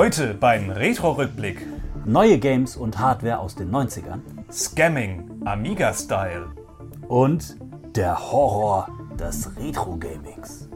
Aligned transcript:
Heute 0.00 0.32
beim 0.32 0.70
Retro-Rückblick 0.70 1.66
Neue 2.06 2.38
Games 2.38 2.74
und 2.74 2.98
Hardware 2.98 3.38
aus 3.38 3.54
den 3.54 3.70
90ern. 3.70 4.20
Scamming, 4.50 5.42
Amiga-Style. 5.44 6.46
Und 7.06 7.58
der 7.94 8.18
Horror 8.18 8.88
des 9.18 9.54
Retro-Gamings. 9.58 10.70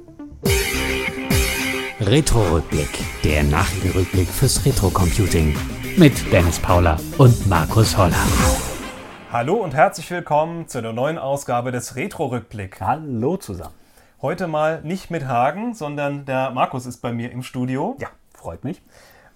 Retro-Rückblick, 2.00 2.90
der 3.24 3.44
Nachrichtenrückblick 3.44 4.28
fürs 4.28 4.62
Retro-Computing. 4.62 5.56
Mit 5.96 6.30
Dennis 6.30 6.58
Paula 6.58 6.98
und 7.16 7.48
Markus 7.48 7.96
Holler. 7.96 8.26
Hallo 9.32 9.54
und 9.54 9.72
herzlich 9.72 10.10
willkommen 10.10 10.68
zu 10.68 10.76
einer 10.76 10.92
neuen 10.92 11.16
Ausgabe 11.16 11.72
des 11.72 11.96
Retro-Rückblick. 11.96 12.78
Hallo 12.82 13.38
zusammen. 13.38 13.74
Heute 14.20 14.48
mal 14.48 14.82
nicht 14.82 15.10
mit 15.10 15.26
Hagen, 15.26 15.72
sondern 15.72 16.26
der 16.26 16.50
Markus 16.50 16.84
ist 16.84 16.98
bei 16.98 17.14
mir 17.14 17.32
im 17.32 17.42
Studio. 17.42 17.96
Ja, 17.98 18.08
freut 18.34 18.64
mich. 18.64 18.82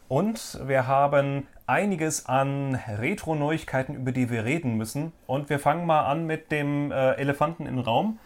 Und 0.08 0.58
wir 0.66 0.86
haben 0.86 1.46
einiges 1.66 2.26
an 2.26 2.74
Retro-Neuigkeiten, 2.74 3.94
über 3.94 4.12
die 4.12 4.30
wir 4.30 4.44
reden 4.44 4.76
müssen. 4.76 5.12
Und 5.26 5.50
wir 5.50 5.58
fangen 5.58 5.86
mal 5.86 6.06
an 6.06 6.26
mit 6.26 6.50
dem 6.50 6.90
äh, 6.90 7.12
Elefanten 7.12 7.66
im 7.66 7.78
Raum. 7.78 8.18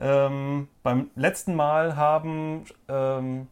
Ähm, 0.00 0.68
beim 0.82 1.10
letzten 1.14 1.54
Mal 1.54 1.96
haben 1.96 2.64
ähm, 2.88 3.48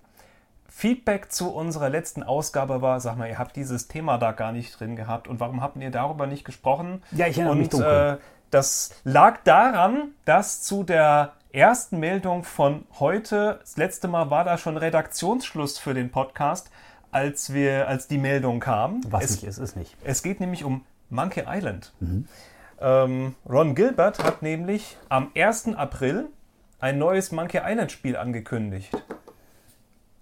Feedback 0.69 1.33
zu 1.33 1.51
unserer 1.53 1.89
letzten 1.89 2.23
Ausgabe 2.23 2.83
war, 2.83 3.01
sag 3.01 3.17
mal, 3.17 3.29
ihr 3.29 3.39
habt 3.39 3.57
dieses 3.57 3.89
Thema 3.89 4.19
da 4.19 4.33
gar 4.33 4.53
nicht 4.53 4.79
drin 4.79 4.97
gehabt 4.97 5.27
und 5.27 5.41
warum 5.41 5.61
habt 5.61 5.77
ihr 5.77 5.91
darüber 5.91 6.27
nicht 6.27 6.45
gesprochen? 6.45 7.03
Ja, 7.13 7.27
ich 7.27 7.37
erinnere 7.37 7.53
und, 7.53 7.59
mich 7.59 7.69
dunkel. 7.69 8.19
Äh, 8.19 8.25
das 8.51 8.95
lag 9.05 9.39
daran, 9.45 10.13
dass 10.25 10.63
zu 10.63 10.85
der 10.85 11.33
ersten 11.53 11.99
Meldung 11.99 12.45
von 12.45 12.85
heute, 12.99 13.59
das 13.61 13.77
letzte 13.77 14.09
Mal 14.09 14.31
war 14.31 14.45
da 14.45 14.57
schon 14.57 14.77
Redaktionsschluss 14.77 15.79
für 15.79 15.95
den 15.95 16.11
Podcast, 16.11 16.71
als 17.11 17.53
wir, 17.53 17.89
als 17.89 18.09
die 18.09 18.19
Meldung 18.19 18.61
kam. 18.61 19.01
Was 19.09 19.25
es, 19.25 19.31
nicht 19.31 19.45
ist, 19.45 19.59
ist 19.59 19.77
nicht. 19.77 19.97
es 20.05 20.23
geht 20.23 20.41
nämlich 20.41 20.65
um 20.65 20.85
Monkey 21.11 21.45
Island. 21.47 21.93
Ähm, 22.81 23.35
Ron 23.49 23.75
Gilbert 23.75 24.23
hat 24.23 24.43
nämlich 24.43 24.97
am 25.09 25.31
1. 25.35 25.75
April 25.75 26.27
ein 26.81 26.99
neues 26.99 27.33
Monkey 27.33 27.61
Island 27.65 27.91
Spiel 27.91 28.17
angekündigt. 28.17 28.93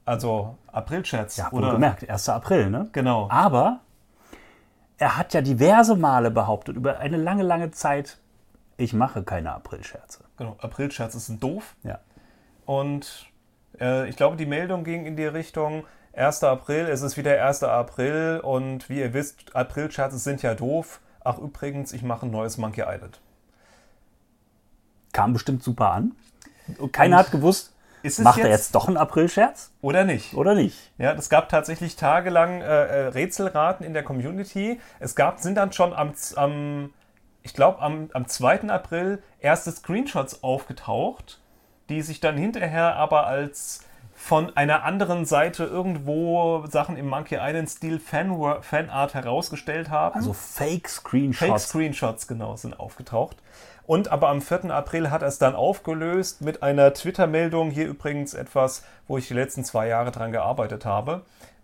Also 0.04 0.56
Aprilscherz. 0.68 1.36
Ja, 1.36 1.50
oder? 1.50 1.72
gemerkt, 1.72 2.08
1. 2.08 2.28
April, 2.28 2.70
ne? 2.70 2.88
Genau. 2.92 3.28
Aber 3.30 3.80
er 4.98 5.16
hat 5.16 5.34
ja 5.34 5.42
diverse 5.42 5.96
Male 5.96 6.30
behauptet, 6.30 6.76
über 6.76 6.98
eine 7.00 7.16
lange, 7.16 7.42
lange 7.42 7.72
Zeit, 7.72 8.18
ich 8.76 8.92
mache 8.92 9.22
keine 9.22 9.52
Aprilscherze. 9.52 10.24
genau. 10.36 10.56
Aprilscherze 10.60 11.18
sind 11.18 11.42
doof. 11.42 11.74
Ja. 11.82 11.98
Und 12.64 13.26
äh, 13.80 14.08
ich 14.08 14.16
glaube, 14.16 14.36
die 14.36 14.46
Meldung 14.46 14.84
ging 14.84 15.04
in 15.06 15.16
die 15.16 15.24
Richtung 15.26 15.84
1. 16.16 16.42
April, 16.44 16.86
es 16.86 17.02
ist 17.02 17.16
wieder 17.16 17.42
1. 17.44 17.62
April 17.62 18.40
und 18.42 18.88
wie 18.88 19.00
ihr 19.00 19.12
wisst, 19.12 19.54
Aprilscherze 19.54 20.18
sind 20.18 20.42
ja 20.42 20.54
doof. 20.54 21.00
Ach 21.22 21.38
übrigens, 21.38 21.92
ich 21.92 22.02
mache 22.02 22.26
ein 22.26 22.30
neues 22.30 22.56
Monkey 22.56 22.82
Island. 22.86 23.20
Kam 25.12 25.32
bestimmt 25.32 25.62
super 25.62 25.90
an. 25.92 26.12
Und 26.78 26.92
keiner 26.92 27.18
hat 27.18 27.30
gewusst, 27.30 27.74
macht 28.18 28.38
er 28.38 28.48
jetzt- 28.48 28.58
jetzt 28.66 28.74
doch 28.74 28.88
einen 28.88 28.96
Aprilscherz 28.96 29.72
Oder 29.82 30.04
nicht? 30.04 30.34
oder 30.34 30.54
nicht? 30.54 30.90
Ja, 30.98 31.12
es 31.12 31.28
gab 31.28 31.48
tatsächlich 31.48 31.96
tagelang 31.96 32.60
äh, 32.60 32.64
äh, 32.64 33.06
Rätselraten 33.08 33.84
in 33.84 33.92
der 33.92 34.02
Community. 34.02 34.80
Es 35.00 35.14
gab, 35.16 35.38
sind 35.40 35.56
dann 35.56 35.72
schon 35.72 35.92
am, 35.92 36.12
am 36.36 36.92
ich 37.42 37.54
glaube, 37.54 37.80
am, 37.80 38.10
am 38.12 38.26
2. 38.26 38.68
April 38.70 39.22
erste 39.38 39.70
Screenshots 39.70 40.42
aufgetaucht, 40.42 41.40
die 41.88 42.02
sich 42.02 42.20
dann 42.20 42.36
hinterher 42.36 42.96
aber 42.96 43.26
als 43.26 43.82
von 44.16 44.56
einer 44.56 44.82
anderen 44.82 45.26
Seite 45.26 45.64
irgendwo 45.64 46.64
Sachen 46.66 46.96
im 46.96 47.08
Monkey 47.08 47.36
Island-Stil 47.40 48.00
Fan 48.00 48.34
Fanart 48.62 49.14
herausgestellt 49.14 49.90
haben. 49.90 50.16
Also 50.16 50.32
Fake-Screenshots. 50.32 51.46
Fake-Screenshots, 51.46 52.26
genau, 52.26 52.56
sind 52.56 52.80
aufgetaucht. 52.80 53.36
Und 53.86 54.08
aber 54.08 54.30
am 54.30 54.40
4. 54.42 54.70
April 54.70 55.10
hat 55.10 55.22
er 55.22 55.28
es 55.28 55.38
dann 55.38 55.54
aufgelöst 55.54 56.40
mit 56.40 56.62
einer 56.62 56.92
Twitter-Meldung. 56.92 57.70
Hier 57.70 57.86
übrigens 57.86 58.34
etwas, 58.34 58.84
wo 59.06 59.18
ich 59.18 59.28
die 59.28 59.34
letzten 59.34 59.64
zwei 59.64 59.86
Jahre 59.86 60.10
dran 60.10 60.32
gearbeitet 60.32 60.84
habe. 60.84 61.22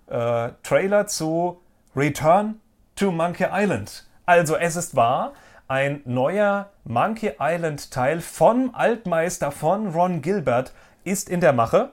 Äh, 0.08 0.50
Trailer 0.62 1.06
zu 1.06 1.60
Return 1.96 2.60
to 2.94 3.10
Monkey 3.10 3.46
Island. 3.50 4.06
Also 4.24 4.56
es 4.56 4.76
ist 4.76 4.94
wahr, 4.94 5.32
ein 5.68 6.02
neuer 6.04 6.68
Monkey 6.84 7.32
Island-Teil 7.40 8.20
vom 8.20 8.74
Altmeister 8.74 9.50
von 9.50 9.88
Ron 9.88 10.22
Gilbert 10.22 10.72
ist 11.02 11.28
in 11.28 11.40
der 11.40 11.52
Mache. 11.52 11.90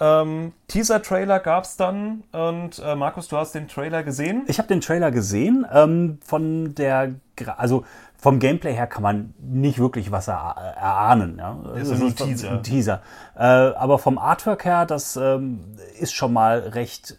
Ähm, 0.00 0.52
Teaser-Trailer 0.68 1.40
gab 1.40 1.64
es 1.64 1.76
dann 1.76 2.24
und 2.32 2.78
äh, 2.84 2.94
Markus, 2.94 3.28
du 3.28 3.36
hast 3.36 3.54
den 3.54 3.68
Trailer 3.68 4.02
gesehen. 4.02 4.42
Ich 4.46 4.58
habe 4.58 4.68
den 4.68 4.80
Trailer 4.80 5.10
gesehen. 5.10 5.66
Ähm, 5.72 6.18
von 6.24 6.74
der, 6.74 7.14
Gra- 7.38 7.56
also 7.56 7.84
vom 8.18 8.38
Gameplay 8.38 8.74
her 8.74 8.86
kann 8.86 9.02
man 9.02 9.34
nicht 9.38 9.78
wirklich 9.78 10.10
was 10.10 10.28
er, 10.28 10.56
erahnen. 10.76 11.36
Ja? 11.38 11.58
Ist 11.76 11.88
ja 11.88 11.94
Es 11.94 12.00
nur 12.00 12.08
ein 12.08 12.16
Teaser. 12.16 12.50
Ein 12.52 12.62
Teaser. 12.62 13.02
Äh, 13.36 13.40
aber 13.42 13.98
vom 13.98 14.18
Artwork 14.18 14.64
her, 14.64 14.86
das 14.86 15.16
ähm, 15.16 15.60
ist 15.98 16.12
schon 16.14 16.32
mal 16.32 16.58
recht 16.60 17.18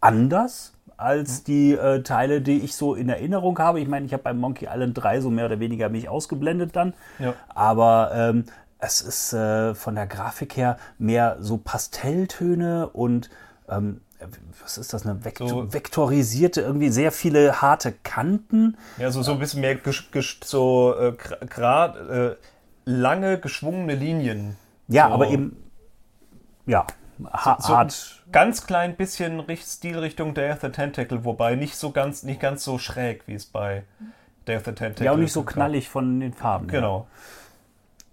anders 0.00 0.72
als 0.98 1.44
die 1.44 1.72
äh, 1.72 2.02
Teile, 2.02 2.40
die 2.40 2.60
ich 2.60 2.74
so 2.74 2.94
in 2.94 3.08
Erinnerung 3.10 3.58
habe. 3.58 3.80
Ich 3.80 3.88
meine, 3.88 4.06
ich 4.06 4.12
habe 4.14 4.22
beim 4.22 4.38
Monkey 4.38 4.66
Island 4.72 4.94
3 4.94 5.20
so 5.20 5.28
mehr 5.30 5.44
oder 5.46 5.60
weniger 5.60 5.90
mich 5.90 6.08
ausgeblendet 6.08 6.74
dann. 6.74 6.94
Ja. 7.18 7.34
Aber 7.54 8.12
ähm, 8.14 8.44
es 8.78 9.00
ist 9.00 9.32
äh, 9.32 9.74
von 9.74 9.94
der 9.94 10.06
Grafik 10.06 10.56
her 10.56 10.76
mehr 10.98 11.36
so 11.40 11.56
Pastelltöne 11.58 12.88
und 12.88 13.30
ähm, 13.68 14.00
was 14.62 14.78
ist 14.78 14.92
das, 14.94 15.04
eine 15.06 15.24
Vektor 15.24 15.48
So- 15.48 15.72
vektorisierte, 15.72 16.62
irgendwie 16.62 16.88
sehr 16.90 17.12
viele 17.12 17.60
harte 17.60 17.92
Kanten. 17.92 18.76
Ja, 18.98 19.10
so, 19.10 19.22
so 19.22 19.32
ein 19.32 19.38
bisschen 19.38 19.60
mehr 19.60 19.76
so 20.44 20.94
äh, 20.98 21.12
gerade 21.46 22.36
äh, 22.40 22.90
lange 22.90 23.38
geschwungene 23.38 23.94
Linien. 23.94 24.56
Ja, 24.88 25.08
so, 25.08 25.14
aber 25.14 25.28
eben, 25.28 25.56
ja, 26.66 26.86
ha 27.32 27.58
so 27.60 27.76
hart. 27.76 28.22
ganz 28.32 28.66
klein 28.66 28.96
bisschen 28.96 29.40
Richt- 29.40 29.66
Stilrichtung 29.68 30.32
Day 30.34 30.50
of 30.52 30.60
the 30.62 30.68
Tentacle, 30.70 31.24
wobei 31.24 31.54
nicht 31.56 31.76
so 31.76 31.90
ganz, 31.90 32.22
nicht 32.22 32.40
ganz 32.40 32.64
so 32.64 32.78
schräg, 32.78 33.24
wie 33.26 33.34
es 33.34 33.46
bei 33.46 33.84
Day 34.46 34.56
of 34.56 34.64
the 34.64 34.72
Tentacle 34.72 35.04
Ja, 35.06 35.12
und 35.12 35.20
nicht 35.20 35.32
so 35.32 35.40
ist. 35.40 35.46
knallig 35.48 35.88
von 35.88 36.20
den 36.20 36.32
Farben. 36.32 36.68
Genau. 36.68 37.06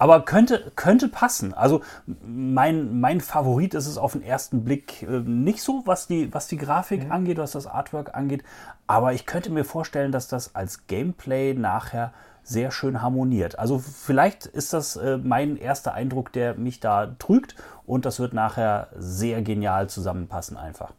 Aber 0.03 0.25
könnte, 0.25 0.74
könnte 0.75 1.08
passen. 1.08 1.53
Also 1.53 1.80
mein, 2.28 3.00
mein 3.00 3.22
Favorit 3.22 3.74
ist 3.74 3.88
es 3.88 3.97
auf 3.97 4.12
den 4.12 4.22
ersten 4.22 4.66
Blick 4.66 5.02
äh, 5.03 5.22
nicht 5.22 5.62
so, 5.62 5.84
was 5.86 6.08
die, 6.08 6.34
was 6.34 6.47
die 6.47 6.58
Grafik 6.58 7.09
angeht, 7.09 7.38
was 7.38 7.53
das 7.53 7.68
Artwork 7.68 8.14
angeht. 8.14 8.44
Aber 8.86 9.14
ich 9.14 9.25
könnte 9.25 9.50
mir 9.50 9.64
vorstellen, 9.64 10.12
dass 10.12 10.28
das 10.28 10.56
als 10.56 10.88
Gameplay 10.88 11.53
nachher 11.53 12.12
sehr 12.44 12.69
schön 12.72 13.02
harmoniert. 13.02 13.58
Also 13.58 13.80
vielleicht 13.80 14.46
ist 14.46 14.74
das 14.74 14.97
äh, 14.97 15.19
mein 15.24 15.56
erster 15.56 15.94
Eindruck, 15.94 16.34
der 16.34 16.56
mich 16.56 16.81
da 16.81 17.16
trügt. 17.18 17.56
Und 17.85 18.03
das 18.03 18.20
wird 18.20 18.34
nachher 18.34 18.90
sehr 18.97 19.41
genial 19.41 19.88
zusammenpassen 19.88 20.58
einfach. 20.58 20.91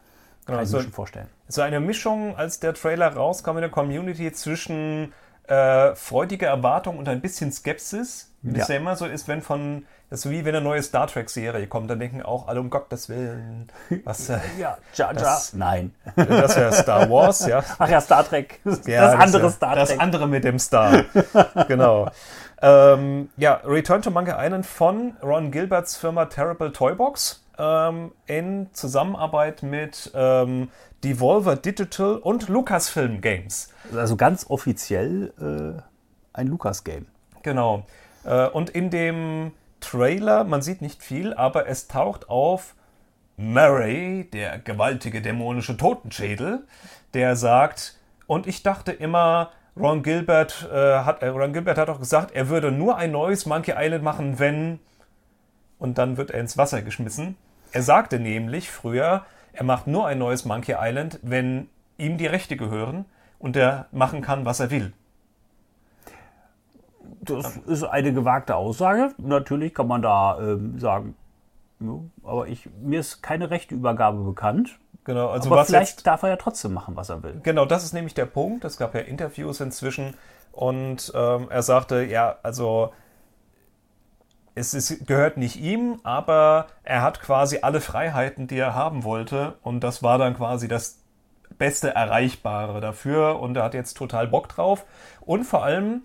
Kann 0.46 0.54
ich 0.54 0.60
also- 0.60 0.78
mir 0.78 0.82
schon 0.84 0.92
vorstellen. 0.92 1.28
So 1.46 1.60
eine 1.60 1.78
Mischung, 1.78 2.38
als 2.38 2.58
der 2.58 2.72
Trailer 2.72 3.08
rauskam 3.08 3.50
in 3.50 3.60
der 3.60 3.70
Community 3.70 4.32
zwischen 4.32 5.12
äh, 5.46 5.94
freudiger 5.94 6.46
Erwartung 6.46 6.96
und 6.96 7.06
ein 7.06 7.20
bisschen 7.20 7.52
Skepsis. 7.52 8.30
Wie 8.44 8.58
das 8.58 8.68
Ja. 8.68 8.74
ja 8.74 8.80
immer 8.80 8.94
so 8.94 9.06
ist, 9.06 9.26
wenn 9.26 9.40
von, 9.42 9.86
das 10.10 10.24
ist 10.24 10.30
wie 10.30 10.44
wenn 10.44 10.54
eine 10.54 10.62
neue 10.64 10.82
Star 10.82 11.06
Trek-Serie 11.06 11.66
kommt, 11.66 11.88
dann 11.90 11.98
denken 11.98 12.22
auch 12.22 12.46
alle 12.46 12.60
um 12.60 12.68
Gottes 12.70 13.08
Willen, 13.08 13.68
was, 14.04 14.28
äh, 14.28 14.38
Ja, 14.58 14.76
Jar. 14.94 15.14
Das- 15.14 15.54
Nein. 15.54 15.94
das 16.16 16.56
wäre 16.56 16.72
Star 16.72 17.08
Wars, 17.10 17.46
ja. 17.46 17.62
Ach 17.78 17.88
ja, 17.88 18.00
Star 18.00 18.24
Trek. 18.24 18.60
Ja, 18.86 19.12
das 19.12 19.20
andere 19.20 19.42
ja 19.44 19.50
Star 19.50 19.74
Das 19.76 19.88
Trek. 19.88 20.00
andere 20.00 20.28
mit 20.28 20.44
dem 20.44 20.58
Star. 20.58 21.04
genau. 21.68 22.08
Ähm, 22.62 23.28
ja, 23.36 23.60
Return 23.64 24.02
to 24.02 24.10
Monkey 24.10 24.32
Island 24.36 24.64
von 24.66 25.16
Ron 25.22 25.50
Gilberts 25.50 25.96
Firma 25.96 26.26
Terrible 26.26 26.72
Toybox 26.72 27.42
ähm, 27.58 28.12
in 28.26 28.68
Zusammenarbeit 28.72 29.62
mit 29.62 30.10
ähm, 30.14 30.68
Devolver 31.02 31.56
Digital 31.56 32.16
und 32.16 32.48
Lucasfilm 32.48 33.20
Games. 33.20 33.68
Also 33.94 34.16
ganz 34.16 34.46
offiziell 34.48 35.32
äh, 35.40 35.82
ein 36.32 36.46
Lukas-Game. 36.46 37.06
Genau. 37.42 37.84
Äh, 38.24 38.48
und 38.48 38.70
in 38.70 38.90
dem 38.90 39.52
Trailer, 39.80 40.44
man 40.44 40.62
sieht 40.62 40.82
nicht 40.82 41.02
viel, 41.02 41.34
aber 41.34 41.68
es 41.68 41.88
taucht 41.88 42.28
auf 42.28 42.74
Murray, 43.36 44.28
der 44.32 44.58
gewaltige 44.58 45.20
dämonische 45.20 45.76
Totenschädel, 45.76 46.66
der 47.14 47.36
sagt, 47.36 47.98
und 48.26 48.46
ich 48.46 48.62
dachte 48.62 48.92
immer, 48.92 49.50
Ron 49.76 50.02
Gilbert, 50.02 50.68
äh, 50.72 50.98
hat, 51.00 51.22
äh, 51.22 51.28
Ron 51.28 51.52
Gilbert 51.52 51.78
hat 51.78 51.88
auch 51.88 51.98
gesagt, 51.98 52.34
er 52.34 52.48
würde 52.48 52.70
nur 52.70 52.96
ein 52.96 53.10
neues 53.10 53.44
Monkey 53.44 53.74
Island 53.76 54.04
machen, 54.04 54.38
wenn. 54.38 54.78
Und 55.78 55.98
dann 55.98 56.16
wird 56.16 56.30
er 56.30 56.40
ins 56.40 56.56
Wasser 56.56 56.82
geschmissen. 56.82 57.36
Er 57.72 57.82
sagte 57.82 58.20
nämlich 58.20 58.70
früher, 58.70 59.24
er 59.52 59.64
macht 59.64 59.88
nur 59.88 60.06
ein 60.06 60.18
neues 60.18 60.44
Monkey 60.44 60.76
Island, 60.78 61.18
wenn 61.22 61.68
ihm 61.98 62.18
die 62.18 62.26
Rechte 62.26 62.56
gehören 62.56 63.04
und 63.40 63.56
er 63.56 63.86
machen 63.90 64.22
kann, 64.22 64.44
was 64.44 64.60
er 64.60 64.70
will. 64.70 64.92
Das 67.24 67.56
ist 67.66 67.84
eine 67.84 68.12
gewagte 68.12 68.56
Aussage. 68.56 69.12
Natürlich 69.18 69.74
kann 69.74 69.86
man 69.88 70.02
da 70.02 70.38
ähm, 70.40 70.78
sagen, 70.78 71.16
ja, 71.80 71.98
aber 72.22 72.48
ich, 72.48 72.68
mir 72.80 73.00
ist 73.00 73.22
keine 73.22 73.50
rechte 73.50 73.74
Übergabe 73.74 74.22
bekannt. 74.22 74.78
Genau, 75.04 75.28
also 75.28 75.48
Aber 75.48 75.56
was 75.56 75.68
vielleicht 75.68 75.96
jetzt, 75.96 76.06
darf 76.06 76.22
er 76.22 76.30
ja 76.30 76.36
trotzdem 76.36 76.72
machen, 76.72 76.96
was 76.96 77.10
er 77.10 77.22
will. 77.22 77.40
genau, 77.42 77.66
das 77.66 77.84
ist 77.84 77.92
nämlich 77.92 78.14
der 78.14 78.26
Punkt. 78.26 78.64
Es 78.64 78.78
gab 78.78 78.94
ja 78.94 79.00
Interviews 79.00 79.60
inzwischen 79.60 80.14
und 80.52 81.12
ähm, 81.14 81.48
er 81.50 81.62
sagte, 81.62 82.04
ja, 82.04 82.36
also 82.42 82.92
es 84.54 84.72
ist, 84.72 85.06
gehört 85.06 85.36
nicht 85.36 85.56
ihm, 85.56 86.00
aber 86.04 86.68
er 86.84 87.02
hat 87.02 87.20
quasi 87.20 87.58
alle 87.62 87.80
Freiheiten, 87.80 88.46
die 88.46 88.56
er 88.56 88.74
haben 88.74 89.04
wollte 89.04 89.54
und 89.62 89.80
das 89.80 90.02
war 90.02 90.16
dann 90.16 90.34
quasi 90.36 90.68
das 90.68 91.00
beste 91.58 91.94
Erreichbare 91.94 92.80
dafür 92.80 93.40
und 93.40 93.56
er 93.56 93.64
hat 93.64 93.74
jetzt 93.74 93.94
total 93.94 94.28
Bock 94.28 94.48
drauf 94.48 94.84
und 95.20 95.44
vor 95.44 95.64
allem, 95.64 96.02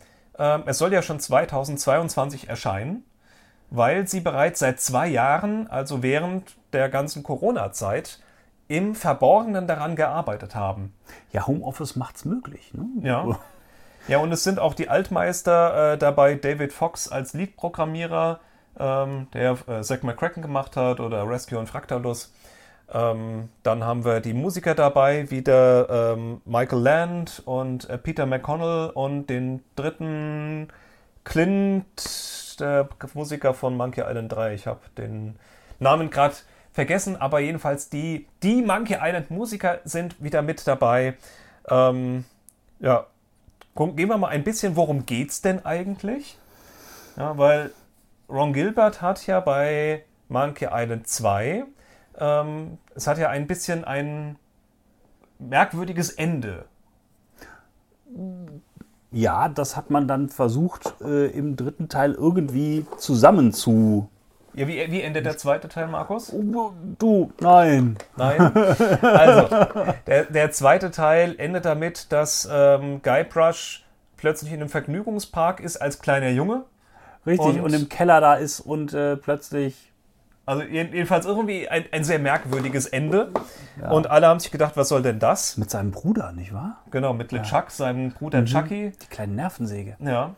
es 0.66 0.78
soll 0.78 0.94
ja 0.94 1.02
schon 1.02 1.20
2022 1.20 2.48
erscheinen, 2.50 3.04
weil 3.70 4.08
sie 4.08 4.22
bereits 4.22 4.60
seit 4.60 4.80
zwei 4.80 5.08
Jahren, 5.08 5.68
also 5.68 6.02
während 6.02 6.56
der 6.74 6.90
ganzen 6.90 7.24
Corona-Zeit, 7.24 8.20
im 8.68 8.96
Verborgenen 8.96 9.68
daran 9.68 9.96
gearbeitet 9.96 10.56
haben. 10.56 10.94
Ja, 11.32 11.48
Homeoffice 11.48 11.96
macht's 11.96 12.24
möglich. 12.24 12.74
Ne? 12.74 12.86
Ja. 13.02 13.40
Ja, 14.08 14.18
und 14.18 14.32
es 14.32 14.44
sind 14.44 14.60
auch 14.60 14.74
die 14.74 14.90
Altmeister 14.90 15.94
äh, 15.94 15.98
dabei, 15.98 16.34
David 16.36 16.74
Fox 16.74 17.12
als 17.12 17.34
Lead-Programmierer, 17.34 18.40
ähm, 18.80 19.28
der 19.34 19.58
äh, 19.68 19.82
Zack 19.82 20.04
McCracken 20.04 20.42
gemacht 20.42 20.76
hat 20.78 21.00
oder 21.00 21.30
Rescue 21.30 21.60
und 21.60 21.68
Fractalus. 21.68 22.34
Ähm, 22.92 23.50
dann 23.64 23.84
haben 23.84 24.04
wir 24.04 24.20
die 24.20 24.34
Musiker 24.34 24.74
dabei, 24.74 25.30
wieder 25.30 26.14
ähm, 26.14 26.42
Michael 26.46 26.80
Land 26.80 27.44
und 27.46 27.90
äh, 27.90 27.98
Peter 27.98 28.26
McConnell 28.26 28.90
und 28.94 29.28
den 29.28 29.64
dritten 29.76 30.70
Clint, 31.24 32.60
der 32.60 32.90
Musiker 33.14 33.54
von 33.54 33.78
Monkey 33.78 34.02
Island 34.02 34.32
3. 34.32 34.54
Ich 34.56 34.66
habe 34.66 34.80
den 34.98 35.36
Namen 35.80 36.10
gerade 36.10 36.36
vergessen, 36.74 37.16
aber 37.16 37.40
jedenfalls 37.40 37.90
die, 37.90 38.26
die 38.42 38.62
Monkey 38.62 38.98
Island 39.00 39.30
Musiker 39.30 39.80
sind 39.84 40.22
wieder 40.24 40.42
mit 40.42 40.66
dabei. 40.68 41.16
Ähm, 41.70 42.26
ja, 42.80 43.06
gehen 43.76 44.10
wir 44.10 44.18
mal 44.18 44.30
ein 44.30 44.44
bisschen, 44.44 44.76
worum 44.76 45.06
geht's 45.06 45.42
denn 45.42 45.66
eigentlich? 45.66 46.38
Ja, 47.18 47.38
weil 47.38 47.72
Ron 48.30 48.54
Gilbert 48.54 49.02
hat 49.02 49.26
ja 49.28 49.40
bei 49.40 50.04
Monkey 50.28 50.68
Island 50.72 51.08
2, 51.08 51.66
ähm, 52.20 52.78
es 52.96 53.08
hat 53.08 53.18
ja 53.18 53.30
ein 53.30 53.48
bisschen 53.48 53.84
ein 53.84 54.38
merkwürdiges 55.40 56.12
Ende. 56.12 56.66
Ja, 59.12 59.50
das 59.50 59.76
hat 59.76 59.90
man 59.90 60.08
dann 60.08 60.30
versucht, 60.30 60.96
äh, 61.02 61.28
im 61.28 61.56
dritten 61.56 61.90
Teil 61.90 62.14
irgendwie 62.14 62.86
zusammen 62.98 63.54
zu. 63.54 64.10
Ja, 64.54 64.68
wie, 64.68 64.92
wie 64.92 65.02
endet 65.02 65.26
der 65.26 65.38
zweite 65.38 65.68
Teil, 65.68 65.88
Markus? 65.88 66.34
Du, 66.98 67.32
nein. 67.40 67.98
Nein. 68.18 68.52
Also, 69.02 69.66
der, 70.08 70.26
der 70.26 70.52
zweite 70.52 70.92
Teil 70.92 71.36
endet 71.38 71.66
damit, 71.66 72.12
dass 72.12 72.48
ähm, 72.52 73.02
Guybrush 73.02 73.86
plötzlich 74.18 74.52
in 74.52 74.60
einem 74.60 74.70
Vergnügungspark 74.70 75.60
ist 75.60 75.78
als 75.78 76.00
kleiner 76.00 76.30
Junge. 76.30 76.66
Richtig, 77.26 77.48
Und- 77.48 77.62
und, 77.62 77.74
im 77.74 77.90
Keller 77.90 78.22
da 78.22 78.36
ist 78.36 78.60
und 78.60 78.94
äh, 78.94 79.16
plötzlich. 79.18 79.92
Also 80.50 80.64
jeden- 80.64 80.94
jedenfalls 80.94 81.28
irgendwie 81.28 81.70
ein, 81.70 81.86
ein 81.92 82.04
sehr 82.04 82.18
merkwürdiges 82.18 82.88
Ende. 82.88 83.30
Und 83.90 84.10
alle 84.10 84.26
haben 84.28 84.40
sich 84.40 84.50
gedacht, 84.52 84.76
was 84.78 84.90
soll 84.90 85.04
denn 85.04 85.20
das? 85.20 85.58
Mit 85.58 85.70
seinem 85.70 85.92
Bruder, 85.92 86.32
nicht 86.32 86.54
wahr? 86.54 86.78
Genau, 86.90 87.14
mit 87.14 87.32
LeChuck, 87.32 87.70
seinem 87.70 88.12
Bruder 88.12 88.44
Chucky. 88.46 88.92
Die 89.00 89.06
kleine 89.08 89.34
Nervensäge. 89.34 89.96
Ja. 90.00 90.34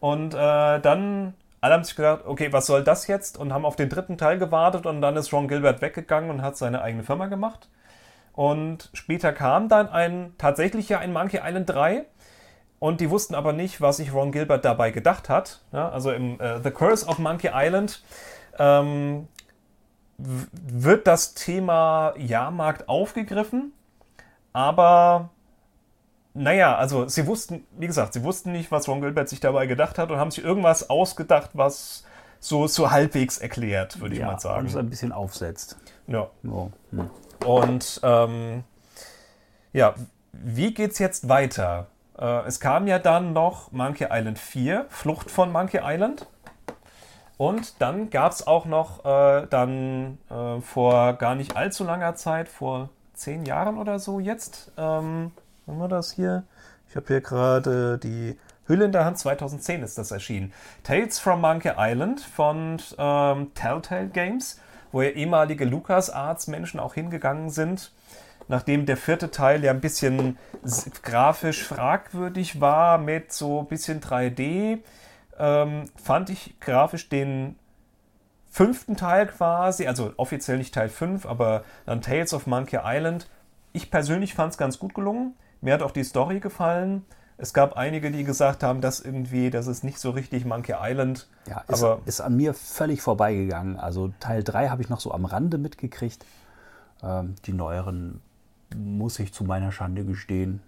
Und 0.00 0.34
äh, 0.34 0.80
dann, 0.80 1.34
alle 1.60 1.74
haben 1.74 1.84
sich 1.84 1.94
gedacht, 1.94 2.22
okay, 2.26 2.52
was 2.52 2.66
soll 2.66 2.82
das 2.82 3.06
jetzt? 3.06 3.38
Und 3.38 3.52
haben 3.52 3.64
auf 3.64 3.76
den 3.76 3.88
dritten 3.88 4.18
Teil 4.18 4.36
gewartet 4.38 4.84
und 4.84 5.00
dann 5.00 5.14
ist 5.16 5.32
Ron 5.32 5.46
Gilbert 5.46 5.80
weggegangen 5.80 6.28
und 6.30 6.42
hat 6.42 6.56
seine 6.56 6.82
eigene 6.82 7.04
Firma 7.04 7.26
gemacht. 7.26 7.68
Und 8.32 8.90
später 8.94 9.32
kam 9.32 9.68
dann 9.68 9.88
ein, 9.88 10.32
tatsächlich 10.38 10.88
ja 10.88 10.98
ein 10.98 11.12
Monkey 11.12 11.38
Island 11.40 11.70
3. 11.70 12.04
Und 12.80 13.00
die 13.00 13.10
wussten 13.10 13.36
aber 13.36 13.52
nicht, 13.52 13.80
was 13.80 13.98
sich 13.98 14.12
Ron 14.12 14.32
Gilbert 14.32 14.64
dabei 14.64 14.90
gedacht 14.90 15.28
hat. 15.28 15.60
Ja, 15.72 15.88
also 15.90 16.10
im 16.10 16.40
äh, 16.40 16.58
The 16.64 16.72
Curse 16.72 17.06
of 17.06 17.20
Monkey 17.20 17.50
Island 17.54 18.02
ähm, 18.58 19.28
wird 20.24 21.06
das 21.06 21.34
Thema 21.34 22.14
Jahrmarkt 22.16 22.88
aufgegriffen. 22.88 23.72
Aber 24.52 25.30
naja, 26.34 26.76
also 26.76 27.08
sie 27.08 27.26
wussten, 27.26 27.66
wie 27.78 27.86
gesagt, 27.86 28.14
sie 28.14 28.22
wussten 28.22 28.52
nicht, 28.52 28.70
was 28.70 28.88
Ron 28.88 29.00
Gilbert 29.00 29.28
sich 29.28 29.40
dabei 29.40 29.66
gedacht 29.66 29.98
hat 29.98 30.10
und 30.10 30.18
haben 30.18 30.30
sich 30.30 30.44
irgendwas 30.44 30.88
ausgedacht, 30.88 31.50
was 31.54 32.04
so, 32.40 32.66
so 32.66 32.90
halbwegs 32.90 33.38
erklärt, 33.38 34.00
würde 34.00 34.14
ich 34.14 34.20
Ja, 34.20 34.26
mal 34.26 34.32
und 34.32 34.36
es 34.38 34.42
sagen. 34.42 34.78
ein 34.78 34.90
bisschen 34.90 35.12
aufsetzt. 35.12 35.76
Ja. 36.06 36.28
So. 36.42 36.72
Hm. 36.90 37.10
Und 37.46 38.00
ähm, 38.02 38.64
ja, 39.72 39.94
wie 40.32 40.72
geht's 40.74 40.98
jetzt 40.98 41.28
weiter? 41.28 41.86
Äh, 42.18 42.46
es 42.46 42.60
kam 42.60 42.86
ja 42.86 42.98
dann 42.98 43.32
noch 43.32 43.70
Monkey 43.72 44.06
Island 44.10 44.38
4, 44.38 44.86
Flucht 44.88 45.30
von 45.30 45.52
Monkey 45.52 45.80
Island. 45.82 46.26
Und 47.42 47.82
dann 47.82 48.08
gab 48.08 48.30
es 48.30 48.46
auch 48.46 48.66
noch 48.66 49.04
äh, 49.04 49.48
dann 49.50 50.18
äh, 50.30 50.60
vor 50.60 51.14
gar 51.14 51.34
nicht 51.34 51.56
allzu 51.56 51.82
langer 51.82 52.14
Zeit, 52.14 52.48
vor 52.48 52.88
zehn 53.14 53.44
Jahren 53.46 53.78
oder 53.78 53.98
so 53.98 54.20
jetzt, 54.20 54.70
ähm, 54.78 55.32
haben 55.66 55.78
wir 55.78 55.88
das 55.88 56.12
hier? 56.12 56.44
Ich 56.88 56.94
habe 56.94 57.08
hier 57.08 57.20
gerade 57.20 57.98
die 57.98 58.38
Hülle 58.68 58.84
in 58.84 58.92
der 58.92 59.04
Hand, 59.04 59.18
2010 59.18 59.82
ist 59.82 59.98
das 59.98 60.12
erschienen. 60.12 60.52
Tales 60.84 61.18
from 61.18 61.40
Monkey 61.40 61.72
Island 61.76 62.20
von 62.20 62.80
ähm, 62.96 63.52
Telltale 63.54 64.06
Games, 64.06 64.60
wo 64.92 65.02
ja 65.02 65.10
ehemalige 65.10 65.64
LucasArts-Menschen 65.64 66.78
auch 66.78 66.94
hingegangen 66.94 67.50
sind. 67.50 67.90
Nachdem 68.46 68.86
der 68.86 68.96
vierte 68.96 69.32
Teil 69.32 69.64
ja 69.64 69.72
ein 69.72 69.80
bisschen 69.80 70.38
grafisch 71.02 71.64
fragwürdig 71.64 72.60
war 72.60 72.98
mit 72.98 73.32
so 73.32 73.58
ein 73.58 73.66
bisschen 73.66 74.00
3D, 74.00 74.78
ähm, 75.42 75.86
fand 75.96 76.30
ich 76.30 76.58
grafisch 76.60 77.08
den 77.08 77.56
fünften 78.48 78.96
Teil 78.96 79.26
quasi, 79.26 79.88
also 79.88 80.12
offiziell 80.16 80.56
nicht 80.56 80.72
Teil 80.72 80.88
5, 80.88 81.26
aber 81.26 81.64
dann 81.84 82.00
Tales 82.00 82.32
of 82.32 82.46
Monkey 82.46 82.78
Island. 82.82 83.28
Ich 83.72 83.90
persönlich 83.90 84.34
fand 84.34 84.52
es 84.52 84.58
ganz 84.58 84.78
gut 84.78 84.94
gelungen. 84.94 85.34
Mir 85.60 85.74
hat 85.74 85.82
auch 85.82 85.90
die 85.90 86.04
Story 86.04 86.38
gefallen. 86.38 87.04
Es 87.38 87.52
gab 87.52 87.76
einige, 87.76 88.12
die 88.12 88.22
gesagt 88.22 88.62
haben, 88.62 88.80
dass 88.80 89.00
irgendwie, 89.00 89.50
das 89.50 89.66
ist 89.66 89.82
nicht 89.82 89.98
so 89.98 90.10
richtig 90.10 90.44
Monkey 90.44 90.74
Island. 90.78 91.28
Ja, 91.48 91.64
ist, 91.66 91.82
aber 91.82 92.02
ist 92.04 92.20
an 92.20 92.36
mir 92.36 92.54
völlig 92.54 93.02
vorbeigegangen. 93.02 93.80
Also 93.80 94.12
Teil 94.20 94.44
3 94.44 94.68
habe 94.68 94.82
ich 94.82 94.90
noch 94.90 95.00
so 95.00 95.12
am 95.12 95.24
Rande 95.24 95.58
mitgekriegt. 95.58 96.24
Ähm, 97.02 97.34
die 97.46 97.52
neueren 97.52 98.20
muss 98.76 99.18
ich 99.18 99.34
zu 99.34 99.42
meiner 99.42 99.72
Schande 99.72 100.04
gestehen. 100.04 100.60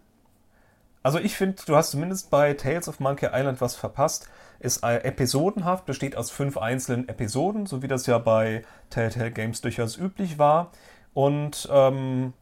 Also 1.05 1.19
ich 1.19 1.37
finde, 1.37 1.63
du 1.67 1.77
hast 1.77 1.91
zumindest 1.91 2.31
bei 2.31 2.55
Tales 2.55 2.89
of 2.89 2.99
Monkey 2.99 3.29
Island 3.31 3.61
was 3.61 3.77
verpasst. 3.77 4.29
Ist 4.61 4.83
äh, 4.83 4.99
episodenhaft, 4.99 5.85
besteht 5.87 6.17
aus 6.17 6.31
fünf 6.31 6.57
einzelnen 6.57 7.09
Episoden, 7.09 7.67
so 7.67 7.83
wie 7.83 7.89
das 7.89 8.07
ja 8.07 8.19
bei 8.19 8.63
Telltale 8.91 9.31
Games 9.31 9.61
durchaus 9.61 9.97
üblich 9.97 10.39
war. 10.39 10.71
Und 11.13 11.69
ähm, 11.73 12.33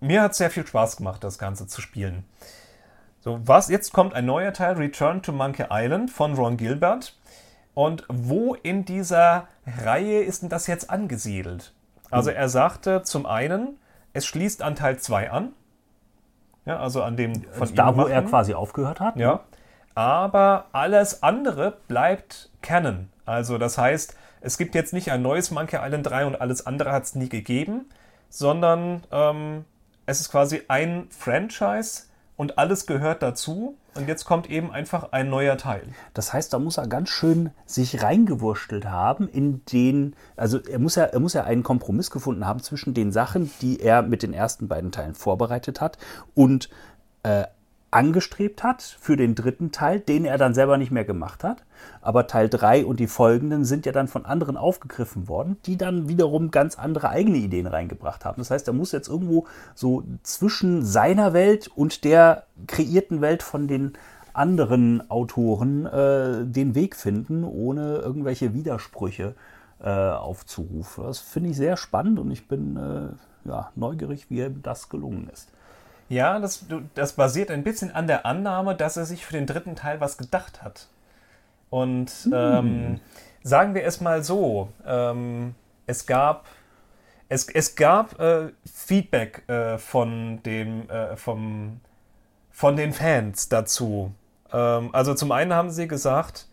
mir 0.00 0.22
hat 0.22 0.34
sehr 0.34 0.50
viel 0.50 0.66
Spaß 0.66 0.96
gemacht, 0.96 1.22
das 1.24 1.38
Ganze 1.38 1.66
zu 1.66 1.80
spielen. 1.80 2.24
So, 3.20 3.40
was? 3.44 3.68
Jetzt 3.68 3.92
kommt 3.92 4.14
ein 4.14 4.26
neuer 4.26 4.52
Teil, 4.52 4.74
Return 4.74 5.22
to 5.22 5.32
Monkey 5.32 5.66
Island 5.70 6.10
von 6.10 6.34
Ron 6.34 6.56
Gilbert. 6.56 7.16
Und 7.74 8.04
wo 8.08 8.54
in 8.54 8.84
dieser 8.84 9.48
Reihe 9.66 10.22
ist 10.22 10.42
denn 10.42 10.48
das 10.48 10.66
jetzt 10.66 10.90
angesiedelt? 10.90 11.72
Also 12.10 12.30
er 12.30 12.48
sagte 12.48 13.02
zum 13.02 13.24
einen, 13.24 13.78
es 14.12 14.26
schließt 14.26 14.62
an 14.62 14.74
Teil 14.74 14.98
2 14.98 15.30
an. 15.30 15.52
Ja, 16.66 16.78
also 16.78 17.02
an 17.02 17.16
dem 17.16 17.44
von 17.44 17.74
da, 17.74 17.96
wo 17.96 18.06
er 18.06 18.22
quasi 18.22 18.54
aufgehört 18.54 19.00
hat. 19.00 19.16
Ja. 19.16 19.40
Aber 19.94 20.66
alles 20.72 21.22
andere 21.22 21.78
bleibt 21.88 22.50
Canon. 22.62 23.08
Also 23.24 23.58
das 23.58 23.78
heißt, 23.78 24.16
es 24.40 24.58
gibt 24.58 24.74
jetzt 24.74 24.92
nicht 24.92 25.10
ein 25.10 25.22
neues 25.22 25.50
Monkey 25.50 25.78
Island 25.80 26.06
3 26.06 26.26
und 26.26 26.40
alles 26.40 26.66
andere 26.66 26.92
hat 26.92 27.04
es 27.04 27.14
nie 27.14 27.28
gegeben, 27.28 27.86
sondern 28.28 29.02
ähm, 29.12 29.64
es 30.06 30.20
ist 30.20 30.30
quasi 30.30 30.62
ein 30.68 31.06
Franchise 31.10 32.04
und 32.36 32.58
alles 32.58 32.86
gehört 32.86 33.22
dazu. 33.22 33.76
Und 33.94 34.08
jetzt 34.08 34.24
kommt 34.24 34.48
eben 34.48 34.70
einfach 34.72 35.12
ein 35.12 35.28
neuer 35.28 35.58
Teil. 35.58 35.82
Das 36.14 36.32
heißt, 36.32 36.52
da 36.54 36.58
muss 36.58 36.78
er 36.78 36.86
ganz 36.86 37.10
schön 37.10 37.50
sich 37.66 38.02
reingewurstelt 38.02 38.86
haben 38.86 39.28
in 39.28 39.62
den, 39.66 40.16
also 40.34 40.58
er 40.62 40.78
muss 40.78 40.94
ja, 40.94 41.04
er 41.04 41.20
muss 41.20 41.34
ja 41.34 41.44
einen 41.44 41.62
Kompromiss 41.62 42.10
gefunden 42.10 42.46
haben 42.46 42.62
zwischen 42.62 42.94
den 42.94 43.12
Sachen, 43.12 43.50
die 43.60 43.80
er 43.80 44.00
mit 44.00 44.22
den 44.22 44.32
ersten 44.32 44.66
beiden 44.66 44.92
Teilen 44.92 45.14
vorbereitet 45.14 45.82
hat 45.82 45.98
und 46.34 46.70
äh, 47.22 47.44
angestrebt 47.92 48.62
hat 48.62 48.82
für 48.82 49.16
den 49.16 49.34
dritten 49.34 49.70
Teil, 49.70 50.00
den 50.00 50.24
er 50.24 50.38
dann 50.38 50.54
selber 50.54 50.78
nicht 50.78 50.90
mehr 50.90 51.04
gemacht 51.04 51.44
hat. 51.44 51.64
Aber 52.00 52.26
Teil 52.26 52.48
3 52.48 52.86
und 52.86 52.98
die 52.98 53.06
folgenden 53.06 53.64
sind 53.64 53.86
ja 53.86 53.92
dann 53.92 54.08
von 54.08 54.24
anderen 54.24 54.56
aufgegriffen 54.56 55.28
worden, 55.28 55.56
die 55.66 55.76
dann 55.76 56.08
wiederum 56.08 56.50
ganz 56.50 56.78
andere 56.78 57.10
eigene 57.10 57.36
Ideen 57.36 57.66
reingebracht 57.66 58.24
haben. 58.24 58.38
Das 58.38 58.50
heißt, 58.50 58.66
er 58.66 58.74
muss 58.74 58.92
jetzt 58.92 59.08
irgendwo 59.08 59.46
so 59.74 60.04
zwischen 60.22 60.84
seiner 60.84 61.32
Welt 61.32 61.68
und 61.68 62.04
der 62.04 62.44
kreierten 62.66 63.20
Welt 63.20 63.42
von 63.42 63.68
den 63.68 63.92
anderen 64.32 65.10
Autoren 65.10 65.84
äh, 65.84 66.46
den 66.46 66.74
Weg 66.74 66.96
finden, 66.96 67.44
ohne 67.44 67.96
irgendwelche 67.96 68.54
Widersprüche 68.54 69.34
äh, 69.82 69.90
aufzurufen. 69.90 71.04
Das 71.04 71.18
finde 71.18 71.50
ich 71.50 71.56
sehr 71.56 71.76
spannend 71.76 72.18
und 72.18 72.30
ich 72.30 72.48
bin 72.48 72.76
äh, 72.76 73.48
ja, 73.48 73.70
neugierig, 73.74 74.30
wie 74.30 74.40
ihm 74.40 74.62
das 74.62 74.88
gelungen 74.88 75.28
ist. 75.30 75.50
Ja, 76.12 76.38
das, 76.40 76.66
das 76.94 77.14
basiert 77.14 77.50
ein 77.50 77.64
bisschen 77.64 77.90
an 77.90 78.06
der 78.06 78.26
Annahme, 78.26 78.76
dass 78.76 78.98
er 78.98 79.06
sich 79.06 79.24
für 79.24 79.32
den 79.32 79.46
dritten 79.46 79.76
Teil 79.76 79.98
was 79.98 80.18
gedacht 80.18 80.62
hat. 80.62 80.88
Und 81.70 82.10
hm. 82.24 82.32
ähm, 82.34 83.00
sagen 83.42 83.74
wir 83.74 83.82
es 83.86 84.02
mal 84.02 84.22
so, 84.22 84.68
ähm, 84.86 85.54
es 85.86 86.04
gab, 86.04 86.44
es, 87.30 87.48
es 87.48 87.76
gab 87.76 88.20
äh, 88.20 88.50
Feedback 88.70 89.48
äh, 89.48 89.78
von, 89.78 90.42
dem, 90.42 90.86
äh, 90.90 91.16
vom, 91.16 91.80
von 92.50 92.76
den 92.76 92.92
Fans 92.92 93.48
dazu. 93.48 94.12
Ähm, 94.52 94.90
also 94.92 95.14
zum 95.14 95.32
einen 95.32 95.54
haben 95.54 95.70
sie 95.70 95.88
gesagt, 95.88 96.46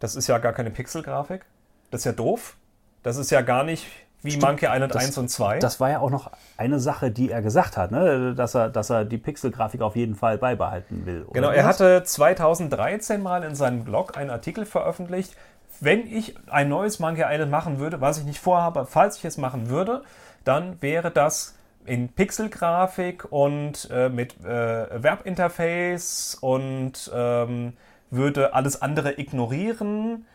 das 0.00 0.16
ist 0.16 0.26
ja 0.26 0.38
gar 0.38 0.54
keine 0.54 0.72
Pixelgrafik, 0.72 1.44
das 1.92 2.00
ist 2.00 2.06
ja 2.06 2.12
doof, 2.12 2.56
das 3.04 3.16
ist 3.16 3.30
ja 3.30 3.42
gar 3.42 3.62
nicht 3.62 3.86
wie 4.22 4.30
Stimmt, 4.30 4.44
Monkey 4.44 4.66
Island 4.66 4.94
das, 4.94 5.04
1 5.04 5.18
und 5.18 5.28
2. 5.28 5.58
Das 5.58 5.80
war 5.80 5.90
ja 5.90 5.98
auch 5.98 6.10
noch 6.10 6.30
eine 6.56 6.78
Sache, 6.78 7.10
die 7.10 7.30
er 7.30 7.42
gesagt 7.42 7.76
hat, 7.76 7.90
ne? 7.90 8.34
dass, 8.34 8.54
er, 8.54 8.68
dass 8.68 8.90
er 8.90 9.04
die 9.04 9.18
Pixelgrafik 9.18 9.82
auf 9.82 9.96
jeden 9.96 10.14
Fall 10.14 10.38
beibehalten 10.38 11.06
will. 11.06 11.26
Genau, 11.32 11.50
er 11.50 11.64
hatte 11.64 12.04
2013 12.04 13.22
mal 13.22 13.42
in 13.42 13.54
seinem 13.54 13.84
Blog 13.84 14.16
einen 14.16 14.30
Artikel 14.30 14.64
veröffentlicht, 14.64 15.36
wenn 15.80 16.06
ich 16.06 16.36
ein 16.48 16.68
neues 16.68 17.00
Monkey 17.00 17.24
Island 17.26 17.50
machen 17.50 17.78
würde, 17.78 18.00
was 18.00 18.18
ich 18.18 18.24
nicht 18.24 18.38
vorhabe, 18.38 18.86
falls 18.86 19.18
ich 19.18 19.24
es 19.24 19.36
machen 19.36 19.68
würde, 19.68 20.02
dann 20.44 20.80
wäre 20.80 21.10
das 21.10 21.56
in 21.84 22.08
Pixelgrafik 22.08 23.26
und 23.30 23.88
äh, 23.90 24.08
mit 24.08 24.36
äh, 24.44 25.02
Webinterface 25.02 26.38
und 26.40 27.10
ähm, 27.12 27.72
würde 28.10 28.54
alles 28.54 28.80
andere 28.80 29.18
ignorieren. 29.18 30.26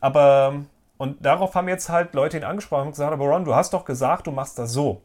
Aber 0.00 0.64
und 0.98 1.24
darauf 1.24 1.54
haben 1.54 1.68
jetzt 1.68 1.88
halt 1.88 2.14
Leute 2.14 2.36
ihn 2.36 2.44
angesprochen 2.44 2.86
und 2.86 2.92
gesagt, 2.92 3.12
aber 3.12 3.26
Ron, 3.26 3.44
du 3.44 3.54
hast 3.54 3.72
doch 3.72 3.84
gesagt, 3.84 4.26
du 4.26 4.30
machst 4.30 4.58
das 4.58 4.72
so. 4.72 5.02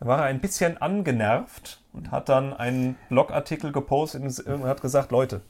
Da 0.00 0.06
war 0.06 0.18
er 0.18 0.24
ein 0.24 0.40
bisschen 0.40 0.80
angenervt 0.80 1.82
und 1.92 2.10
hat 2.10 2.28
dann 2.28 2.54
einen 2.54 2.96
Blogartikel 3.08 3.70
gepostet 3.70 4.22
und 4.46 4.64
hat 4.64 4.80
gesagt, 4.80 5.12
Leute, 5.12 5.42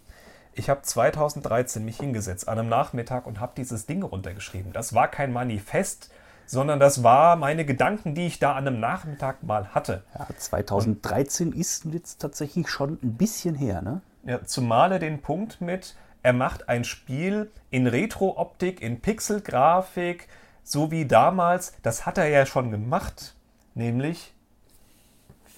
ich 0.55 0.69
habe 0.69 0.83
2013 0.83 1.85
mich 1.85 1.99
hingesetzt 1.99 2.49
an 2.49 2.59
einem 2.59 2.69
Nachmittag 2.69 3.27
und 3.27 3.41
habe 3.41 3.53
dieses 3.57 3.87
Ding 3.87 4.03
runtergeschrieben. 4.03 4.73
Das 4.73 4.93
war 4.93 5.09
kein 5.09 5.33
Manifest, 5.33 6.11
sondern 6.47 6.81
das 6.81 7.05
war 7.05 7.37
meine 7.37 7.65
Gedanken, 7.65 8.17
die 8.17 8.27
ich 8.27 8.41
da 8.41 8.55
an 8.55 8.67
einem 8.67 8.81
Nachmittag 8.81 9.45
mal 9.45 9.69
hatte. 9.69 10.03
Ja, 10.19 10.27
2013 10.37 11.49
und, 11.49 11.57
ist 11.57 11.85
jetzt 11.85 12.21
tatsächlich 12.21 12.69
schon 12.69 12.99
ein 13.03 13.15
bisschen 13.15 13.55
her, 13.55 13.83
ne? 13.83 14.01
Ja, 14.25 14.45
zumal 14.45 14.93
er 14.93 14.99
den 14.99 15.23
Punkt 15.23 15.61
mit, 15.61 15.95
er 16.23 16.33
macht 16.33 16.69
ein 16.69 16.85
Spiel 16.85 17.51
in 17.71 17.87
Retro-Optik, 17.87 18.83
in 18.83 19.01
Pixel-Grafik, 19.01 20.29
so 20.63 20.91
wie 20.91 21.07
damals. 21.07 21.73
Das 21.83 22.07
hat 22.07 22.19
er 22.19 22.29
ja 22.29 22.47
schon 22.47 22.71
gemacht, 22.71 23.35
nämlich 23.75 24.33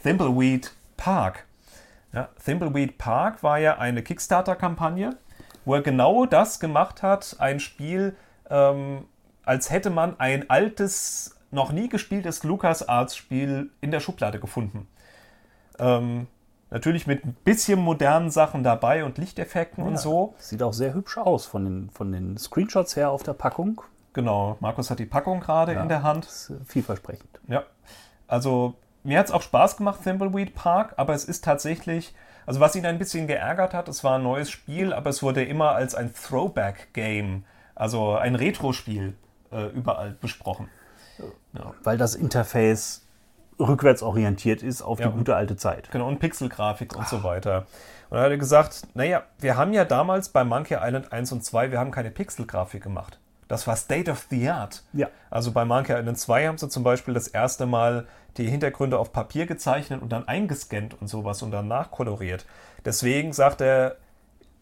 Thimbleweed 0.03 0.73
Park. 0.97 1.47
Ja, 2.13 2.29
Thimbleweed 2.45 2.99
Park 2.99 3.43
war 3.43 3.59
ja 3.59 3.79
eine 3.79 4.03
Kickstarter-Kampagne, 4.03 5.17
wo 5.65 5.75
er 5.75 5.83
genau 5.83 6.27
das 6.27 6.61
gemacht 6.61 7.03
hat, 7.03 7.37
ein 7.39 7.61
Spiel, 7.61 8.17
ähm, 8.51 9.07
als 9.45 9.71
hätte 9.71 9.91
man 9.91 10.19
ein 10.21 10.51
altes, 10.51 11.37
noch 11.51 11.73
nie 11.73 11.89
gespieltes 11.89 12.45
LucasArts-Spiel 12.45 13.71
in 13.81 13.91
der 13.91 14.01
Schublade 14.01 14.39
gefunden. 14.39 14.87
Ähm, 15.79 16.27
Natürlich 16.73 17.07
mit 17.07 17.23
ein 17.25 17.37
bisschen 17.45 17.79
modernen 17.79 18.31
Sachen 18.31 18.63
dabei 18.63 19.05
und 19.05 19.19
Lichteffekten 19.19 19.85
ja, 19.85 19.91
und 19.91 19.99
so. 19.99 20.35
Sieht 20.39 20.63
auch 20.63 20.73
sehr 20.73 20.95
hübsch 20.95 21.19
aus 21.19 21.45
von 21.45 21.65
den, 21.65 21.91
von 21.91 22.11
den 22.13 22.39
Screenshots 22.39 22.97
her 22.97 23.11
auf 23.11 23.23
der 23.23 23.35
Packung. 23.35 23.83
Genau, 24.15 24.57
Markus 24.61 24.91
hat 24.91 24.99
die 24.99 25.07
Packung 25.07 25.41
gerade 25.41 25.75
ja, 25.75 25.83
in 25.83 25.89
der 25.89 26.03
Hand. 26.03 26.25
Ist 26.25 26.53
vielversprechend. 26.67 27.41
Ja, 27.47 27.65
also 28.27 28.75
mir 29.05 29.19
hat 29.19 29.27
es 29.27 29.33
auch 29.33 29.43
Spaß 29.43 29.77
gemacht, 29.77 30.01
Thimbleweed 30.03 30.55
Park, 30.55 30.95
aber 30.97 31.13
es 31.13 31.27
ist 31.27 31.45
tatsächlich, 31.45 32.15
also 32.47 32.61
was 32.61 32.75
ihn 32.75 32.87
ein 32.87 32.99
bisschen 32.99 33.27
geärgert 33.27 33.75
hat, 33.75 33.89
es 33.89 34.03
war 34.03 34.17
ein 34.17 34.23
neues 34.23 34.51
Spiel, 34.51 34.95
aber 34.95 35.11
es 35.11 35.23
wurde 35.23 35.45
immer 35.45 35.73
als 35.73 35.95
ein 35.95 36.15
Throwback-Game, 36.15 37.45
also 37.75 38.15
ein 38.17 38.35
Retro-Spiel, 38.35 39.15
äh, 39.51 39.67
überall 39.67 40.13
besprochen. 40.13 40.69
Ja. 41.53 41.75
Weil 41.83 41.99
das 41.99 42.15
Interface 42.15 43.07
rückwärts 43.59 44.03
orientiert 44.03 44.63
ist 44.63 44.83
auf 44.83 45.01
ja, 45.01 45.09
die 45.09 45.17
gute 45.17 45.37
alte 45.37 45.57
Zeit. 45.57 45.91
Genau, 45.91 46.09
und 46.09 46.19
Pixelgrafik 46.19 46.97
und 46.97 47.09
so 47.09 47.23
weiter. 47.23 47.67
Und 48.11 48.19
er 48.19 48.31
hat 48.31 48.39
gesagt, 48.39 48.83
naja, 48.95 49.23
wir 49.39 49.57
haben 49.57 49.73
ja 49.73 49.85
damals 49.85 50.29
bei 50.29 50.45
Monkey 50.45 50.77
Island 50.81 51.13
1 51.13 51.33
und 51.33 51.45
2, 51.45 51.71
wir 51.71 51.79
haben 51.79 51.91
keine 51.91 52.11
Pixelgrafik 52.11 52.83
gemacht. 52.83 53.19
Das 53.49 53.67
war 53.67 53.77
State 53.77 54.11
of 54.11 54.27
the 54.31 54.49
Art. 54.49 54.83
Ja. 54.93 55.09
Also 55.31 55.53
bei 55.53 55.65
Monkey 55.65 55.93
Island 55.93 56.19
2 56.19 56.47
haben 56.47 56.59
sie 56.59 56.69
zum 56.69 56.85
Beispiel 56.85 57.15
das 57.15 57.29
erste 57.29 57.67
Mal 57.67 58.07
die 58.39 58.49
Hintergründe 58.49 58.99
auf 58.99 59.13
Papier 59.13 59.47
gezeichnet 59.47 60.01
und 60.01 60.11
dann 60.11 60.27
eingescannt 60.27 61.01
und 61.01 61.09
sowas 61.09 61.43
und 61.43 61.51
dann 61.51 61.69
nachkoloriert. 61.69 62.47
Deswegen 62.85 63.33
sagt 63.33 63.61
er, 63.61 63.97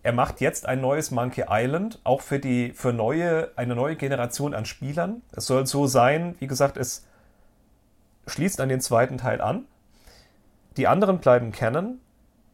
er 0.02 0.12
macht 0.12 0.40
jetzt 0.40 0.66
ein 0.66 0.80
neues 0.80 1.10
Monkey 1.10 1.44
Island, 1.48 2.00
auch 2.04 2.20
für 2.20 2.38
die 2.38 2.72
für 2.72 2.92
neue 2.92 3.50
eine 3.56 3.74
neue 3.74 3.96
Generation 3.96 4.54
an 4.54 4.64
Spielern. 4.64 5.22
Es 5.32 5.46
soll 5.46 5.66
so 5.66 5.86
sein, 5.86 6.34
wie 6.38 6.46
gesagt, 6.46 6.76
es 6.76 7.06
schließt 8.30 8.60
an 8.60 8.68
den 8.68 8.80
zweiten 8.80 9.18
Teil 9.18 9.40
an. 9.40 9.64
Die 10.76 10.86
anderen 10.86 11.18
bleiben 11.18 11.52
kennen. 11.52 12.00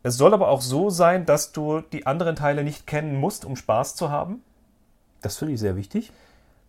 Es 0.02 0.16
soll 0.16 0.34
aber 0.34 0.48
auch 0.48 0.60
so 0.60 0.90
sein, 0.90 1.26
dass 1.26 1.52
du 1.52 1.80
die 1.80 2.06
anderen 2.06 2.36
Teile 2.36 2.64
nicht 2.64 2.86
kennen 2.86 3.16
musst, 3.16 3.44
um 3.44 3.56
Spaß 3.56 3.96
zu 3.96 4.10
haben. 4.10 4.42
Das 5.22 5.36
finde 5.36 5.54
ich 5.54 5.60
sehr 5.60 5.76
wichtig. 5.76 6.12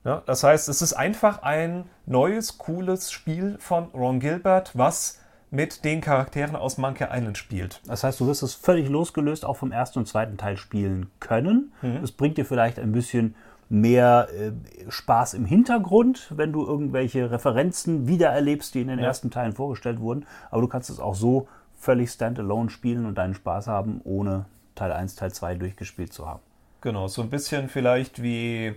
Ja, 0.03 0.23
das 0.25 0.43
heißt, 0.43 0.69
es 0.69 0.81
ist 0.81 0.93
einfach 0.93 1.43
ein 1.43 1.85
neues, 2.05 2.57
cooles 2.57 3.11
Spiel 3.11 3.57
von 3.59 3.85
Ron 3.93 4.19
Gilbert, 4.19 4.71
was 4.73 5.19
mit 5.49 5.85
den 5.85 6.01
Charakteren 6.01 6.55
aus 6.55 6.77
Monkey 6.77 7.05
Island 7.09 7.37
spielt. 7.37 7.81
Das 7.85 8.03
heißt, 8.03 8.19
du 8.19 8.27
wirst 8.27 8.43
es 8.43 8.53
völlig 8.53 8.89
losgelöst 8.89 9.45
auch 9.45 9.55
vom 9.55 9.71
ersten 9.71 9.99
und 9.99 10.07
zweiten 10.07 10.37
Teil 10.37 10.57
spielen 10.57 11.09
können. 11.19 11.71
Mhm. 11.81 12.03
Es 12.03 12.11
bringt 12.11 12.37
dir 12.37 12.45
vielleicht 12.45 12.79
ein 12.79 12.91
bisschen 12.91 13.35
mehr 13.69 14.27
äh, 14.33 14.51
Spaß 14.89 15.33
im 15.33 15.45
Hintergrund, 15.45 16.31
wenn 16.35 16.53
du 16.53 16.65
irgendwelche 16.65 17.31
Referenzen 17.31 18.07
wiedererlebst, 18.07 18.73
die 18.73 18.81
in 18.81 18.87
den 18.87 18.99
ja. 18.99 19.05
ersten 19.05 19.29
Teilen 19.29 19.53
vorgestellt 19.53 19.99
wurden. 19.99 20.25
Aber 20.51 20.61
du 20.61 20.67
kannst 20.67 20.89
es 20.89 20.99
auch 20.99 21.15
so 21.15 21.47
völlig 21.77 22.11
standalone 22.11 22.69
spielen 22.69 23.05
und 23.05 23.17
deinen 23.17 23.33
Spaß 23.33 23.67
haben, 23.67 24.01
ohne 24.03 24.45
Teil 24.75 24.91
1, 24.91 25.15
Teil 25.15 25.33
2 25.33 25.55
durchgespielt 25.55 26.13
zu 26.13 26.27
haben. 26.27 26.39
Genau, 26.81 27.07
so 27.07 27.21
ein 27.21 27.29
bisschen 27.29 27.69
vielleicht 27.69 28.21
wie 28.21 28.75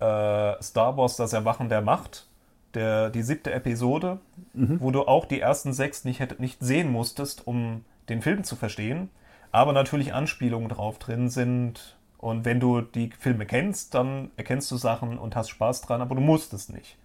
äh, 0.00 0.62
Star 0.62 0.96
Wars 0.96 1.16
Das 1.16 1.32
Erwachen 1.32 1.68
der 1.68 1.82
Macht, 1.82 2.26
der, 2.74 3.10
die 3.10 3.22
siebte 3.22 3.52
Episode, 3.52 4.18
mhm. 4.54 4.80
wo 4.80 4.90
du 4.90 5.02
auch 5.02 5.24
die 5.24 5.40
ersten 5.40 5.72
sechs 5.72 6.04
nicht, 6.04 6.40
nicht 6.40 6.60
sehen 6.60 6.90
musstest, 6.90 7.46
um 7.46 7.84
den 8.08 8.22
Film 8.22 8.44
zu 8.44 8.56
verstehen. 8.56 9.10
Aber 9.52 9.72
natürlich 9.72 10.14
Anspielungen 10.14 10.68
drauf 10.68 10.98
drin 10.98 11.28
sind, 11.28 11.96
und 12.20 12.44
wenn 12.44 12.60
du 12.60 12.80
die 12.82 13.10
Filme 13.18 13.46
kennst, 13.46 13.94
dann 13.94 14.30
erkennst 14.36 14.70
du 14.70 14.76
Sachen 14.76 15.18
und 15.18 15.36
hast 15.36 15.48
Spaß 15.50 15.82
dran, 15.82 16.02
aber 16.02 16.14
du 16.14 16.20
musst 16.20 16.52
es 16.52 16.68
nicht. 16.68 16.96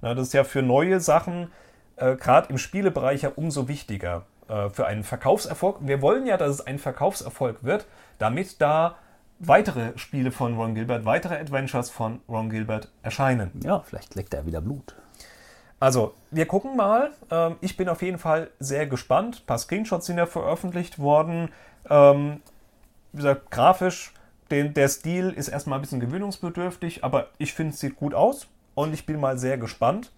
Na, 0.00 0.14
das 0.14 0.28
ist 0.28 0.32
ja 0.34 0.44
für 0.44 0.62
neue 0.62 1.00
Sachen, 1.00 1.50
äh, 1.96 2.16
gerade 2.16 2.50
im 2.50 2.58
Spielebereich, 2.58 3.22
ja 3.22 3.32
umso 3.34 3.66
wichtiger. 3.66 4.24
Äh, 4.48 4.70
für 4.70 4.86
einen 4.86 5.04
Verkaufserfolg. 5.04 5.76
Wir 5.80 6.00
wollen 6.00 6.26
ja, 6.26 6.38
dass 6.38 6.50
es 6.50 6.66
ein 6.66 6.78
Verkaufserfolg 6.78 7.64
wird, 7.64 7.86
damit 8.18 8.60
da 8.62 8.96
weitere 9.38 9.96
Spiele 9.98 10.32
von 10.32 10.56
Ron 10.56 10.74
Gilbert, 10.74 11.04
weitere 11.04 11.36
Adventures 11.36 11.90
von 11.90 12.20
Ron 12.28 12.48
Gilbert 12.48 12.90
erscheinen. 13.02 13.50
Ja, 13.62 13.80
vielleicht 13.80 14.14
leckt 14.14 14.32
er 14.32 14.46
wieder 14.46 14.62
Blut. 14.62 14.96
Also, 15.80 16.14
wir 16.30 16.46
gucken 16.46 16.76
mal. 16.76 17.10
Ähm, 17.30 17.56
ich 17.60 17.76
bin 17.76 17.88
auf 17.88 18.00
jeden 18.00 18.18
Fall 18.18 18.50
sehr 18.58 18.86
gespannt. 18.86 19.42
Ein 19.42 19.46
paar 19.46 19.58
Screenshots 19.58 20.06
sind 20.06 20.16
ja 20.16 20.26
veröffentlicht 20.26 20.98
worden. 20.98 21.50
Ähm, 21.88 22.40
wie 23.12 23.18
gesagt, 23.18 23.50
grafisch 23.50 24.12
den, 24.50 24.74
der 24.74 24.88
Stil 24.88 25.30
ist 25.30 25.48
erstmal 25.48 25.78
ein 25.78 25.82
bisschen 25.82 26.00
gewöhnungsbedürftig, 26.00 27.04
aber 27.04 27.28
ich 27.38 27.54
finde, 27.54 27.74
es 27.74 27.80
sieht 27.80 27.96
gut 27.96 28.14
aus 28.14 28.48
und 28.74 28.94
ich 28.94 29.06
bin 29.06 29.20
mal 29.20 29.38
sehr 29.38 29.58
gespannt. 29.58 30.12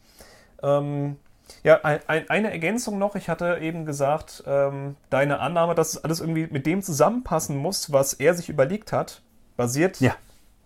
Ähm, 0.63 1.17
ja, 1.63 1.81
ein, 1.83 2.01
ein, 2.07 2.31
eine 2.31 2.51
Ergänzung 2.51 2.99
noch. 2.99 3.17
Ich 3.17 3.29
hatte 3.29 3.59
eben 3.61 3.85
gesagt, 3.85 4.45
ähm, 4.47 4.97
deine 5.11 5.41
Annahme, 5.41 5.75
dass 5.75 5.95
es 5.95 6.05
alles 6.05 6.21
irgendwie 6.21 6.47
mit 6.51 6.67
dem 6.67 6.83
zusammenpassen 6.83 7.57
muss, 7.57 7.93
was 7.93 8.13
er 8.15 8.35
sich 8.35 8.49
überlegt 8.49 8.93
hat, 8.93 9.23
basiert 9.57 10.01
ja. 10.01 10.15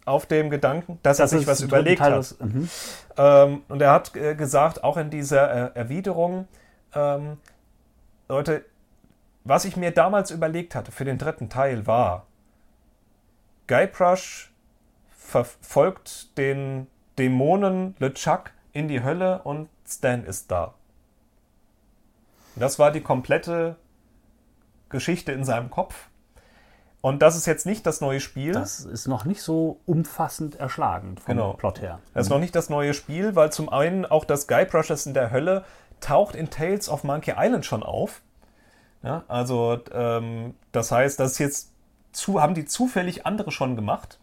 auf 0.05 0.27
dem 0.27 0.51
Gedanken, 0.51 0.99
dass 1.03 1.17
das 1.17 1.33
er 1.33 1.39
sich 1.39 1.47
was 1.47 1.63
überlegt 1.63 2.01
Teil 2.01 2.13
hat. 2.13 2.37
Mhm. 2.41 2.69
Ähm, 3.17 3.63
und 3.69 3.81
er 3.81 3.93
hat 3.93 4.15
äh, 4.15 4.35
gesagt, 4.35 4.85
auch 4.85 4.97
in 4.97 5.11
dieser 5.11 5.75
äh, 5.75 5.79
Erwiderung, 5.79 6.49
ähm, 6.95 7.39
Leute, 8.29 8.65
was 9.45 9.65
ich 9.65 9.77
mir 9.77 9.91
damals 9.91 10.31
überlegt 10.31 10.75
hatte 10.75 10.93
für 10.93 11.05
den 11.05 11.19
dritten 11.19 11.49
Teil 11.49 11.87
war, 11.87 12.27
Guybrush 13.67 14.53
verfolgt 15.17 16.37
den 16.39 16.87
Dämonen 17.19 17.95
LeChuck 17.99 18.51
in 18.73 18.89
die 18.89 19.03
Hölle 19.03 19.43
und 19.43 19.69
Stan 19.87 20.25
ist 20.25 20.51
da. 20.51 20.75
Das 22.57 22.79
war 22.79 22.91
die 22.91 23.01
komplette 23.01 23.77
Geschichte 24.89 25.33
in 25.33 25.45
seinem 25.45 25.71
Kopf. 25.71 26.09
Und 27.01 27.21
das 27.21 27.37
ist 27.37 27.47
jetzt 27.47 27.67
nicht 27.67 27.85
das 27.85 28.01
neue 28.01 28.21
Spiel. 28.21 28.53
Das 28.53 28.81
ist 28.81 29.09
noch 29.09 29.25
nicht 29.27 29.43
so 29.43 29.79
umfassend 29.85 30.57
erschlagend 30.57 31.21
vom 31.21 31.35
Genau. 31.35 31.53
Plot 31.53 31.83
her. 31.83 32.01
Das 32.15 32.27
ist 32.27 32.31
noch 32.31 32.39
nicht 32.39 32.55
das 32.57 32.71
neue 32.71 32.95
Spiel, 32.95 33.37
weil 33.37 33.53
zum 33.53 33.69
einen 33.69 34.07
auch 34.07 34.25
das 34.25 34.47
Guybrushers 34.47 35.05
in 35.05 35.13
der 35.13 35.31
Hölle 35.31 35.65
taucht 36.01 36.35
in 36.35 36.49
Tales 36.49 36.89
of 36.89 37.05
Monkey 37.05 37.35
Island 37.37 37.67
schon 37.67 37.83
auf. 37.83 38.23
Ja, 39.03 39.25
also 39.29 39.79
ähm, 39.93 40.55
das 40.73 40.91
heißt, 40.93 41.21
das 41.21 41.33
ist 41.33 41.39
jetzt 41.41 41.74
zu, 42.15 42.41
haben 42.41 42.55
die 42.55 42.65
zufällig 42.65 43.27
andere 43.27 43.51
schon 43.51 43.77
gemacht. 43.77 44.19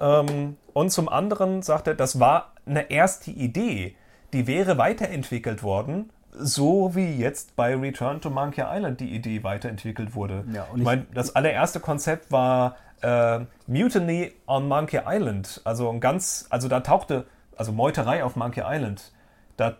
Ähm, 0.00 0.56
und 0.72 0.90
zum 0.90 1.08
anderen 1.08 1.62
sagt 1.62 1.86
er, 1.86 1.94
das 1.94 2.18
war 2.20 2.52
eine 2.66 2.90
erste 2.90 3.30
Idee, 3.30 3.96
die 4.32 4.46
wäre 4.46 4.78
weiterentwickelt 4.78 5.62
worden, 5.62 6.10
so 6.34 6.94
wie 6.94 7.14
jetzt 7.16 7.56
bei 7.56 7.74
Return 7.76 8.20
to 8.20 8.30
Monkey 8.30 8.62
Island 8.66 9.00
die 9.00 9.14
Idee 9.14 9.42
weiterentwickelt 9.44 10.14
wurde. 10.14 10.44
Ja, 10.52 10.62
und 10.64 10.76
ich 10.76 10.78
ich- 10.78 10.84
meine, 10.84 11.06
das 11.14 11.36
allererste 11.36 11.80
Konzept 11.80 12.32
war 12.32 12.76
äh, 13.02 13.40
Mutiny 13.66 14.32
on 14.46 14.68
Monkey 14.68 15.00
Island. 15.06 15.60
Also 15.64 15.90
ein 15.90 16.00
ganz, 16.00 16.46
also 16.50 16.68
da 16.68 16.80
tauchte, 16.80 17.26
also 17.56 17.72
Meuterei 17.72 18.24
auf 18.24 18.36
Monkey 18.36 18.62
Island. 18.64 19.12
Da, 19.56 19.76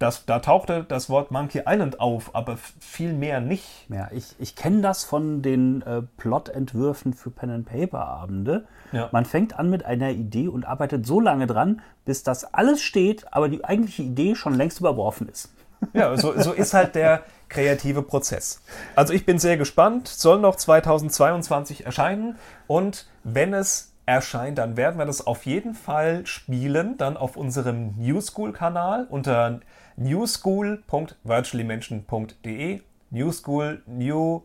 das, 0.00 0.24
da 0.24 0.38
tauchte 0.38 0.82
das 0.88 1.10
Wort 1.10 1.30
Monkey 1.30 1.62
Island 1.66 2.00
auf, 2.00 2.34
aber 2.34 2.56
viel 2.80 3.12
mehr 3.12 3.40
nicht. 3.40 3.86
Ja, 3.90 4.08
ich, 4.10 4.34
ich 4.38 4.56
kenne 4.56 4.80
das 4.80 5.04
von 5.04 5.42
den 5.42 5.82
äh, 5.82 6.00
Plot-Entwürfen 6.16 7.12
für 7.12 7.30
Pen-and-Paper-Abende. 7.30 8.66
Ja. 8.92 9.10
Man 9.12 9.26
fängt 9.26 9.58
an 9.58 9.68
mit 9.68 9.84
einer 9.84 10.08
Idee 10.10 10.48
und 10.48 10.64
arbeitet 10.64 11.06
so 11.06 11.20
lange 11.20 11.46
dran, 11.46 11.82
bis 12.06 12.22
das 12.22 12.54
alles 12.54 12.80
steht, 12.80 13.30
aber 13.30 13.50
die 13.50 13.62
eigentliche 13.62 14.02
Idee 14.02 14.34
schon 14.34 14.54
längst 14.54 14.80
überworfen 14.80 15.28
ist. 15.28 15.52
Ja, 15.94 16.14
so, 16.18 16.38
so 16.38 16.52
ist 16.52 16.74
halt 16.74 16.94
der 16.94 17.22
kreative 17.48 18.02
Prozess. 18.02 18.60
Also 18.96 19.14
ich 19.14 19.24
bin 19.24 19.38
sehr 19.38 19.56
gespannt, 19.56 20.08
soll 20.08 20.38
noch 20.38 20.56
2022 20.56 21.86
erscheinen 21.86 22.36
und 22.66 23.06
wenn 23.24 23.54
es 23.54 23.92
erscheint, 24.04 24.58
dann 24.58 24.76
werden 24.76 24.98
wir 24.98 25.06
das 25.06 25.26
auf 25.26 25.46
jeden 25.46 25.72
Fall 25.74 26.26
spielen, 26.26 26.98
dann 26.98 27.16
auf 27.16 27.36
unserem 27.36 27.94
New 27.96 28.20
School 28.20 28.52
Kanal 28.52 29.06
unter 29.08 29.60
newschool.virtuallymension.de 29.96 32.80
New 33.10 33.32
School, 33.32 33.82
New 33.86 34.42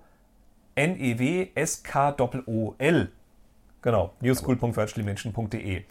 N-E-W-S-K-O-O-L. 0.75 1.51
Genau, 3.81 4.13
newschool.virtuallymension.de. 4.21 5.83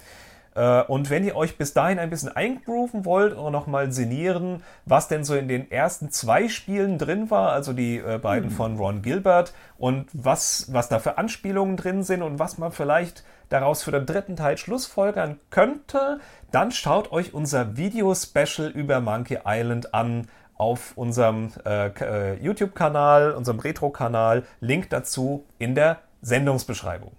Äh, 0.54 0.82
Und 0.82 1.10
wenn 1.10 1.24
ihr 1.24 1.36
euch 1.36 1.56
bis 1.56 1.72
dahin 1.72 1.98
ein 1.98 2.10
bisschen 2.10 2.34
eingrooven 2.34 3.04
wollt 3.04 3.36
oder 3.36 3.50
nochmal 3.50 3.92
sinnieren, 3.92 4.62
was 4.84 5.08
denn 5.08 5.24
so 5.24 5.34
in 5.34 5.48
den 5.48 5.70
ersten 5.70 6.10
zwei 6.10 6.48
Spielen 6.48 6.98
drin 6.98 7.30
war, 7.30 7.52
also 7.52 7.72
die 7.72 7.98
äh, 7.98 8.18
beiden 8.18 8.50
von 8.50 8.76
Ron 8.76 9.02
Gilbert 9.02 9.52
und 9.78 10.06
was, 10.12 10.72
was 10.72 10.88
da 10.88 10.98
für 10.98 11.18
Anspielungen 11.18 11.76
drin 11.76 12.02
sind 12.02 12.22
und 12.22 12.38
was 12.38 12.58
man 12.58 12.72
vielleicht 12.72 13.24
daraus 13.54 13.84
für 13.84 13.92
den 13.92 14.04
dritten 14.04 14.34
Teil 14.34 14.58
schlussfolgern 14.58 15.38
könnte, 15.50 16.18
dann 16.50 16.72
schaut 16.72 17.12
euch 17.12 17.34
unser 17.34 17.76
Video-Special 17.76 18.68
über 18.68 19.00
Monkey 19.00 19.38
Island 19.46 19.94
an 19.94 20.26
auf 20.56 20.92
unserem 20.96 21.52
äh, 21.64 21.86
äh, 21.86 22.34
YouTube-Kanal, 22.42 23.30
unserem 23.30 23.60
Retro-Kanal. 23.60 24.42
Link 24.58 24.90
dazu 24.90 25.44
in 25.58 25.76
der 25.76 26.00
Sendungsbeschreibung. 26.20 27.12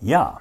Ja. 0.00 0.38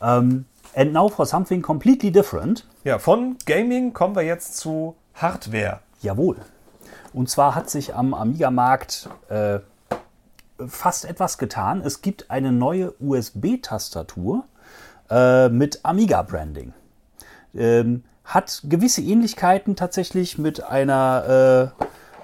Ähm, 0.00 0.44
and 0.76 0.92
now 0.92 1.08
for 1.08 1.26
something 1.26 1.62
completely 1.62 2.12
different. 2.12 2.64
Ja, 2.84 3.00
von 3.00 3.38
Gaming 3.44 3.92
kommen 3.92 4.14
wir 4.14 4.22
jetzt 4.22 4.56
zu 4.56 4.94
Hardware. 5.14 5.80
Jawohl. 6.00 6.36
Und 7.12 7.28
zwar 7.28 7.56
hat 7.56 7.70
sich 7.70 7.96
am 7.96 8.14
Amiga-Markt 8.14 9.08
äh, 9.30 9.58
fast 10.66 11.04
etwas 11.04 11.38
getan. 11.38 11.82
Es 11.84 12.02
gibt 12.02 12.30
eine 12.30 12.52
neue 12.52 12.92
USB-Tastatur 13.00 14.44
äh, 15.10 15.48
mit 15.48 15.84
Amiga-Branding. 15.84 16.72
Ähm, 17.54 18.04
hat 18.24 18.62
gewisse 18.64 19.02
Ähnlichkeiten 19.02 19.76
tatsächlich 19.76 20.38
mit 20.38 20.62
einer 20.62 21.72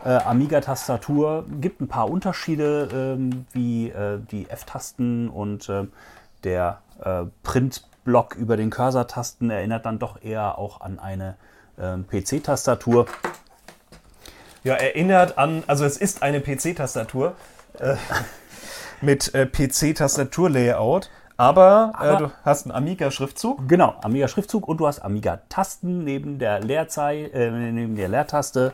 äh, 0.04 0.08
äh, 0.08 0.16
Amiga-Tastatur. 0.22 1.44
Gibt 1.60 1.80
ein 1.80 1.88
paar 1.88 2.10
Unterschiede, 2.10 2.88
ähm, 2.92 3.46
wie 3.52 3.90
äh, 3.90 4.18
die 4.30 4.48
F-Tasten 4.48 5.28
und 5.28 5.68
ähm, 5.68 5.92
der 6.42 6.80
äh, 7.04 7.24
Print-Block 7.42 8.34
über 8.36 8.56
den 8.56 8.70
Cursor-Tasten 8.70 9.50
erinnert 9.50 9.84
dann 9.84 9.98
doch 9.98 10.22
eher 10.22 10.56
auch 10.56 10.80
an 10.80 10.98
eine 10.98 11.36
ähm, 11.78 12.06
PC-Tastatur. 12.06 13.06
Ja, 14.64 14.74
erinnert 14.74 15.38
an, 15.38 15.64
also 15.66 15.84
es 15.84 15.96
ist 15.96 16.22
eine 16.22 16.40
PC-Tastatur 16.40 17.34
äh, 17.78 17.96
mit 19.00 19.34
äh, 19.34 19.46
PC-Tastatur-Layout, 19.46 21.10
aber, 21.36 21.92
äh, 21.94 22.04
Aber- 22.04 22.16
du 22.18 22.32
hast 22.44 22.66
einen 22.66 22.74
Amiga-Schriftzug. 22.74 23.66
Genau, 23.68 23.94
Amiga-Schriftzug 24.02 24.68
und 24.68 24.78
du 24.78 24.86
hast 24.86 25.00
Amiga-Tasten 25.00 26.04
neben 26.04 26.38
der 26.38 26.60
Leerzei, 26.60 27.24
äh, 27.32 27.50
neben 27.50 27.96
der 27.96 28.08
Leertaste 28.08 28.72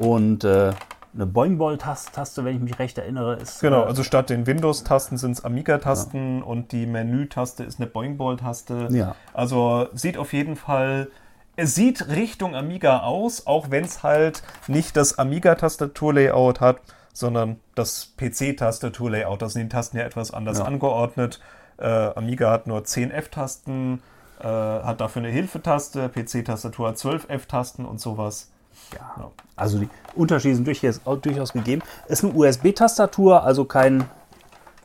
und 0.00 0.42
äh, 0.44 0.72
eine 1.14 1.26
Boing-Ball-Taste, 1.26 2.44
wenn 2.44 2.56
ich 2.56 2.62
mich 2.62 2.78
recht 2.78 2.96
erinnere. 2.98 3.34
Ist, 3.36 3.60
Genau, 3.60 3.82
äh, 3.82 3.86
also 3.86 4.02
statt 4.02 4.30
den 4.30 4.46
Windows-Tasten 4.46 5.18
sind 5.18 5.32
es 5.32 5.44
Amiga-Tasten 5.44 6.42
und 6.42 6.72
die 6.72 6.86
Menü-Taste 6.86 7.62
ist 7.64 7.78
eine 7.78 7.86
Boing-Ball-Taste. 7.86 8.88
Ja. 8.90 9.14
Also 9.34 9.88
sieht 9.92 10.16
auf 10.16 10.32
jeden 10.32 10.56
Fall, 10.56 11.08
es 11.54 11.74
sieht 11.74 12.08
Richtung 12.08 12.56
Amiga 12.56 13.00
aus, 13.00 13.46
auch 13.46 13.70
wenn 13.70 13.84
es 13.84 14.02
halt 14.02 14.42
nicht 14.68 14.96
das 14.96 15.18
Amiga-Tastatur-Layout 15.18 16.60
hat, 16.60 16.78
sondern 17.12 17.60
das 17.74 18.12
PC-Tastatur-Layout. 18.16 19.42
Da 19.42 19.48
sind 19.48 19.62
die 19.64 19.68
Tasten 19.68 19.96
ja 19.98 20.04
etwas 20.04 20.32
anders 20.32 20.58
Ja. 20.58 20.64
angeordnet. 20.64 21.40
Äh, 21.78 21.86
Amiga 21.86 22.50
hat 22.50 22.66
nur 22.66 22.84
10 22.84 23.10
F-Tasten, 23.10 24.02
äh, 24.40 24.44
hat 24.46 25.00
dafür 25.00 25.22
eine 25.22 25.30
Hilfetaste, 25.30 26.08
PC-Tastatur 26.08 26.88
hat 26.88 26.98
12 26.98 27.28
F-Tasten 27.28 27.84
und 27.84 28.00
sowas. 28.00 28.50
ja. 28.94 29.30
Also 29.56 29.78
die 29.78 29.88
Unterschiede 30.14 30.54
sind 30.56 30.66
durchaus, 30.66 31.00
durchaus 31.20 31.52
gegeben. 31.52 31.82
Ist 32.08 32.24
eine 32.24 32.32
USB-Tastatur, 32.32 33.42
also 33.44 33.64
kein 33.64 34.04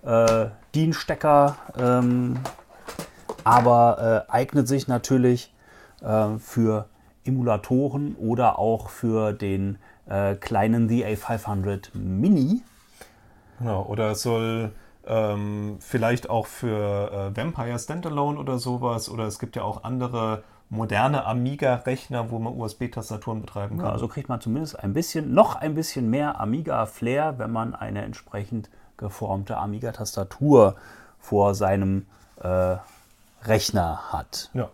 äh, 0.06 0.48
DIN-Stecker, 0.76 1.56
ähm, 1.80 2.38
aber 3.44 4.26
äh, 4.30 4.32
eignet 4.32 4.68
sich 4.68 4.88
natürlich 4.88 5.54
äh, 6.02 6.38
für 6.40 6.88
Emulatoren 7.26 8.16
oder 8.16 8.60
auch 8.60 8.90
für 8.90 9.34
den 9.34 9.78
äh, 10.10 10.36
kleinen 10.36 10.90
The 10.90 11.06
A500 11.06 11.90
Mini. 11.94 12.62
Genau, 13.60 13.84
oder 13.84 14.12
es 14.12 14.22
soll 14.22 14.72
ähm, 15.06 15.78
vielleicht 15.80 16.30
auch 16.30 16.46
für 16.48 17.12
äh, 17.12 17.38
Vampire 17.38 17.80
Standalone 17.80 18.40
oder 18.40 18.60
sowas, 18.60 19.10
oder 19.10 19.26
es 19.26 19.40
gibt 19.40 19.56
ja 19.56 19.64
auch 19.64 19.84
andere 19.84 20.44
moderne 20.70 21.26
Amiga-Rechner, 21.26 22.30
wo 22.30 22.40
man 22.40 22.60
USB-Tastaturen 22.60 23.42
betreiben 23.42 23.78
kann. 23.78 23.88
Ja, 23.88 23.92
also 23.94 24.08
kriegt 24.08 24.28
man 24.28 24.42
zumindest 24.42 24.78
ein 24.80 24.94
bisschen, 24.94 25.34
noch 25.34 25.56
ein 25.56 25.76
bisschen 25.76 26.10
mehr 26.10 26.40
Amiga-Flair, 26.42 27.40
wenn 27.40 27.52
man 27.52 27.74
eine 27.74 28.04
entsprechend 28.04 28.70
geformte 28.98 29.58
Amiga-Tastatur 29.58 30.76
vor 31.20 31.56
seinem 31.56 32.06
äh, 32.42 32.78
Rechner 33.44 34.12
hat. 34.12 34.50
ja. 34.54 34.70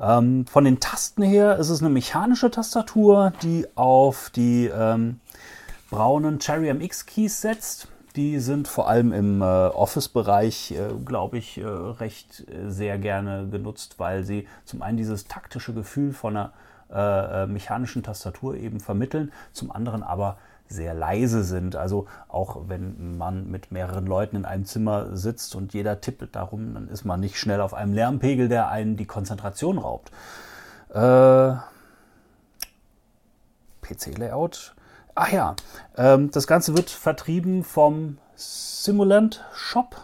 Ähm, 0.00 0.46
von 0.46 0.64
den 0.64 0.80
Tasten 0.80 1.22
her 1.22 1.58
ist 1.58 1.68
es 1.68 1.80
eine 1.80 1.90
mechanische 1.90 2.50
Tastatur, 2.50 3.32
die 3.42 3.66
auf 3.74 4.30
die 4.30 4.66
ähm, 4.66 5.20
braunen 5.90 6.38
Cherry 6.38 6.72
MX 6.72 7.06
Keys 7.06 7.40
setzt. 7.40 7.88
Die 8.16 8.40
sind 8.40 8.66
vor 8.66 8.88
allem 8.88 9.12
im 9.12 9.42
äh, 9.42 9.44
Office-Bereich, 9.44 10.72
äh, 10.72 10.88
glaube 11.04 11.38
ich, 11.38 11.58
äh, 11.58 11.66
recht 11.66 12.44
äh, 12.48 12.70
sehr 12.70 12.98
gerne 12.98 13.46
genutzt, 13.48 13.96
weil 13.98 14.24
sie 14.24 14.48
zum 14.64 14.82
einen 14.82 14.96
dieses 14.96 15.26
taktische 15.26 15.74
Gefühl 15.74 16.12
von 16.12 16.36
einer 16.36 16.52
äh, 16.92 17.44
äh, 17.44 17.46
mechanischen 17.46 18.02
Tastatur 18.02 18.56
eben 18.56 18.80
vermitteln, 18.80 19.30
zum 19.52 19.70
anderen 19.70 20.02
aber 20.02 20.38
sehr 20.70 20.94
leise 20.94 21.42
sind. 21.44 21.76
Also 21.76 22.06
auch 22.28 22.68
wenn 22.68 23.18
man 23.18 23.50
mit 23.50 23.72
mehreren 23.72 24.06
Leuten 24.06 24.36
in 24.36 24.44
einem 24.44 24.64
Zimmer 24.64 25.16
sitzt 25.16 25.54
und 25.54 25.74
jeder 25.74 26.00
tippelt 26.00 26.34
darum, 26.36 26.74
dann 26.74 26.88
ist 26.88 27.04
man 27.04 27.20
nicht 27.20 27.38
schnell 27.38 27.60
auf 27.60 27.74
einem 27.74 27.92
Lärmpegel, 27.92 28.48
der 28.48 28.68
einen 28.68 28.96
die 28.96 29.06
Konzentration 29.06 29.78
raubt. 29.78 30.10
Äh, 30.90 31.54
PC-Layout. 33.82 34.74
Ach 35.14 35.32
ja, 35.32 35.56
ähm, 35.96 36.30
das 36.30 36.46
Ganze 36.46 36.76
wird 36.76 36.88
vertrieben 36.88 37.64
vom 37.64 38.18
Simulant 38.36 39.44
Shop. 39.52 39.96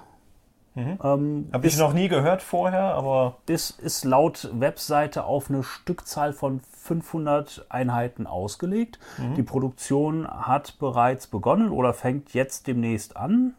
Ähm, 0.76 1.48
Habe 1.52 1.66
ich 1.66 1.78
noch 1.78 1.94
nie 1.94 2.08
gehört 2.08 2.42
vorher, 2.42 2.94
aber 2.94 3.36
das 3.46 3.70
ist 3.70 4.04
laut 4.04 4.50
Webseite 4.52 5.24
auf 5.24 5.48
eine 5.48 5.62
Stückzahl 5.62 6.32
von 6.32 6.60
500 6.82 7.66
Einheiten 7.68 8.26
ausgelegt. 8.26 8.98
Die 9.36 9.42
Produktion 9.42 10.28
hat 10.28 10.78
bereits 10.78 11.26
begonnen 11.26 11.70
oder 11.70 11.94
fängt 11.94 12.34
jetzt 12.34 12.66
demnächst 12.66 13.16
an. 13.16 13.54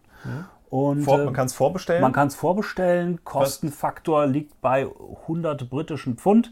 Und, 0.69 1.03
vor, 1.03 1.19
äh, 1.19 1.25
man 1.25 1.33
kann 1.33 1.47
es 1.47 1.53
vorbestellen. 1.53 2.01
man 2.01 2.11
kann 2.11 2.27
es 2.27 2.35
vorbestellen. 2.35 3.23
Kostenfaktor 3.23 4.27
liegt 4.27 4.59
bei 4.61 4.87
100 5.23 5.69
britischen 5.69 6.17
Pfund. 6.17 6.51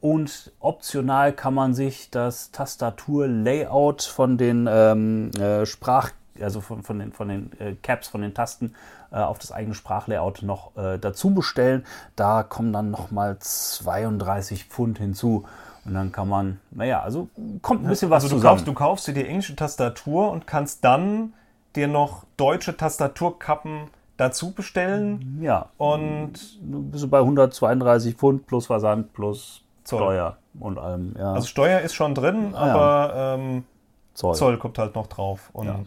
Und 0.00 0.52
optional 0.60 1.32
kann 1.32 1.54
man 1.54 1.74
sich 1.74 2.10
das 2.10 2.52
Tastatur-Layout 2.52 4.02
von 4.02 4.38
den 4.38 4.68
ähm, 4.70 5.32
äh, 5.32 5.66
Sprach 5.66 6.12
also 6.42 6.60
von, 6.60 6.82
von 6.82 6.98
den, 6.98 7.12
von 7.12 7.28
den 7.28 7.50
äh, 7.60 7.74
Caps, 7.82 8.08
von 8.08 8.20
den 8.22 8.34
Tasten 8.34 8.74
äh, 9.12 9.16
auf 9.16 9.38
das 9.38 9.52
eigene 9.52 9.74
Sprachlayout 9.74 10.42
noch 10.42 10.76
äh, 10.76 10.98
dazu 10.98 11.34
bestellen. 11.34 11.84
Da 12.16 12.42
kommen 12.42 12.72
dann 12.72 12.90
nochmal 12.90 13.38
32 13.38 14.64
Pfund 14.64 14.98
hinzu. 14.98 15.44
Und 15.84 15.94
dann 15.94 16.12
kann 16.12 16.28
man, 16.28 16.60
naja, 16.70 17.00
also 17.02 17.28
kommt 17.62 17.82
ein 17.84 17.88
bisschen 17.88 18.10
was 18.10 18.24
Also 18.24 18.34
du 18.36 18.40
zusammen. 18.40 18.56
kaufst, 18.56 18.66
du 18.68 18.72
kaufst 18.74 19.06
dir 19.08 19.14
die 19.14 19.26
englische 19.26 19.56
Tastatur 19.56 20.30
und 20.30 20.46
kannst 20.46 20.84
dann 20.84 21.32
dir 21.76 21.88
noch 21.88 22.24
deutsche 22.36 22.76
Tastaturkappen 22.76 23.88
dazu 24.18 24.52
bestellen. 24.52 25.38
ja, 25.40 25.66
Und 25.78 26.32
bist 26.60 27.04
du 27.04 27.08
bei 27.08 27.18
132 27.18 28.16
Pfund 28.16 28.46
plus 28.46 28.66
Versand 28.66 29.12
plus 29.14 29.62
Zoll. 29.84 30.00
Steuer 30.00 30.36
und 30.60 30.78
allem. 30.78 31.14
Ja, 31.18 31.32
also 31.32 31.46
Steuer 31.46 31.80
ist 31.80 31.94
schon 31.94 32.14
drin, 32.14 32.54
aber 32.54 33.36
ähm, 33.38 33.64
Zoll. 34.12 34.34
Zoll 34.34 34.58
kommt 34.58 34.78
halt 34.78 34.94
noch 34.94 35.06
drauf. 35.06 35.48
Und 35.52 35.66
Ja. 35.66 35.80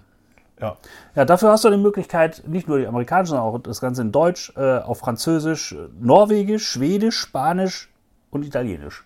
Ja. 0.61 0.77
Ja, 1.15 1.25
dafür 1.25 1.49
hast 1.49 1.65
du 1.65 1.69
die 1.69 1.77
Möglichkeit, 1.77 2.43
nicht 2.47 2.67
nur 2.67 2.79
die 2.79 2.87
amerikanische, 2.87 3.31
sondern 3.31 3.47
auch 3.47 3.57
das 3.59 3.81
Ganze 3.81 4.03
in 4.03 4.11
Deutsch, 4.11 4.53
äh, 4.55 4.77
auf 4.77 4.99
Französisch, 4.99 5.73
äh, 5.73 5.89
Norwegisch, 5.99 6.67
Schwedisch, 6.69 7.17
Spanisch 7.17 7.89
und 8.29 8.45
Italienisch. 8.45 9.03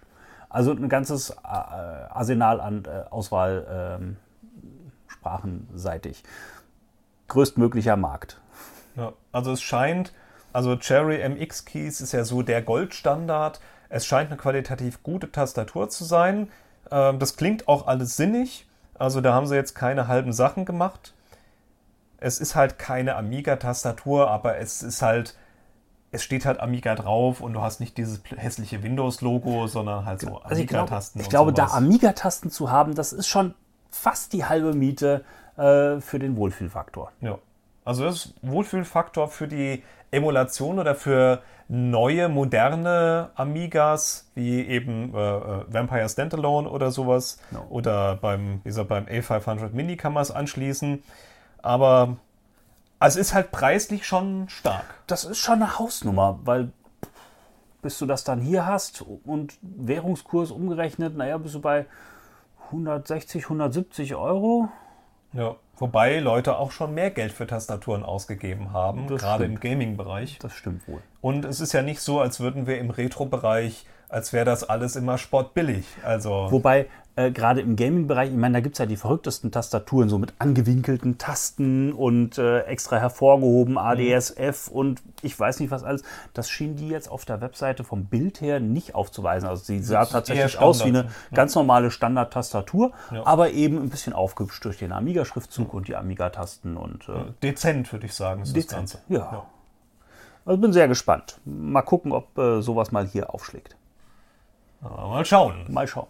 Also 0.49 0.71
ein 0.71 0.89
ganzes 0.89 1.31
äh, 1.31 1.33
Arsenal 1.43 2.61
an 2.61 2.83
äh, 2.85 3.09
Auswahl 3.09 3.97
ähm, 3.99 4.17
sprachenseitig. 5.07 6.23
Größtmöglicher 7.27 7.97
Markt. 7.97 8.39
Ja, 8.95 9.13
also 9.31 9.51
es 9.51 9.61
scheint, 9.61 10.13
also 10.53 10.75
Cherry 10.77 11.27
MX 11.27 11.65
Keys 11.65 11.99
ist 12.01 12.11
ja 12.11 12.23
so 12.23 12.41
der 12.41 12.61
Goldstandard. 12.61 13.59
Es 13.89 14.05
scheint 14.05 14.29
eine 14.29 14.37
qualitativ 14.37 15.03
gute 15.03 15.31
Tastatur 15.31 15.89
zu 15.89 16.03
sein. 16.03 16.49
Ähm, 16.91 17.19
das 17.19 17.35
klingt 17.35 17.67
auch 17.67 17.87
alles 17.87 18.15
sinnig. 18.15 18.67
Also 18.97 19.21
da 19.21 19.33
haben 19.33 19.47
sie 19.47 19.55
jetzt 19.55 19.75
keine 19.75 20.07
halben 20.07 20.31
Sachen 20.31 20.65
gemacht. 20.65 21.13
Es 22.25 22.39
ist 22.39 22.55
halt 22.55 22.79
keine 22.79 23.17
Amiga-Tastatur, 23.17 24.31
aber 24.31 24.57
es 24.57 24.81
ist 24.81 25.03
halt, 25.03 25.35
es 26.11 26.23
steht 26.23 26.47
halt 26.47 26.59
Amiga 26.59 26.95
drauf 26.95 27.39
und 27.39 27.53
du 27.53 27.61
hast 27.61 27.79
nicht 27.79 27.99
dieses 27.99 28.23
hässliche 28.35 28.81
Windows-Logo, 28.81 29.67
sondern 29.67 30.05
halt 30.05 30.21
so 30.21 30.39
Also 30.39 30.59
ich 30.59 30.67
glaube, 30.67 30.85
Amiga-Tasten. 30.85 31.19
ich 31.19 31.27
und 31.27 31.29
glaube 31.29 31.53
da 31.53 31.67
sowas. 31.67 31.77
Amiga-Tasten 31.77 32.49
zu 32.49 32.71
haben, 32.71 32.95
das 32.95 33.13
ist 33.13 33.27
schon 33.27 33.53
fast 33.91 34.33
die 34.33 34.45
halbe 34.45 34.73
Miete 34.73 35.23
äh, 35.55 36.01
für 36.01 36.17
den 36.17 36.35
Wohlfühlfaktor. 36.35 37.11
Ja. 37.21 37.37
Also 37.83 38.05
das 38.05 38.15
ist 38.15 38.33
Wohlfühlfaktor 38.41 39.27
für 39.27 39.47
die 39.47 39.83
Emulation 40.09 40.79
oder 40.79 40.95
für 40.95 41.43
neue, 41.67 42.27
moderne 42.27 43.29
Amigas, 43.35 44.31
wie 44.33 44.65
eben 44.65 45.13
äh, 45.13 45.17
äh, 45.17 45.65
Vampire 45.67 46.09
Standalone 46.09 46.67
oder 46.67 46.89
sowas. 46.89 47.37
No. 47.51 47.67
Oder 47.69 48.15
beim, 48.15 48.61
wie 48.63 48.69
gesagt, 48.69 48.89
beim 48.89 49.05
A500 49.05 49.73
Mini 49.73 49.95
kann 49.95 50.13
man 50.13 50.23
es 50.23 50.31
anschließen. 50.31 51.03
Aber 51.65 52.17
also 52.99 53.19
es 53.19 53.27
ist 53.27 53.33
halt 53.33 53.51
preislich 53.51 54.05
schon 54.05 54.47
stark. 54.49 54.85
Das 55.07 55.23
ist 55.25 55.39
schon 55.39 55.55
eine 55.55 55.79
Hausnummer, 55.79 56.39
weil 56.43 56.71
bis 57.81 57.99
du 57.99 58.05
das 58.05 58.23
dann 58.23 58.39
hier 58.39 58.65
hast 58.65 59.03
und 59.25 59.53
Währungskurs 59.61 60.49
umgerechnet, 60.49 61.15
naja, 61.15 61.37
bist 61.37 61.53
du 61.55 61.61
bei 61.61 61.85
160, 62.67 63.43
170 63.43 64.15
Euro. 64.15 64.69
Ja. 65.33 65.55
Wobei 65.77 66.19
Leute 66.19 66.57
auch 66.57 66.71
schon 66.71 66.93
mehr 66.93 67.11
Geld 67.11 67.31
für 67.31 67.45
Tastaturen 67.45 68.03
ausgegeben 68.03 68.71
haben, 68.71 69.07
Das 69.07 69.21
gerade 69.21 69.43
stimmt. 69.43 69.63
im 69.63 69.69
Gaming-Bereich. 69.69 70.39
Das 70.39 70.53
stimmt 70.53 70.87
wohl. 70.87 71.01
Und 71.21 71.45
es 71.45 71.59
ist 71.59 71.73
ja 71.73 71.81
nicht 71.81 71.99
so, 71.99 72.21
als 72.21 72.39
würden 72.39 72.65
wir 72.65 72.79
im 72.79 72.89
Retro-Bereich, 72.89 73.85
als 74.07 74.33
wäre 74.33 74.45
das 74.45 74.63
alles 74.63 74.95
immer 74.95 75.17
sportbillig. 75.17 75.85
Also 76.03 76.47
Wobei, 76.49 76.87
äh, 77.17 77.31
gerade 77.31 77.61
im 77.61 77.75
Gaming-Bereich, 77.77 78.29
ich 78.31 78.35
meine, 78.35 78.53
da 78.55 78.59
gibt 78.59 78.75
es 78.75 78.79
ja 78.79 78.85
die 78.85 78.97
verrücktesten 78.97 79.51
Tastaturen, 79.51 80.09
so 80.09 80.17
mit 80.17 80.33
angewinkelten 80.39 81.17
Tasten 81.17 81.93
und 81.93 82.37
äh, 82.37 82.61
extra 82.63 82.97
hervorgehoben, 82.97 83.77
ADSF 83.77 84.67
und 84.67 85.01
ich 85.21 85.39
weiß 85.39 85.59
nicht 85.61 85.71
was 85.71 85.83
alles. 85.83 86.03
Das 86.33 86.49
schien 86.49 86.75
die 86.75 86.89
jetzt 86.89 87.09
auf 87.09 87.23
der 87.25 87.39
Webseite 87.41 87.83
vom 87.83 88.05
Bild 88.05 88.41
her 88.41 88.59
nicht 88.59 88.95
aufzuweisen. 88.95 89.47
Also 89.47 89.63
sie 89.63 89.79
sah 89.81 90.05
tatsächlich 90.05 90.57
aus 90.59 90.79
wie 90.83 90.89
eine 90.89 90.99
Standard, 90.99 91.33
ganz 91.33 91.55
normale 91.55 91.91
Standard-Tastatur, 91.91 92.91
Ja. 93.11 93.25
aber 93.25 93.51
eben 93.51 93.77
ein 93.81 93.89
bisschen 93.89 94.13
aufgehübscht 94.13 94.65
durch 94.65 94.77
den 94.77 94.91
Amiga-Schriftzug 94.91 95.73
und 95.73 95.87
die 95.87 95.95
Amiga-Tasten 95.95 96.75
und 96.77 97.07
äh, 97.07 97.31
dezent, 97.41 97.91
würde 97.93 98.07
ich 98.07 98.13
sagen, 98.13 98.41
ist 98.41 98.49
das 98.49 98.63
Dezent, 98.65 98.79
Ganze. 98.79 98.99
ja. 99.07 99.45
Also 100.45 100.61
bin 100.61 100.73
sehr 100.73 100.87
gespannt. 100.87 101.39
Mal 101.45 101.81
gucken, 101.81 102.11
ob 102.11 102.37
äh, 102.37 102.61
sowas 102.61 102.91
mal 102.91 103.07
hier 103.07 103.33
aufschlägt. 103.33 103.75
Aber 104.83 105.07
mal 105.07 105.25
schauen. 105.25 105.65
Mal 105.69 105.87
schauen. 105.87 106.05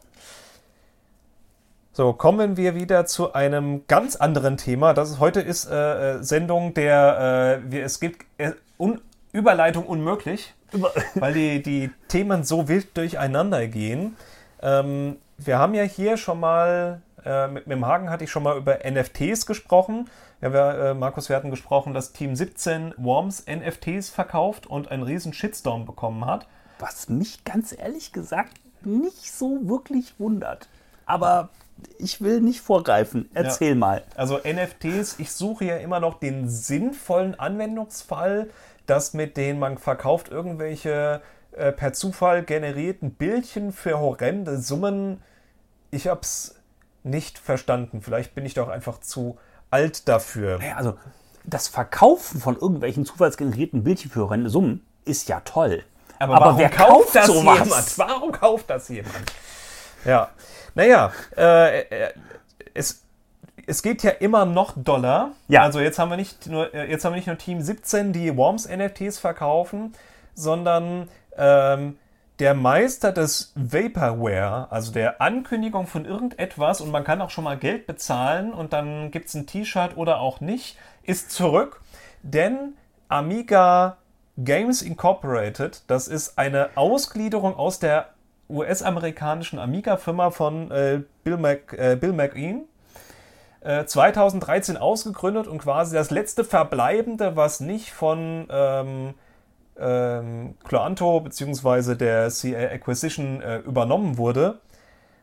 So, 1.98 2.12
kommen 2.12 2.58
wir 2.58 2.76
wieder 2.76 3.06
zu 3.06 3.32
einem 3.32 3.88
ganz 3.88 4.18
anderen 4.18 4.58
Thema. 4.58 4.94
Das 4.94 5.12
ist, 5.12 5.20
heute 5.22 5.40
ist 5.40 5.64
äh, 5.64 6.16
äh, 6.18 6.24
Sendung 6.24 6.74
der, 6.74 7.62
äh, 7.64 7.72
wir, 7.72 7.86
es 7.86 8.02
gibt 8.02 8.26
äh, 8.38 8.52
un, 8.78 9.00
Überleitung 9.32 9.86
unmöglich, 9.86 10.54
weil 11.16 11.34
die, 11.34 11.64
die 11.64 11.90
Themen 12.10 12.44
so 12.44 12.68
wild 12.68 12.98
durcheinander 12.98 13.66
gehen. 13.68 14.18
Ähm, 14.62 15.16
wir 15.38 15.58
haben 15.58 15.74
ja 15.74 15.84
hier 15.84 16.18
schon 16.18 16.42
mal, 16.42 17.02
äh, 17.24 17.48
mit, 17.48 17.66
mit 17.66 17.78
dem 17.78 17.86
Hagen 17.86 18.10
hatte 18.10 18.26
ich 18.26 18.30
schon 18.30 18.44
mal 18.44 18.58
über 18.58 18.80
NFTs 18.84 19.46
gesprochen. 19.46 20.10
Ja, 20.42 20.52
wir, 20.52 20.78
äh, 20.78 20.94
Markus, 20.94 21.30
wir 21.30 21.38
hatten 21.38 21.50
gesprochen, 21.50 21.94
dass 21.94 22.12
Team 22.12 22.36
17 22.36 22.96
Worms 22.98 23.46
NFTs 23.48 24.10
verkauft 24.10 24.68
und 24.68 24.92
einen 24.92 25.04
riesen 25.04 25.32
Shitstorm 25.32 25.86
bekommen 25.86 26.26
hat. 26.26 26.46
Was 26.78 27.08
mich 27.08 27.46
ganz 27.46 27.72
ehrlich 27.72 28.12
gesagt 28.12 28.60
nicht 28.84 29.32
so 29.32 29.60
wirklich 29.70 30.20
wundert. 30.20 30.68
Aber 31.06 31.52
ich 31.98 32.22
will 32.22 32.42
nicht 32.42 32.62
vorgreifen. 32.62 33.30
Erzähl 33.34 33.70
Ja. 33.70 33.76
mal. 33.76 34.04
Also 34.16 34.40
NFTs, 34.44 35.20
ich 35.20 35.32
suche 35.32 35.66
ja 35.66 35.78
immer 35.78 36.00
noch 36.00 36.20
den 36.20 36.50
sinnvollen 36.50 37.40
Anwendungsfall, 37.40 38.50
dass 38.86 39.14
mit 39.14 39.38
denen 39.38 39.60
man 39.60 39.78
verkauft 39.78 40.30
irgendwelche 40.30 41.22
äh, 41.52 41.72
per 41.72 41.94
Zufall 41.94 42.44
generierten 42.44 43.12
Bildchen 43.12 43.72
für 43.72 44.00
horrende 44.00 44.60
Summen. 44.60 45.22
Ich 45.92 46.08
hab's 46.08 46.56
nicht 47.04 47.40
verstanden. 47.40 48.02
Vielleicht 48.02 48.36
bin 48.36 48.46
ich 48.46 48.54
doch 48.54 48.70
einfach 48.70 49.00
zu 49.00 49.38
alt 49.72 50.08
dafür. 50.08 50.58
Naja, 50.60 50.76
also 50.76 50.98
das 51.44 51.68
Verkaufen 51.68 52.40
von 52.40 52.56
irgendwelchen 52.56 53.06
zufallsgenerierten 53.06 53.84
Bildchen 53.84 54.12
für 54.12 54.22
horrende 54.22 54.50
Summen 54.50 54.86
ist 55.06 55.30
ja 55.30 55.42
toll. 55.42 55.84
warum 56.20 56.58
wer 56.58 56.70
kauft 56.70 57.16
das 57.16 57.28
sowas? 57.28 57.60
jemand? 57.60 57.98
Warum 57.98 58.32
kauft 58.32 58.70
das 58.70 58.90
jemand? 58.90 59.32
Ja, 60.06 60.30
naja, 60.76 61.12
äh, 61.36 61.80
äh, 61.82 62.14
es, 62.74 63.04
es 63.66 63.82
geht 63.82 64.04
ja 64.04 64.12
immer 64.12 64.46
noch 64.46 64.74
Dollar. 64.76 65.32
Ja. 65.48 65.64
Also 65.64 65.80
jetzt 65.80 65.98
haben 66.00 66.10
wir 66.10 66.18
nicht 66.18 66.48
nur, 66.48 66.74
äh, 66.74 66.90
jetzt 66.90 67.04
haben 67.04 67.14
wir 67.14 67.18
nicht 67.18 67.28
nur 67.28 67.38
Team 67.38 67.62
17, 67.62 68.14
die 68.14 68.36
Worms 68.38 68.70
NFTs 68.70 69.20
verkaufen, 69.20 69.94
sondern 70.34 71.10
ähm, 71.38 71.98
der 72.40 72.54
Meister 72.54 73.12
des 73.12 73.54
Vaporware, 73.56 74.68
also 74.70 74.92
der 74.92 75.22
Ankündigung 75.22 75.88
von 75.88 76.06
irgendetwas 76.06 76.82
und 76.82 76.92
man 76.92 77.04
kann 77.04 77.22
auch 77.22 77.30
schon 77.30 77.46
mal 77.46 77.58
Geld 77.58 77.88
bezahlen 77.88 78.54
und 78.54 78.74
dann 78.74 79.10
gibt 79.12 79.30
es 79.30 79.34
ein 79.36 79.48
T-Shirt 79.48 79.96
oder 79.96 80.20
auch 80.20 80.42
nicht, 80.42 80.78
ist 81.04 81.32
zurück. 81.32 81.82
Denn 82.24 82.74
Amiga 83.08 83.98
Games 84.38 84.82
Incorporated, 84.82 85.84
das 85.88 86.10
ist 86.10 86.38
eine 86.38 86.70
Ausgliederung 86.76 87.56
aus 87.56 87.80
der 87.80 88.10
US-amerikanischen 88.50 89.60
Amiga-Firma 89.60 90.30
von 90.30 90.72
äh, 90.72 91.02
Bill, 91.24 91.38
Mac, 91.38 91.74
äh, 91.74 91.96
Bill 92.00 92.14
McEan. 92.14 92.66
Äh, 93.62 93.86
2013 93.86 94.78
ausgegründet 94.78 95.48
und 95.48 95.58
quasi 95.58 95.96
das 95.96 96.12
letzte 96.12 96.44
Verbleibende, 96.44 97.36
was 97.36 97.60
nicht 97.60 97.92
von 97.92 98.48
ähm, 98.52 99.16
ähm, 99.80 100.56
Cloanto 100.64 101.20
bzw. 101.22 101.96
der 101.96 102.30
CA 102.30 102.74
Acquisition 102.74 103.42
äh, 103.42 103.58
übernommen 103.60 104.18
wurde. 104.18 104.60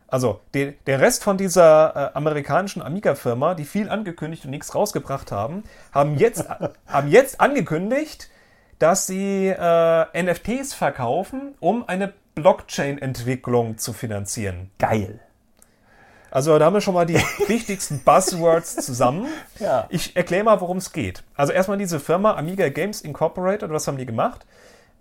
Also 0.09 0.41
de, 0.55 0.75
der 0.87 1.01
Rest 1.01 1.25
von 1.25 1.39
dieser 1.39 1.97
äh, 1.97 2.17
amerikanischen 2.17 2.83
Amiga-Firma, 2.83 3.55
die 3.55 3.65
viel 3.65 3.89
angekündigt 3.89 4.45
und 4.45 4.51
nichts 4.51 4.75
rausgebracht 4.75 5.33
haben, 5.33 5.63
haben 5.93 6.19
jetzt, 6.19 6.45
haben 6.87 7.09
jetzt 7.09 7.41
angekündigt, 7.41 8.29
dass 8.79 9.07
sie 9.07 9.47
äh, 9.47 10.23
NFTs 10.23 10.75
verkaufen, 10.75 11.55
um 11.61 11.89
eine 11.89 12.13
Blockchain-Entwicklung 12.35 13.79
zu 13.79 13.93
finanzieren. 13.93 14.71
Geil. 14.79 15.21
Also 16.31 16.59
da 16.59 16.65
haben 16.65 16.75
wir 16.75 16.81
schon 16.81 16.95
mal 16.95 17.05
die 17.05 17.15
wichtigsten 17.47 18.01
Buzzwords 18.01 18.77
zusammen. 18.77 19.29
Ja. 19.59 19.87
Ich 19.91 20.17
erkläre 20.17 20.45
mal, 20.45 20.61
worum 20.63 20.79
es 20.79 20.93
geht. 20.93 21.23
Also 21.35 21.53
erstmal 21.53 21.77
diese 21.77 22.01
Firma 22.01 22.37
Amiga 22.37 22.71
Games 22.71 23.03
Incorporated, 23.03 23.71
was 23.71 23.87
haben 23.87 23.99
die 23.99 24.07
gemacht? 24.07 24.47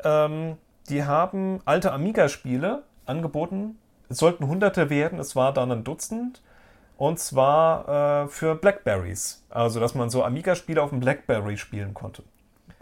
Ähm, 0.03 0.57
die 0.89 1.05
haben 1.05 1.61
alte 1.63 1.93
Amiga-Spiele 1.93 2.83
angeboten. 3.05 3.79
Es 4.09 4.17
sollten 4.17 4.47
hunderte 4.47 4.89
werden, 4.89 5.19
es 5.19 5.35
war 5.37 5.53
dann 5.53 5.71
ein 5.71 5.83
Dutzend. 5.85 6.41
Und 6.97 7.17
zwar 7.17 8.25
äh, 8.25 8.27
für 8.27 8.55
Blackberries. 8.55 9.43
Also, 9.49 9.79
dass 9.79 9.95
man 9.95 10.09
so 10.09 10.23
Amiga-Spiele 10.23 10.83
auf 10.83 10.89
dem 10.89 10.99
Blackberry 10.99 11.57
spielen 11.57 11.93
konnte. 11.93 12.23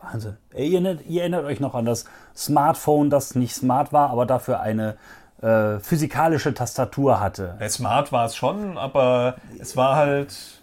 Wahnsinn. 0.01 0.37
Ihr 0.53 0.73
erinnert, 0.73 1.01
ihr 1.07 1.21
erinnert 1.21 1.45
euch 1.45 1.59
noch 1.59 1.75
an 1.75 1.85
das 1.85 2.05
Smartphone, 2.35 3.09
das 3.09 3.35
nicht 3.35 3.55
smart 3.55 3.91
war, 3.93 4.09
aber 4.09 4.25
dafür 4.25 4.59
eine 4.61 4.97
äh, 5.41 5.79
physikalische 5.79 6.53
Tastatur 6.53 7.19
hatte. 7.19 7.57
Ja, 7.59 7.69
Smart 7.69 8.11
war 8.11 8.25
es 8.25 8.35
schon, 8.35 8.77
aber 8.77 9.35
es 9.59 9.77
war 9.77 9.95
halt. 9.95 10.61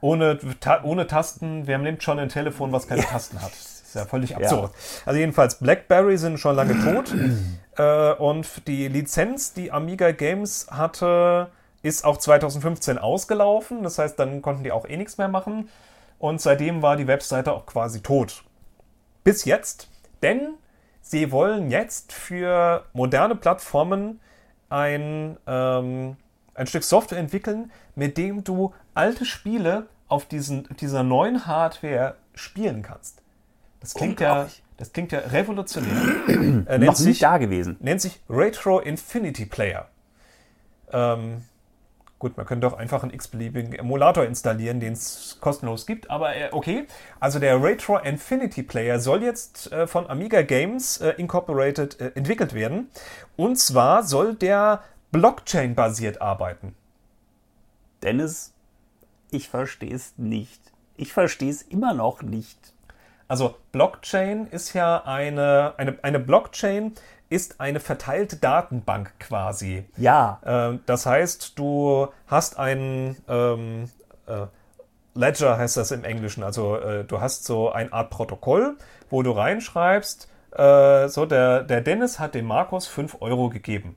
ohne, 0.00 0.38
ta 0.60 0.82
ohne 0.82 1.06
Tasten, 1.06 1.66
wer 1.66 1.78
nimmt 1.78 2.02
schon 2.02 2.18
ein 2.18 2.28
Telefon, 2.28 2.72
was 2.72 2.88
keine 2.88 3.02
Tasten 3.02 3.40
hat? 3.40 3.52
Das 3.52 3.82
ist 3.82 3.94
ja 3.94 4.04
völlig 4.04 4.36
absurd. 4.36 4.72
Also 5.04 5.18
jedenfalls, 5.18 5.56
BlackBerry 5.56 6.16
sind 6.16 6.38
schon 6.38 6.56
lange 6.56 6.78
tot. 6.84 7.12
äh, 7.76 8.12
und 8.14 8.66
die 8.68 8.88
Lizenz, 8.88 9.52
die 9.52 9.72
Amiga 9.72 10.12
Games 10.12 10.68
hatte, 10.70 11.48
ist 11.82 12.04
auch 12.04 12.18
2015 12.18 12.98
ausgelaufen. 12.98 13.82
Das 13.82 13.98
heißt, 13.98 14.18
dann 14.18 14.42
konnten 14.42 14.62
die 14.62 14.72
auch 14.72 14.86
eh 14.86 14.96
nichts 14.96 15.18
mehr 15.18 15.28
machen. 15.28 15.68
Und 16.20 16.40
seitdem 16.40 16.82
war 16.82 16.96
die 16.96 17.06
Webseite 17.06 17.52
auch 17.52 17.66
quasi 17.66 18.02
tot. 18.02 18.44
Bis 19.24 19.46
jetzt. 19.46 19.88
Denn 20.22 20.54
sie 21.00 21.32
wollen 21.32 21.70
jetzt 21.70 22.12
für 22.12 22.84
moderne 22.92 23.34
Plattformen 23.34 24.20
ein, 24.68 25.38
ähm, 25.46 26.16
ein 26.54 26.66
Stück 26.66 26.84
Software 26.84 27.18
entwickeln, 27.18 27.72
mit 27.94 28.18
dem 28.18 28.44
du 28.44 28.74
alte 28.92 29.24
Spiele 29.24 29.88
auf 30.08 30.26
diesen, 30.26 30.68
dieser 30.78 31.02
neuen 31.02 31.46
Hardware 31.46 32.16
spielen 32.34 32.82
kannst. 32.82 33.22
Das 33.80 33.94
klingt 33.94 34.20
ja, 34.20 34.46
das 34.76 34.92
klingt 34.92 35.12
ja 35.12 35.20
revolutionär. 35.20 35.90
äh, 36.28 36.32
nennt, 36.32 36.84
Noch 36.84 36.96
sich, 36.96 37.06
nicht 37.06 37.22
da 37.22 37.38
gewesen. 37.38 37.78
nennt 37.80 38.02
sich 38.02 38.20
Retro 38.28 38.78
Infinity 38.78 39.46
Player. 39.46 39.88
Ähm, 40.92 41.46
gut, 42.20 42.36
man 42.36 42.46
könnte 42.46 42.68
auch 42.68 42.74
einfach 42.74 43.02
einen 43.02 43.12
x-beliebigen 43.12 43.72
Emulator 43.72 44.24
installieren, 44.24 44.78
den 44.78 44.92
es 44.92 45.38
kostenlos 45.40 45.86
gibt, 45.86 46.08
aber 46.10 46.36
äh, 46.36 46.50
okay. 46.52 46.86
Also 47.18 47.40
der 47.40 47.60
Retro 47.60 47.98
Infinity 47.98 48.62
Player 48.62 49.00
soll 49.00 49.24
jetzt 49.24 49.72
äh, 49.72 49.88
von 49.88 50.08
Amiga 50.08 50.42
Games 50.42 50.98
äh, 50.98 51.14
Incorporated 51.16 52.00
äh, 52.00 52.12
entwickelt 52.14 52.54
werden. 52.54 52.90
Und 53.36 53.58
zwar 53.58 54.04
soll 54.04 54.34
der 54.34 54.84
Blockchain-basiert 55.10 56.20
arbeiten. 56.20 56.76
Dennis, 58.02 58.52
ich 59.30 59.48
verstehe 59.48 59.94
es 59.94 60.14
nicht. 60.16 60.60
Ich 60.96 61.12
verstehe 61.12 61.50
es 61.50 61.62
immer 61.62 61.94
noch 61.94 62.22
nicht. 62.22 62.74
Also 63.28 63.56
Blockchain 63.72 64.46
ist 64.48 64.74
ja 64.74 65.04
eine, 65.04 65.74
eine, 65.78 65.98
eine 66.02 66.20
Blockchain 66.20 66.92
ist 67.30 67.60
eine 67.60 67.80
verteilte 67.80 68.36
Datenbank 68.36 69.12
quasi. 69.18 69.84
Ja, 69.96 70.40
Ähm, 70.44 70.80
das 70.84 71.06
heißt, 71.06 71.58
du 71.58 72.08
hast 72.26 72.58
ein 72.58 73.16
ähm, 73.28 73.88
äh, 74.26 74.46
Ledger 75.14 75.56
heißt 75.56 75.76
das 75.76 75.90
im 75.92 76.04
Englischen. 76.04 76.42
Also 76.42 76.76
äh, 76.76 77.04
du 77.04 77.20
hast 77.20 77.44
so 77.44 77.70
eine 77.72 77.92
Art 77.92 78.10
Protokoll, 78.10 78.76
wo 79.10 79.22
du 79.22 79.30
reinschreibst, 79.32 80.28
äh, 80.56 81.08
so 81.08 81.24
der, 81.26 81.62
der 81.62 81.80
Dennis 81.80 82.18
hat 82.18 82.34
dem 82.34 82.46
Markus 82.46 82.86
5 82.86 83.16
Euro 83.20 83.48
gegeben. 83.48 83.96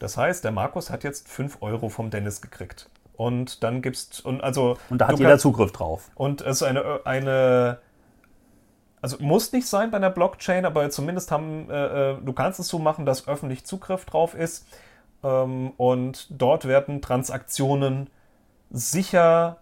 Das 0.00 0.16
heißt, 0.16 0.42
der 0.44 0.50
Markus 0.50 0.90
hat 0.90 1.04
jetzt 1.04 1.28
5 1.28 1.58
Euro 1.62 1.88
vom 1.88 2.10
Dennis 2.10 2.40
gekriegt. 2.42 2.88
Und 3.16 3.62
dann 3.62 3.80
gibst 3.80 4.24
und 4.24 4.42
also 4.42 4.76
und 4.90 4.98
da 4.98 5.06
hat 5.08 5.18
jeder 5.18 5.30
kannst- 5.30 5.42
Zugriff 5.42 5.70
drauf. 5.72 6.10
und 6.16 6.40
es 6.40 6.56
ist 6.56 6.62
eine, 6.64 7.00
eine 7.04 7.78
also 9.04 9.18
muss 9.20 9.52
nicht 9.52 9.66
sein 9.66 9.90
bei 9.90 9.98
einer 9.98 10.08
Blockchain, 10.08 10.64
aber 10.64 10.88
zumindest 10.88 11.30
haben, 11.30 11.68
äh, 11.68 12.12
äh, 12.12 12.16
du 12.24 12.32
kannst 12.32 12.58
es 12.58 12.68
so 12.68 12.78
machen, 12.78 13.04
dass 13.04 13.28
öffentlich 13.28 13.66
Zugriff 13.66 14.06
drauf 14.06 14.32
ist. 14.34 14.66
Ähm, 15.22 15.72
und 15.76 16.26
dort 16.30 16.66
werden 16.66 17.02
Transaktionen 17.02 18.08
sicher 18.70 19.58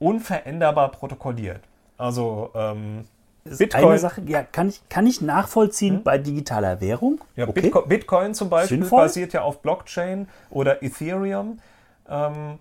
unveränderbar 0.00 0.90
protokolliert. 0.90 1.60
Also 1.98 2.50
ähm, 2.56 3.04
Bitcoin, 3.44 3.84
Eine 3.84 3.98
Sache, 4.00 4.22
ja, 4.26 4.42
kann 4.42 4.68
ich, 4.68 4.80
kann 4.88 5.06
ich 5.06 5.20
nachvollziehen 5.20 6.02
bei 6.02 6.18
digitaler 6.18 6.80
Währung. 6.80 7.20
ja, 7.36 7.46
okay. 7.46 7.60
Bitcoin, 7.60 7.88
Bitcoin 7.88 8.34
zum 8.34 8.50
Beispiel 8.50 8.78
Sinnvoll. 8.78 9.02
basiert 9.04 9.32
ja 9.32 9.42
auf 9.42 9.62
Blockchain 9.62 10.28
oder 10.50 10.82
Ethereum, 10.82 11.60
ähm, 12.08 12.58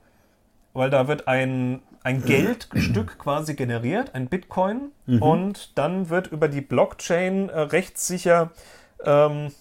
weil 0.73 0.91
da 0.91 1.07
wird 1.07 1.27
ein, 1.27 1.81
ein 2.03 2.23
Geldstück 2.23 3.19
quasi 3.19 3.55
generiert, 3.55 4.15
ein 4.15 4.27
Bitcoin, 4.27 4.91
Mhm. 5.05 5.21
und 5.21 5.77
dann 5.77 6.09
wird 6.09 6.27
über 6.27 6.47
die 6.47 6.61
Blockchain 6.61 7.49
äh, 7.49 7.59
rechtssicher 7.59 8.51
ähm, 9.03 9.51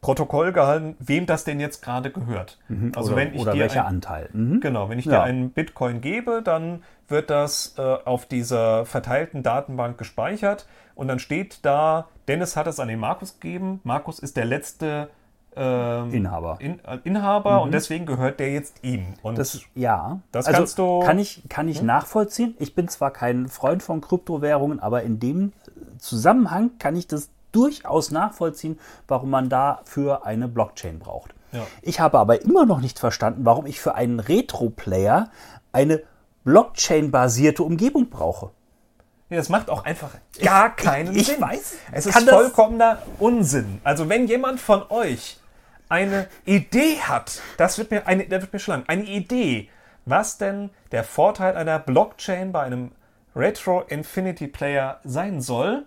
Protokoll 0.00 0.52
gehalten, 0.52 0.96
wem 0.98 1.24
das 1.24 1.44
denn 1.44 1.60
jetzt 1.60 1.80
gerade 1.80 2.10
gehört. 2.10 2.58
Also 2.94 3.08
oder, 3.12 3.16
wenn 3.16 3.34
ich 3.34 3.42
dir 3.42 3.54
welcher 3.54 3.82
ein, 3.86 3.94
Anteil. 3.96 4.28
Mhm. 4.34 4.60
Genau, 4.60 4.90
wenn 4.90 4.98
ich 4.98 5.06
Ja. 5.06 5.12
dir 5.12 5.22
einen 5.22 5.50
Bitcoin 5.50 6.02
gebe, 6.02 6.42
dann 6.42 6.82
wird 7.08 7.30
das 7.30 7.74
äh, 7.78 7.82
auf 7.82 8.26
dieser 8.26 8.84
verteilten 8.84 9.42
Datenbank 9.42 9.96
gespeichert 9.96 10.66
und 10.94 11.08
dann 11.08 11.18
steht 11.18 11.60
da, 11.62 12.08
Dennis 12.28 12.54
hat 12.54 12.66
es 12.66 12.80
an 12.80 12.88
den 12.88 12.98
Markus 13.00 13.40
gegeben. 13.40 13.80
Markus 13.82 14.18
ist 14.18 14.36
der 14.36 14.44
letzte 14.44 15.08
ähm, 15.56 16.12
Inhaber. 16.12 16.56
In, 16.60 16.78
äh, 16.84 16.98
Inhaber 17.04 17.62
und 17.62 17.72
deswegen 17.72 18.06
gehört 18.06 18.40
der 18.40 18.52
jetzt 18.52 18.82
ihm. 18.82 19.14
Und 19.22 19.38
Das, 19.38 19.60
ja, 19.74 20.20
Das 20.32 20.46
also 20.46 20.58
kannst 20.58 20.78
du- 20.78 21.00
Kann 21.00 21.18
ich, 21.18 21.42
kann 21.48 21.68
ich 21.68 21.82
nachvollziehen. 21.82 22.54
Ich 22.58 22.74
bin 22.74 22.88
zwar 22.88 23.10
kein 23.10 23.48
Freund 23.48 23.82
von 23.82 24.00
Kryptowährungen, 24.00 24.80
aber 24.80 25.02
in 25.02 25.20
dem 25.20 25.52
Zusammenhang 25.98 26.72
kann 26.78 26.96
ich 26.96 27.06
das 27.06 27.30
durchaus 27.52 28.10
nachvollziehen, 28.10 28.78
warum 29.06 29.30
man 29.30 29.48
dafür 29.48 30.26
eine 30.26 30.48
Blockchain 30.48 30.98
braucht. 30.98 31.34
Ja. 31.52 31.62
Ich 31.82 32.00
habe 32.00 32.18
aber 32.18 32.42
immer 32.42 32.66
noch 32.66 32.80
nicht 32.80 32.98
verstanden, 32.98 33.44
warum 33.44 33.66
ich 33.66 33.80
für 33.80 33.94
einen 33.94 34.18
Retro-Player 34.18 35.30
eine 35.72 36.02
Blockchain-basierte 36.44 37.62
Umgebung 37.62 38.10
brauche. 38.10 38.50
Ja, 39.30 39.36
das 39.38 39.48
macht 39.48 39.70
auch 39.70 39.84
einfach 39.84 40.10
gar 40.42 40.74
keinen 40.74 41.14
ich 41.16 41.26
Sinn. 41.28 41.40
weiß. 41.40 41.74
Es 41.92 42.06
ist 42.06 42.28
vollkommener 42.28 42.98
Unsinn. 43.18 43.80
Also 43.84 44.08
wenn 44.08 44.26
jemand 44.26 44.60
von 44.60 44.82
euch 44.90 45.38
eine 45.88 46.28
Idee 46.44 46.98
hat, 47.00 47.40
das 47.56 47.78
wird 47.78 47.90
mir 47.90 48.06
eine, 48.06 48.26
der 48.26 48.40
wird 48.40 48.52
mir 48.52 48.58
schlagen, 48.58 48.84
eine 48.86 49.04
Idee, 49.04 49.68
was 50.06 50.38
denn 50.38 50.70
der 50.92 51.04
Vorteil 51.04 51.56
einer 51.56 51.78
Blockchain 51.78 52.52
bei 52.52 52.62
einem 52.62 52.92
Retro 53.34 53.82
Infinity 53.82 54.46
Player 54.46 55.00
sein 55.04 55.40
soll, 55.40 55.84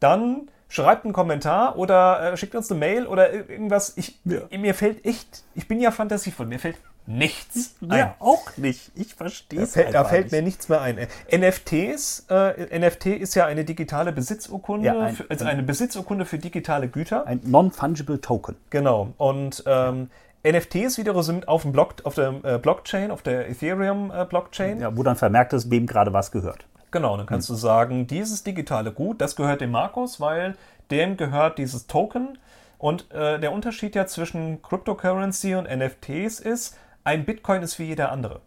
dann 0.00 0.48
schreibt 0.68 1.04
einen 1.04 1.12
Kommentar 1.12 1.76
oder 1.76 2.32
äh, 2.32 2.36
schickt 2.36 2.54
uns 2.54 2.70
eine 2.70 2.78
Mail 2.78 3.06
oder 3.06 3.32
irgendwas. 3.32 3.96
Ich, 3.96 4.20
Mir 4.24 4.74
fällt 4.74 5.04
echt, 5.04 5.44
ich 5.54 5.66
bin 5.66 5.80
ja 5.80 5.90
fantasievoll, 5.90 6.46
mir 6.46 6.58
fällt 6.58 6.76
nichts. 7.08 7.74
Ja, 7.80 8.14
auch 8.20 8.56
nicht. 8.56 8.90
Ich 8.94 9.14
verstehe 9.14 9.58
Da 9.60 9.64
es 9.64 9.72
fällt, 9.72 9.94
da 9.94 9.98
einfach 10.00 10.10
fällt 10.10 10.24
nicht. 10.26 10.32
mir 10.32 10.42
nichts 10.42 10.68
mehr 10.68 10.80
ein. 10.82 10.98
NFTs, 11.32 12.26
äh, 12.30 12.78
NFT 12.78 13.06
ist 13.06 13.34
ja 13.34 13.46
eine 13.46 13.64
digitale 13.64 14.12
Besitzurkunde, 14.12 14.86
Ja, 14.86 15.00
ein- 15.00 15.14
für, 15.16 15.28
also 15.30 15.44
eine 15.44 15.62
Besitzurkunde 15.62 16.24
für 16.24 16.38
digitale 16.38 16.88
Güter. 16.88 17.26
Ein 17.26 17.40
Non-Fungible 17.44 18.20
Token. 18.20 18.56
genau. 18.70 19.12
Und 19.16 19.62
ähm, 19.66 20.10
NFTs 20.44 20.98
wiederum 20.98 21.22
sind 21.22 21.48
auf 21.48 21.62
dem 21.62 21.72
Block, 21.72 21.94
auf 22.04 22.14
der 22.14 22.34
äh, 22.44 22.58
Blockchain, 22.58 23.10
auf 23.10 23.22
der 23.22 23.48
Ethereum 23.48 24.12
äh, 24.14 24.24
Blockchain. 24.24 24.80
Ja, 24.80 24.96
wo 24.96 25.02
dann 25.02 25.16
vermerkt 25.16 25.52
ist, 25.52 25.70
wem 25.70 25.86
gerade 25.86 26.12
was 26.12 26.30
gehört. 26.30 26.64
Genau, 26.90 27.16
dann 27.16 27.26
kannst 27.26 27.48
du 27.50 27.54
sagen, 27.54 28.06
dieses 28.06 28.44
digitale 28.44 28.92
Gut, 28.92 29.20
das 29.20 29.34
gehört 29.36 29.60
dem 29.60 29.72
Markus, 29.72 30.20
weil 30.20 30.56
dem 30.90 31.16
gehört 31.16 31.58
dieses 31.58 31.86
Token. 31.86 32.38
Und 32.78 33.10
äh, 33.10 33.40
der 33.40 33.52
Unterschied 33.52 33.94
ja 33.96 34.06
zwischen 34.06 34.62
Cryptocurrency 34.62 35.56
und 35.56 35.68
NFTs 35.68 36.38
ist, 36.40 36.76
ein 37.08 37.24
Bitcoin 37.24 37.62
ist 37.62 37.78
wie 37.78 37.84
jeder 37.84 38.12
andere. 38.12 38.42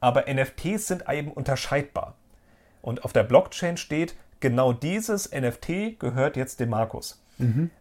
Aber 0.00 0.24
NFTs 0.32 0.86
sind 0.86 1.04
eben 1.10 1.30
unterscheidbar. 1.30 2.14
Und 2.80 3.04
auf 3.04 3.12
der 3.12 3.22
Blockchain 3.22 3.76
steht, 3.76 4.16
genau 4.40 4.72
dieses 4.72 5.30
NFT 5.30 5.98
gehört 5.98 6.38
jetzt 6.38 6.58
dem 6.58 6.70
Markus. 6.70 7.22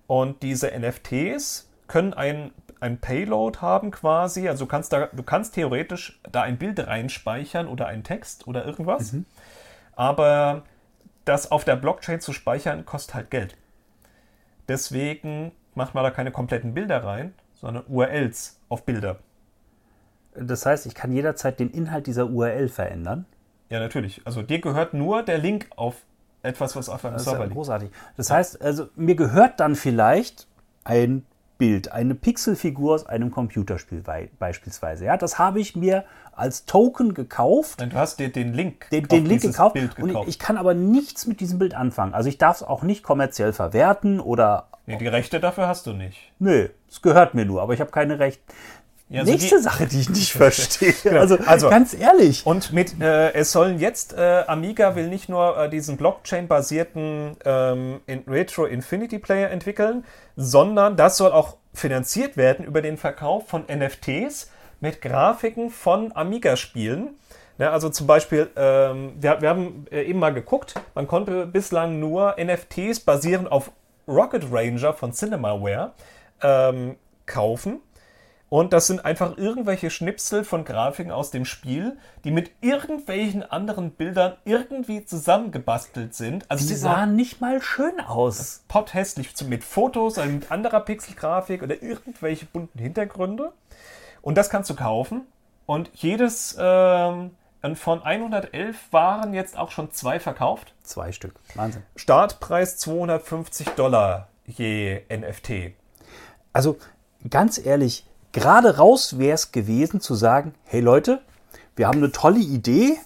Und 0.08 0.44
diese 0.44 0.78
NFTs 0.78 1.70
können 1.88 2.14
ein, 2.14 2.52
ein 2.82 3.00
Payload 3.00 3.60
haben 3.60 3.92
quasi. 3.92 4.50
Also 4.50 4.66
du 4.66 4.70
kannst, 4.70 4.92
da, 4.92 5.08
du 5.14 5.24
kannst 5.24 5.54
theoretisch 5.54 6.20
da 6.30 6.42
ein 6.42 6.58
Bild 6.58 6.86
reinspeichern 6.86 7.66
oder 7.66 7.88
einen 7.88 8.04
Text 8.04 8.48
oder 8.48 8.66
irgendwas. 8.66 9.14
Aber 9.96 10.64
das 11.24 11.52
auf 11.52 11.64
der 11.64 11.78
Blockchain 11.78 12.20
zu 12.20 12.34
speichern, 12.34 12.86
kostet 12.86 13.16
halt 13.16 13.32
Geld. 13.32 13.56
Deswegen 14.68 15.54
macht 15.74 15.94
man 15.94 16.04
da 16.04 16.12
keine 16.12 16.32
kompletten 16.32 16.74
Bilder 16.74 17.02
rein, 17.02 17.34
sondern 17.54 17.86
URLs 17.88 18.60
auf 18.68 18.84
Bilder. 18.84 19.20
Das 20.40 20.66
heißt, 20.66 20.86
ich 20.86 20.96
kann 20.96 21.12
jederzeit 21.12 21.60
den 21.60 21.70
Inhalt 21.72 22.08
dieser 22.08 22.28
URL 22.30 22.70
verändern. 22.70 23.26
Ja, 23.70 23.80
natürlich. 23.80 24.22
Also 24.26 24.42
dir 24.42 24.60
gehört 24.62 24.94
nur 24.94 25.24
der 25.24 25.38
Link 25.38 25.68
auf 25.76 25.96
etwas, 26.44 26.76
was 26.76 26.90
auf 26.90 27.04
einem 27.06 27.16
ja 27.16 27.20
Server 27.20 27.44
liegt. 27.46 27.56
großartig. 27.56 27.90
Das 28.18 28.30
heißt, 28.30 28.62
also 28.62 28.88
mir 28.96 29.16
gehört 29.16 29.60
dann 29.60 29.76
vielleicht 29.76 30.48
ein 30.84 31.26
Bild, 31.58 31.92
eine 31.92 32.16
Pixelfigur 32.16 32.94
aus 32.96 33.06
einem 33.08 33.32
Computerspiel 33.32 34.02
bei- 34.02 34.30
beispielsweise. 34.40 35.06
Ja, 35.06 35.16
das 35.18 35.40
habe 35.40 35.60
ich 35.62 35.76
mir 35.76 36.04
als 36.34 36.66
Token 36.66 37.14
gekauft, 37.14 37.80
Nein, 37.80 37.90
du 37.92 37.96
hast 37.96 38.20
dir 38.20 38.30
den 38.30 38.54
Link, 38.54 38.90
den, 38.92 39.08
den 39.08 39.26
Link 39.26 39.42
gekauft, 39.42 39.74
Bild 39.74 39.98
und 39.98 40.08
gekauft. 40.10 40.28
ich 40.28 40.38
kann 40.38 40.58
aber 40.58 40.74
nichts 40.74 41.26
mit 41.28 41.40
diesem 41.40 41.58
Bild 41.58 41.74
anfangen. 41.74 42.14
Also 42.14 42.28
ich 42.28 42.38
darf 42.38 42.58
es 42.58 42.64
auch 42.64 42.84
nicht 42.84 43.04
kommerziell 43.04 43.54
verwerten 43.54 44.20
oder 44.20 44.68
nee, 44.86 44.98
die 44.98 45.08
Rechte 45.08 45.40
dafür 45.40 45.68
hast 45.70 45.88
du 45.88 45.94
nicht. 45.94 46.18
nö, 46.40 46.68
es 46.90 47.02
gehört 47.02 47.34
mir 47.36 47.46
nur, 47.46 47.62
aber 47.62 47.74
ich 47.74 47.80
habe 47.80 47.90
keine 47.92 48.20
Rechte. 48.20 48.44
Ja, 49.10 49.20
also 49.22 49.32
Nächste 49.32 49.58
die- 49.58 49.62
Sache, 49.62 49.86
die 49.86 50.00
ich 50.00 50.10
nicht 50.10 50.32
verstehe. 50.34 50.94
Also, 51.20 51.38
Also- 51.46 51.70
ganz 51.70 51.94
ehrlich. 51.94 52.46
Und 52.46 52.74
mit, 52.74 53.00
äh, 53.00 53.34
es 53.34 53.52
sollen 53.52 53.80
jetzt, 53.80 54.14
äh, 54.14 54.44
Amiga 54.48 54.96
will 54.96 55.08
nicht 55.10 55.30
nur 55.30 55.58
äh, 55.58 55.70
diesen 55.70 55.96
Blockchain-basierten 55.98 57.38
ähm, 57.46 58.00
Retro 58.28 58.66
Infinity 58.66 59.20
Player 59.20 59.50
entwickeln, 59.52 60.06
sondern 60.36 60.96
das 60.98 61.18
soll 61.18 61.32
auch 61.32 61.58
finanziert 61.74 62.36
werden 62.38 62.66
über 62.66 62.82
den 62.82 62.98
Verkauf 62.98 63.48
von 63.48 63.66
NFTs 63.68 64.50
mit 64.80 65.02
Grafiken 65.02 65.70
von 65.70 66.16
Amiga-Spielen. 66.16 67.10
Ne, 67.58 67.70
also 67.70 67.90
zum 67.90 68.06
Beispiel, 68.08 68.50
ähm, 68.58 69.14
wir, 69.20 69.42
wir 69.42 69.50
haben 69.50 69.86
äh, 69.92 70.02
eben 70.04 70.20
mal 70.20 70.34
geguckt, 70.34 70.74
man 70.94 71.08
konnte 71.08 71.46
bislang 71.46 72.00
nur 72.00 72.36
NFTs 72.38 73.00
basierend 73.02 73.50
auf 73.52 73.72
Rocket 74.08 74.46
Ranger 74.52 74.94
von 74.94 75.14
Cinemaware 75.14 75.94
ähm, 76.42 76.96
kaufen. 77.26 77.80
Und 78.50 78.74
das 78.74 78.88
sind 78.88 79.04
einfach 79.04 79.38
irgendwelche 79.38 79.90
Schnipsel 79.90 80.44
von 80.44 80.66
Grafiken 80.66 81.12
aus 81.12 81.32
dem 81.32 81.46
Spiel, 81.46 81.98
die 82.24 82.32
mit 82.32 82.52
irgendwelchen 82.62 83.44
anderen 83.44 83.92
Bildern 83.92 84.38
irgendwie 84.46 85.04
zusammengebastelt 85.04 86.14
sind. 86.14 86.50
Also 86.50 86.64
Die 86.64 86.74
sie 86.74 86.80
sahen 86.80 86.96
sahen 86.96 87.16
nicht 87.16 87.42
mal 87.42 87.62
schön 87.62 88.00
aus. 88.00 88.64
potthässlich 88.68 89.34
mit 89.48 89.64
Fotos, 89.64 90.20
also 90.20 90.32
mit 90.32 90.52
anderer 90.52 90.82
Pixelgrafik 90.82 91.64
oder 91.64 91.82
irgendwelche 91.82 92.46
bunten 92.46 92.78
Hintergründe. 92.80 93.52
Und 94.22 94.38
das 94.38 94.50
kannst 94.50 94.70
du 94.70 94.76
kaufen. 94.76 95.22
Und 95.66 95.90
jedes 95.94 96.56
ähm, 96.60 97.32
von 97.74 98.04
111 98.04 98.78
waren 98.92 99.34
jetzt 99.34 99.58
auch 99.58 99.72
schon 99.72 99.92
zwei 99.92 100.20
verkauft. 100.20 100.76
Zwei 100.84 101.12
Stück. 101.12 101.34
Wahnsinn. 101.56 101.82
Startpreis 101.96 102.78
250 102.78 103.70
Dollar 103.70 104.30
je 104.46 105.02
NFT. 105.10 105.74
Also 106.54 106.78
ganz 107.28 107.58
ehrlich, 107.58 108.06
gerade 108.36 108.78
raus 108.78 109.18
wäre 109.18 109.34
es 109.34 109.54
gewesen 109.54 110.02
zu 110.02 110.14
sagen, 110.14 110.54
hey 110.66 110.82
Leute, 110.82 111.22
wir 111.78 111.88
haben 111.88 112.00
eine 112.00 112.12
tolle 112.12 112.40
Idee, 112.40 112.98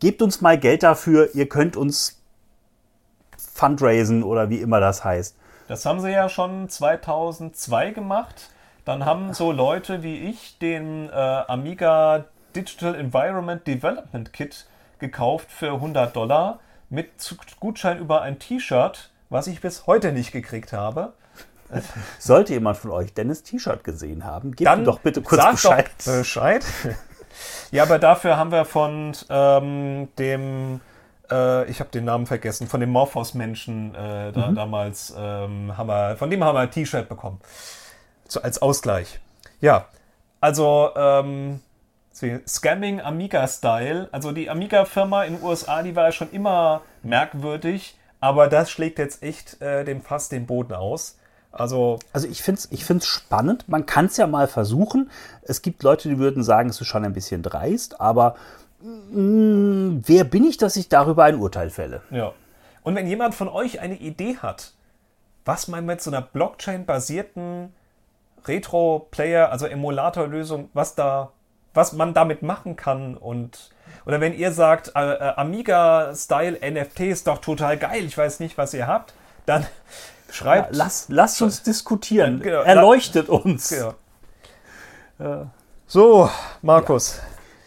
gebt 0.00 0.22
uns 0.22 0.40
mal 0.40 0.58
Geld 0.58 0.82
dafür, 0.82 1.34
ihr 1.34 1.50
könnt 1.50 1.76
uns 1.76 2.22
fundraisen 3.36 4.22
oder 4.22 4.48
wie 4.48 4.56
immer 4.56 4.80
das 4.80 5.04
heißt. 5.04 5.36
Das 5.68 5.84
haben 5.84 6.00
sie 6.00 6.10
ja 6.10 6.30
schon 6.30 6.70
2002 6.70 7.90
gemacht. 7.90 8.50
Dann 8.86 9.04
haben 9.04 9.34
so 9.34 9.52
Leute 9.52 10.02
wie 10.02 10.16
ich 10.16 10.56
den 10.58 11.10
äh, 11.10 11.12
Amiga 11.12 12.24
Digital 12.56 12.94
Environment 12.94 13.66
Development 13.66 14.32
Kit 14.32 14.66
gekauft 14.98 15.52
für 15.52 15.74
100 15.74 16.16
Dollar 16.16 16.58
mit 16.88 17.10
Gutschein 17.60 17.98
über 17.98 18.22
ein 18.22 18.38
T-Shirt, 18.38 19.10
was 19.28 19.46
ich 19.46 19.60
bis 19.60 19.86
heute 19.86 20.12
nicht 20.12 20.32
gekriegt 20.32 20.72
habe. 20.72 21.12
Sollte 22.18 22.52
jemand 22.52 22.76
von 22.76 22.90
euch 22.90 23.14
Dennis 23.14 23.42
T-Shirt 23.42 23.84
gesehen 23.84 24.24
haben, 24.24 24.52
gebt 24.52 24.70
ihm 24.70 24.84
doch 24.84 25.00
bitte 25.00 25.22
kurz 25.22 25.44
Bescheid. 25.50 25.90
Bescheid. 26.04 26.64
ja, 27.70 27.82
aber 27.82 27.98
dafür 27.98 28.36
haben 28.36 28.50
wir 28.52 28.64
von 28.64 29.12
ähm, 29.28 30.08
dem, 30.18 30.80
äh, 31.30 31.64
ich 31.70 31.80
habe 31.80 31.90
den 31.90 32.04
Namen 32.04 32.26
vergessen, 32.26 32.66
von 32.66 32.80
dem 32.80 32.90
Morphos-Menschen 32.90 33.94
äh, 33.94 34.28
Mhm. 34.28 34.32
da, 34.32 34.52
damals, 34.52 35.14
ähm, 35.16 35.76
haben 35.76 35.88
wir, 35.88 36.16
von 36.16 36.30
dem 36.30 36.42
haben 36.44 36.54
wir 36.54 36.60
ein 36.60 36.70
T-Shirt 36.70 37.08
bekommen. 37.08 37.40
So, 38.28 38.42
als 38.42 38.60
Ausgleich. 38.62 39.20
Ja, 39.60 39.86
also 40.40 40.90
ähm, 40.96 41.60
Scamming 42.46 43.00
Amiga-Style. 43.00 44.08
Also 44.12 44.32
die 44.32 44.50
Amiga-Firma 44.50 45.24
in 45.24 45.36
den 45.36 45.42
USA, 45.44 45.82
die 45.82 45.94
war 45.96 46.06
ja 46.06 46.12
schon 46.12 46.30
immer 46.30 46.82
merkwürdig, 47.02 47.96
aber 48.20 48.48
das 48.48 48.70
schlägt 48.70 48.98
jetzt 48.98 49.22
echt 49.22 49.60
äh, 49.62 49.84
dem 49.84 50.02
Fass 50.02 50.28
den 50.28 50.46
Boden 50.46 50.74
aus. 50.74 51.18
Also 51.52 51.98
Also 52.12 52.28
ich 52.28 52.42
finde 52.42 52.60
es 52.60 52.68
ich 52.70 52.84
find's 52.84 53.06
spannend. 53.06 53.68
Man 53.68 53.86
kann 53.86 54.06
es 54.06 54.16
ja 54.16 54.26
mal 54.26 54.48
versuchen. 54.48 55.10
Es 55.42 55.62
gibt 55.62 55.82
Leute, 55.82 56.08
die 56.08 56.18
würden 56.18 56.42
sagen, 56.42 56.68
es 56.68 56.80
ist 56.80 56.86
schon 56.86 57.04
ein 57.04 57.12
bisschen 57.12 57.42
dreist, 57.42 58.00
aber 58.00 58.36
mh, 58.80 60.02
wer 60.06 60.24
bin 60.24 60.44
ich, 60.44 60.56
dass 60.56 60.76
ich 60.76 60.88
darüber 60.88 61.24
ein 61.24 61.36
Urteil 61.36 61.70
fälle? 61.70 62.02
Ja. 62.10 62.32
Und 62.82 62.94
wenn 62.94 63.06
jemand 63.06 63.34
von 63.34 63.48
euch 63.48 63.80
eine 63.80 63.96
Idee 63.96 64.36
hat, 64.38 64.72
was 65.44 65.68
man 65.68 65.84
mit 65.84 66.00
so 66.00 66.10
einer 66.10 66.22
Blockchain-basierten 66.22 67.72
Retro-Player, 68.46 69.50
also 69.50 69.66
Emulator-Lösung, 69.66 70.70
was 70.72 70.94
da, 70.94 71.32
was 71.74 71.92
man 71.92 72.14
damit 72.14 72.42
machen 72.42 72.76
kann 72.76 73.16
und 73.16 73.70
oder 74.06 74.20
wenn 74.20 74.34
ihr 74.34 74.52
sagt, 74.52 74.92
äh, 74.94 75.12
äh, 75.12 75.34
Amiga-Style 75.36 76.58
NFT 76.70 77.00
ist 77.00 77.26
doch 77.26 77.38
total 77.38 77.76
geil, 77.76 78.04
ich 78.04 78.16
weiß 78.16 78.40
nicht, 78.40 78.56
was 78.56 78.72
ihr 78.72 78.86
habt, 78.86 79.12
dann 79.46 79.66
schreibt. 80.34 80.74
Lass, 80.76 81.06
lasst 81.08 81.40
uns 81.42 81.62
diskutieren. 81.62 82.40
Genau. 82.40 82.60
Erleuchtet 82.62 83.28
uns. 83.28 83.70
Ja. 83.70 83.94
So, 85.86 86.30
Markus, 86.62 87.20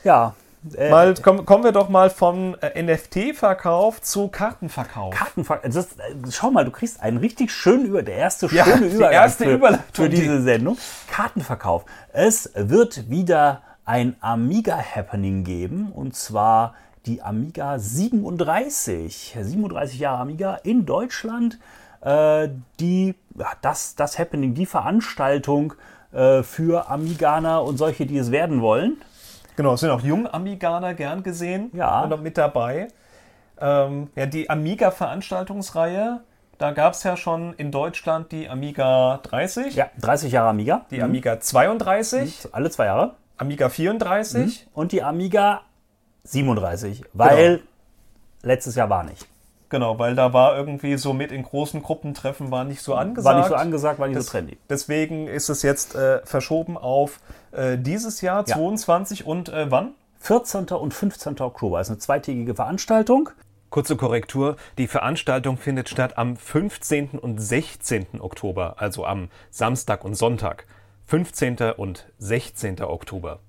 Ja. 0.04 0.34
äh, 0.76 0.90
mal, 0.90 1.14
komm, 1.22 1.46
kommen 1.46 1.64
wir 1.64 1.72
doch 1.74 1.90
mal 1.90 2.10
vom 2.10 2.56
äh, 2.62 2.82
NFT-Verkauf 2.82 4.02
zu 4.02 4.30
Kartenverkauf. 4.30 5.14
Kartenver 5.14 5.60
das, 5.64 5.94
äh, 5.98 6.16
schau 6.32 6.50
mal, 6.50 6.66
du 6.66 6.72
kriegst 6.72 7.02
einen 7.02 7.18
richtig 7.18 7.52
schönen 7.52 7.86
über 7.86 8.02
der 8.02 8.16
erste 8.16 8.48
Ja, 8.48 8.64
schöne 8.64 8.88
die 8.90 8.96
Übergang 8.96 9.12
erste 9.14 9.44
für, 9.44 9.54
Überleitung, 9.54 9.86
für 9.94 10.10
die- 10.10 10.16
diese 10.22 10.42
Sendung. 10.42 10.78
Kartenverkauf. 11.12 11.84
Es 12.14 12.50
wird 12.56 13.10
wieder 13.10 13.62
ein 13.86 14.16
Amiga 14.22 14.78
Happening 14.96 15.44
geben 15.44 15.92
und 15.94 16.16
zwar 16.16 16.74
die 17.06 17.22
Amiga 17.22 17.78
37. 17.78 19.36
37 19.40 20.00
Jahre 20.00 20.22
Amiga 20.22 20.56
in 20.64 20.86
Deutschland. 20.86 21.60
Äh, 22.04 22.50
die, 22.80 23.16
das, 23.62 23.96
das 23.96 24.20
Happening, 24.20 24.54
die 24.54 24.66
Veranstaltung 24.66 25.74
äh, 26.12 26.44
für 26.44 26.90
Amiganer 26.90 27.64
und 27.64 27.78
solche, 27.78 28.06
die 28.06 28.18
es 28.18 28.30
werden 28.32 28.62
wollen. 28.62 28.98
Genau, 29.56 29.74
es 29.76 29.80
sind 29.82 29.90
auch 29.92 30.02
Jung-Amiganer 30.02 30.94
gern 30.96 31.24
gesehen 31.24 31.70
Ja. 31.74 32.02
und 32.04 32.22
mit 32.24 32.38
dabei. 32.38 32.88
Ähm, 33.62 34.10
ja, 34.16 34.26
die 34.26 34.50
Amiga-Veranstaltungsreihe, 34.50 36.22
da 36.58 36.72
gab 36.72 36.94
es 36.94 37.04
ja 37.04 37.16
schon 37.16 37.54
in 37.54 37.72
Deutschland 37.72 38.32
die 38.32 38.50
Amiga 38.50 39.20
30, 39.24 39.76
Ja, 39.76 39.88
30 40.02 40.32
Jahre 40.32 40.50
Amiga. 40.50 40.86
die 40.92 41.02
Amiga 41.02 41.40
32, 41.40 42.50
Alle 42.52 42.70
zwei 42.70 42.86
Jahre. 42.86 43.14
Amiga 43.38 43.70
34. 43.70 44.68
und 44.74 44.92
die 44.92 45.04
Amiga 45.04 45.62
37, 46.24 47.04
weil 47.14 47.62
letztes 48.42 48.76
Jahr 48.76 48.90
war 48.90 49.04
nicht. 49.04 49.28
Genau, 49.74 49.98
weil 49.98 50.14
da 50.14 50.34
war 50.34 50.56
irgendwie 50.56 50.98
so 50.98 51.14
mit 51.14 51.32
in 51.32 51.42
großen 51.42 51.82
Gruppentreffen 51.82 52.52
war 52.52 52.64
nicht 52.64 52.84
so 52.84 52.94
angesagt. 52.94 53.26
War 53.34 53.40
nicht 53.42 53.50
so 53.50 53.56
angesagt, 53.56 53.98
war 53.98 54.08
nicht 54.08 54.18
Das- 54.20 54.28
so 54.28 54.32
trendy. 54.34 54.60
Deswegen 54.70 55.26
ist 55.26 55.50
es 55.50 55.64
jetzt 55.64 55.96
äh, 55.96 56.24
verschoben 56.26 56.78
auf 56.78 57.20
äh, 57.54 57.80
dieses 57.80 58.22
Jahr, 58.22 58.46
Ja. 58.48 58.56
22 58.56 59.26
und 59.26 59.50
äh, 59.50 59.72
wann? 59.72 59.94
14. 60.20 60.68
und 60.68 60.94
15. 60.94 61.40
Oktober 61.42 61.82
ist 61.82 61.90
eine 61.90 61.98
zweitägige 61.98 62.54
Veranstaltung. 62.54 63.32
Kurze 63.72 63.96
Korrektur, 63.96 64.58
die 64.78 64.86
Veranstaltung 64.86 65.58
findet 65.58 65.90
statt 65.90 66.20
am 66.20 66.38
15. 66.38 67.18
und 67.18 67.40
16. 67.40 68.22
Oktober, 68.22 68.76
also 68.78 69.08
am 69.08 69.30
Samstag 69.50 70.06
und 70.06 70.14
Sonntag. 70.14 70.68
15. 71.08 71.58
und 71.78 72.06
16. 72.20 72.80
Oktober. 72.84 73.40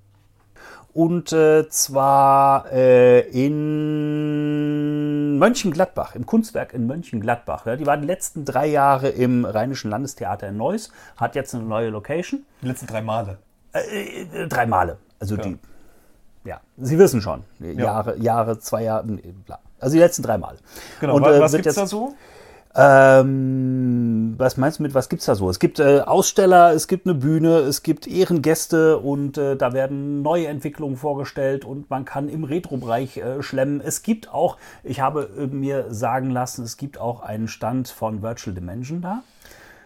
Und 0.95 1.33
äh, 1.33 1.67
zwar 1.67 2.71
äh, 2.71 3.19
in 3.29 5.37
Mönchengladbach, 5.37 6.15
im 6.15 6.25
Kunstwerk 6.25 6.73
in 6.73 6.87
Mönchengladbach. 6.87 7.65
Ja, 7.65 7.75
die 7.75 7.85
waren 7.85 7.99
die 7.99 8.07
letzten 8.07 8.45
drei 8.45 8.67
Jahre 8.67 9.09
im 9.09 9.43
Rheinischen 9.43 9.91
Landestheater 9.91 10.47
in 10.47 10.55
Neuss, 10.55 10.91
hat 11.17 11.35
jetzt 11.35 11.53
eine 11.53 11.65
neue 11.65 11.89
Location. 11.89 12.45
Die 12.61 12.67
letzten 12.67 12.87
drei 12.87 13.01
Male. 13.01 13.39
Äh, 13.73 14.47
drei 14.47 14.65
Male. 14.65 14.97
Also 15.19 15.35
die, 15.35 15.57
ja, 16.45 16.61
Sie 16.77 16.97
wissen 16.97 17.19
schon. 17.19 17.43
Jahre, 17.59 18.17
Jahre, 18.17 18.57
zwei 18.59 18.83
Jahre, 18.83 19.03
bla. 19.45 19.59
Also 19.81 19.95
die 19.95 19.99
letzten 19.99 20.23
drei 20.23 20.37
Male. 20.37 20.59
Genau, 21.01 21.17
Und, 21.17 21.23
äh, 21.23 21.41
was 21.41 21.51
wird 21.51 21.63
gibt's 21.63 21.75
jetzt- 21.75 21.77
da 21.77 21.87
so? 21.87 22.15
Ähm, 22.77 24.35
was 24.37 24.57
meinst 24.57 24.79
du 24.79 24.83
mit, 24.83 24.93
was 24.93 25.07
gibt's 25.09 25.25
da 25.25 25.35
so? 25.35 25.49
Es 25.49 25.59
gibt 25.59 25.79
äh, 25.79 26.01
Aussteller, 26.01 26.73
es 26.73 26.87
gibt 26.87 27.05
eine 27.07 27.15
Bühne, 27.15 27.59
es 27.59 27.83
gibt 27.83 28.05
Ehrengäste 28.07 28.97
und 28.97 29.37
äh, 29.37 29.55
da 29.55 29.73
werden 29.73 30.21
neue 30.21 30.47
Entwicklungen 30.47 30.97
vorgestellt 30.97 31.63
und 31.65 31.89
man 31.89 32.03
kann 32.05 32.27
im 32.29 32.43
Retro-Bereich 32.43 33.17
äh, 33.17 33.41
schlemmen. 33.41 33.81
Es 33.81 34.03
gibt 34.03 34.33
auch, 34.33 34.57
ich 34.83 34.99
habe 34.99 35.29
äh, 35.37 35.47
mir 35.47 35.85
sagen 35.93 36.29
lassen, 36.31 36.63
es 36.63 36.77
gibt 36.77 36.99
auch 36.99 37.21
einen 37.21 37.47
Stand 37.47 37.87
von 37.87 38.21
Virtual 38.21 38.53
Dimension 38.53 39.01
da. 39.01 39.21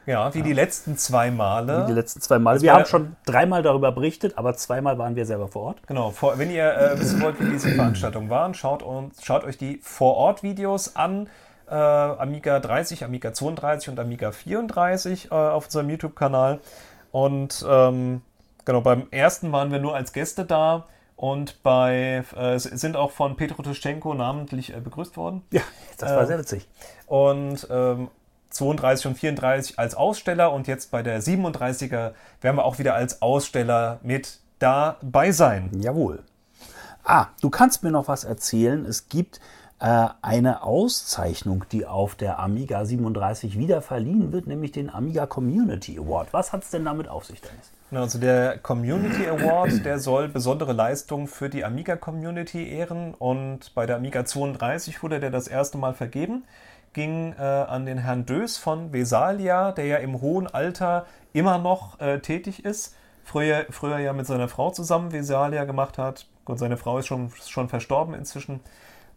Ja, 0.05 0.33
wie 0.33 0.41
die 0.41 0.53
letzten 0.53 0.97
zwei 0.97 1.29
Male. 1.29 1.85
Die 1.87 1.93
letzten 1.93 2.19
zwei 2.21 2.39
Mal. 2.39 2.59
Wir 2.61 2.71
war- 2.71 2.79
haben 2.79 2.85
schon 2.87 3.15
dreimal 3.27 3.61
darüber 3.61 3.91
berichtet, 3.91 4.37
aber 4.39 4.55
zweimal 4.55 4.97
waren 4.97 5.15
wir 5.15 5.27
selber 5.27 5.47
vor 5.47 5.61
Ort. 5.63 5.77
Genau, 5.85 6.11
wenn 6.35 6.49
ihr 6.49 6.73
äh, 6.73 6.99
wissen 6.99 7.21
wollt, 7.21 7.39
wie 7.39 7.51
diese 7.51 7.69
Veranstaltungen 7.69 8.31
waren, 8.31 8.55
schaut, 8.55 8.81
uns, 8.81 9.23
schaut 9.23 9.43
euch 9.43 9.57
die 9.59 9.79
Vor-Ort-Videos 9.83 10.95
an. 10.95 11.27
Äh, 11.69 11.73
Amiga 11.73 12.59
30, 12.59 13.03
Amiga 13.03 13.33
32 13.33 13.89
und 13.89 13.99
Amiga 13.99 14.31
34 14.31 15.25
äh, 15.25 15.33
auf 15.33 15.65
unserem 15.65 15.89
YouTube-Kanal. 15.89 16.59
Und 17.11 17.65
ähm, 17.67 18.21
genau, 18.65 18.81
beim 18.81 19.07
ersten 19.11 19.51
waren 19.51 19.71
wir 19.71 19.79
nur 19.79 19.95
als 19.95 20.13
Gäste 20.13 20.45
da 20.45 20.87
und 21.15 21.61
bei 21.63 22.23
äh, 22.35 22.57
sind 22.57 22.95
auch 22.95 23.11
von 23.11 23.35
Petro 23.35 23.61
Tuschenko 23.61 24.13
namentlich 24.13 24.73
äh, 24.73 24.79
begrüßt 24.79 25.17
worden. 25.17 25.43
Ja, 25.51 25.61
das 25.97 26.11
war 26.15 26.25
sehr 26.25 26.39
witzig. 26.39 26.67
Und 27.07 27.67
ähm, 27.69 28.09
32 28.51 29.07
und 29.07 29.17
34 29.17 29.79
als 29.79 29.95
Aussteller 29.95 30.51
und 30.51 30.67
jetzt 30.67 30.91
bei 30.91 31.03
der 31.03 31.21
37er 31.21 32.13
werden 32.41 32.57
wir 32.57 32.65
auch 32.65 32.79
wieder 32.79 32.95
als 32.95 33.21
Aussteller 33.21 33.99
mit 34.01 34.39
dabei 34.59 35.31
sein. 35.31 35.69
Jawohl. 35.73 36.23
Ah, 37.03 37.27
du 37.41 37.49
kannst 37.49 37.83
mir 37.83 37.91
noch 37.91 38.07
was 38.07 38.23
erzählen. 38.23 38.85
Es 38.85 39.09
gibt 39.09 39.39
äh, 39.79 40.07
eine 40.21 40.63
Auszeichnung, 40.63 41.65
die 41.71 41.85
auf 41.85 42.15
der 42.15 42.39
Amiga 42.39 42.83
37 42.83 43.57
wieder 43.57 43.81
verliehen 43.81 44.31
wird, 44.31 44.47
nämlich 44.47 44.71
den 44.71 44.89
Amiga 44.89 45.25
Community 45.25 45.97
Award. 45.97 46.33
Was 46.33 46.51
hat 46.51 46.63
es 46.63 46.69
denn 46.69 46.85
damit 46.85 47.07
auf 47.07 47.25
sich, 47.25 47.41
Dennis? 47.41 47.71
Also 47.91 48.19
der 48.19 48.57
Community 48.59 49.27
Award, 49.27 49.83
der 49.85 49.99
soll 49.99 50.27
besondere 50.27 50.73
Leistungen 50.73 51.27
für 51.27 51.49
die 51.49 51.65
Amiga 51.65 51.95
Community 51.95 52.69
ehren 52.69 53.15
und 53.15 53.73
bei 53.73 53.85
der 53.85 53.95
Amiga 53.95 54.25
32 54.25 55.01
wurde 55.01 55.19
der 55.19 55.31
das 55.31 55.47
erste 55.47 55.77
Mal 55.77 55.93
vergeben, 55.93 56.43
ging 56.93 57.33
äh, 57.33 57.41
an 57.41 57.85
den 57.85 57.99
Herrn 57.99 58.25
Dös 58.25 58.57
von 58.57 58.93
Vesalia, 58.93 59.71
der 59.71 59.85
ja 59.85 59.97
im 59.97 60.21
hohen 60.21 60.47
Alter 60.47 61.05
immer 61.33 61.57
noch 61.57 61.99
äh, 61.99 62.19
tätig 62.19 62.65
ist. 62.65 62.95
Früher, 63.23 63.65
früher 63.69 63.99
ja 63.99 64.13
mit 64.13 64.25
seiner 64.25 64.49
Frau 64.49 64.71
zusammen 64.71 65.11
Vesalia 65.11 65.65
gemacht 65.65 65.97
hat. 65.97 66.25
Gut, 66.45 66.59
seine 66.59 66.77
Frau 66.77 66.97
ist 66.97 67.07
schon, 67.07 67.31
schon 67.47 67.69
verstorben 67.69 68.13
inzwischen. 68.13 68.59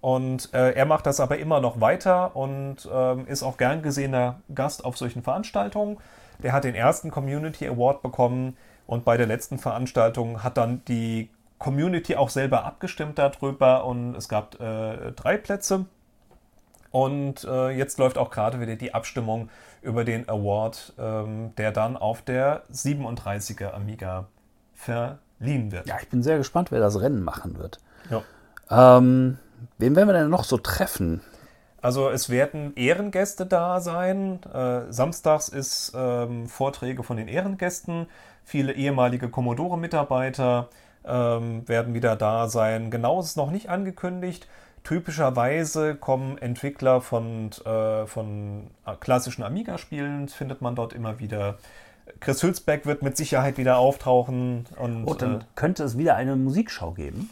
Und 0.02 0.52
äh, 0.52 0.72
er 0.72 0.84
macht 0.84 1.06
das 1.06 1.20
aber 1.20 1.38
immer 1.38 1.60
noch 1.60 1.80
weiter 1.80 2.34
und 2.34 2.88
ähm, 2.92 3.24
ist 3.28 3.44
auch 3.44 3.56
gern 3.56 3.82
gesehener 3.82 4.40
Gast 4.52 4.84
auf 4.84 4.98
solchen 4.98 5.22
Veranstaltungen. 5.22 5.98
Der 6.42 6.52
hat 6.52 6.64
den 6.64 6.74
ersten 6.74 7.12
Community 7.12 7.68
Award 7.68 8.02
bekommen 8.02 8.56
und 8.88 9.04
bei 9.04 9.16
der 9.16 9.26
letzten 9.26 9.58
Veranstaltung 9.58 10.42
hat 10.42 10.56
dann 10.56 10.84
die 10.88 11.30
Community 11.58 12.16
auch 12.16 12.30
selber 12.30 12.64
abgestimmt 12.64 13.16
darüber 13.16 13.84
und 13.84 14.16
es 14.16 14.28
gab 14.28 14.60
äh, 14.60 15.12
drei 15.12 15.36
Plätze. 15.36 15.86
Und 16.90 17.44
äh, 17.44 17.70
jetzt 17.70 17.98
läuft 17.98 18.18
auch 18.18 18.30
gerade 18.30 18.60
wieder 18.60 18.74
die 18.74 18.92
Abstimmung 18.94 19.50
über 19.82 20.02
den 20.04 20.28
Award, 20.28 20.94
ähm, 20.98 21.54
der 21.56 21.70
dann 21.70 21.96
auf 21.96 22.22
der 22.22 22.64
37er 22.72 23.72
Amiga 23.72 24.26
verliehen 24.74 25.70
wird. 25.70 25.86
Ja, 25.86 25.98
ich 26.02 26.08
bin 26.08 26.24
sehr 26.24 26.38
gespannt, 26.38 26.72
wer 26.72 26.80
das 26.80 27.00
Rennen 27.00 27.22
machen 27.22 27.56
wird. 27.56 27.78
Ja. 28.10 28.98
Ähm, 28.98 29.38
wen 29.78 29.96
werden 29.96 30.08
wir 30.08 30.14
denn 30.14 30.30
noch 30.30 30.44
so 30.44 30.58
treffen? 30.58 31.20
Also 31.80 32.08
es 32.10 32.30
werden 32.30 32.74
Ehrengäste 32.76 33.44
da 33.44 33.80
sein. 33.80 34.40
Äh, 34.52 34.92
samstags 34.92 35.48
ist 35.48 35.92
ähm, 35.96 36.46
Vorträge 36.46 37.02
von 37.02 37.16
den 37.16 37.26
Ehrengästen. 37.28 38.06
Viele 38.44 38.72
ehemalige 38.72 39.28
Commodore-Mitarbeiter 39.28 40.68
ähm, 41.04 41.68
werden 41.68 41.94
wieder 41.94 42.14
da 42.14 42.48
sein. 42.48 42.90
Genau 42.90 43.18
ist 43.20 43.26
es 43.26 43.36
noch 43.36 43.50
nicht 43.50 43.68
angekündigt. 43.68 44.46
Typischerweise 44.84 45.94
kommen 45.94 46.38
Entwickler 46.38 47.00
von, 47.00 47.50
äh, 47.64 48.06
von 48.06 48.70
klassischen 49.00 49.44
Amiga-Spielen, 49.44 50.28
findet 50.28 50.60
man 50.60 50.74
dort 50.74 50.92
immer 50.92 51.20
wieder. 51.20 51.58
Chris 52.18 52.42
Hülsbeck 52.42 52.84
wird 52.84 53.02
mit 53.02 53.16
Sicherheit 53.16 53.58
wieder 53.58 53.78
auftauchen. 53.78 54.66
Und, 54.76 55.06
Oh, 55.06 55.14
dann 55.14 55.40
äh, 55.40 55.44
könnte 55.54 55.84
es 55.84 55.98
wieder 55.98 56.16
eine 56.16 56.36
Musikschau 56.36 56.92
geben. 56.92 57.30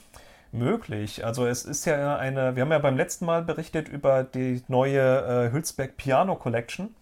Möglich. 0.53 1.25
Also 1.25 1.47
es 1.47 1.65
ist 1.65 1.85
ja 1.85 2.17
eine, 2.17 2.57
wir 2.57 2.63
haben 2.63 2.73
ja 2.73 2.79
beim 2.79 2.97
letzten 2.97 3.25
Mal 3.25 3.43
berichtet 3.43 3.89
über 3.89 4.25
die 4.25 4.63
neue 4.67 5.01
äh, 5.01 5.53
Hülsbeck 5.53 5.97
Piano 5.97 6.35
Collection, 6.35 6.95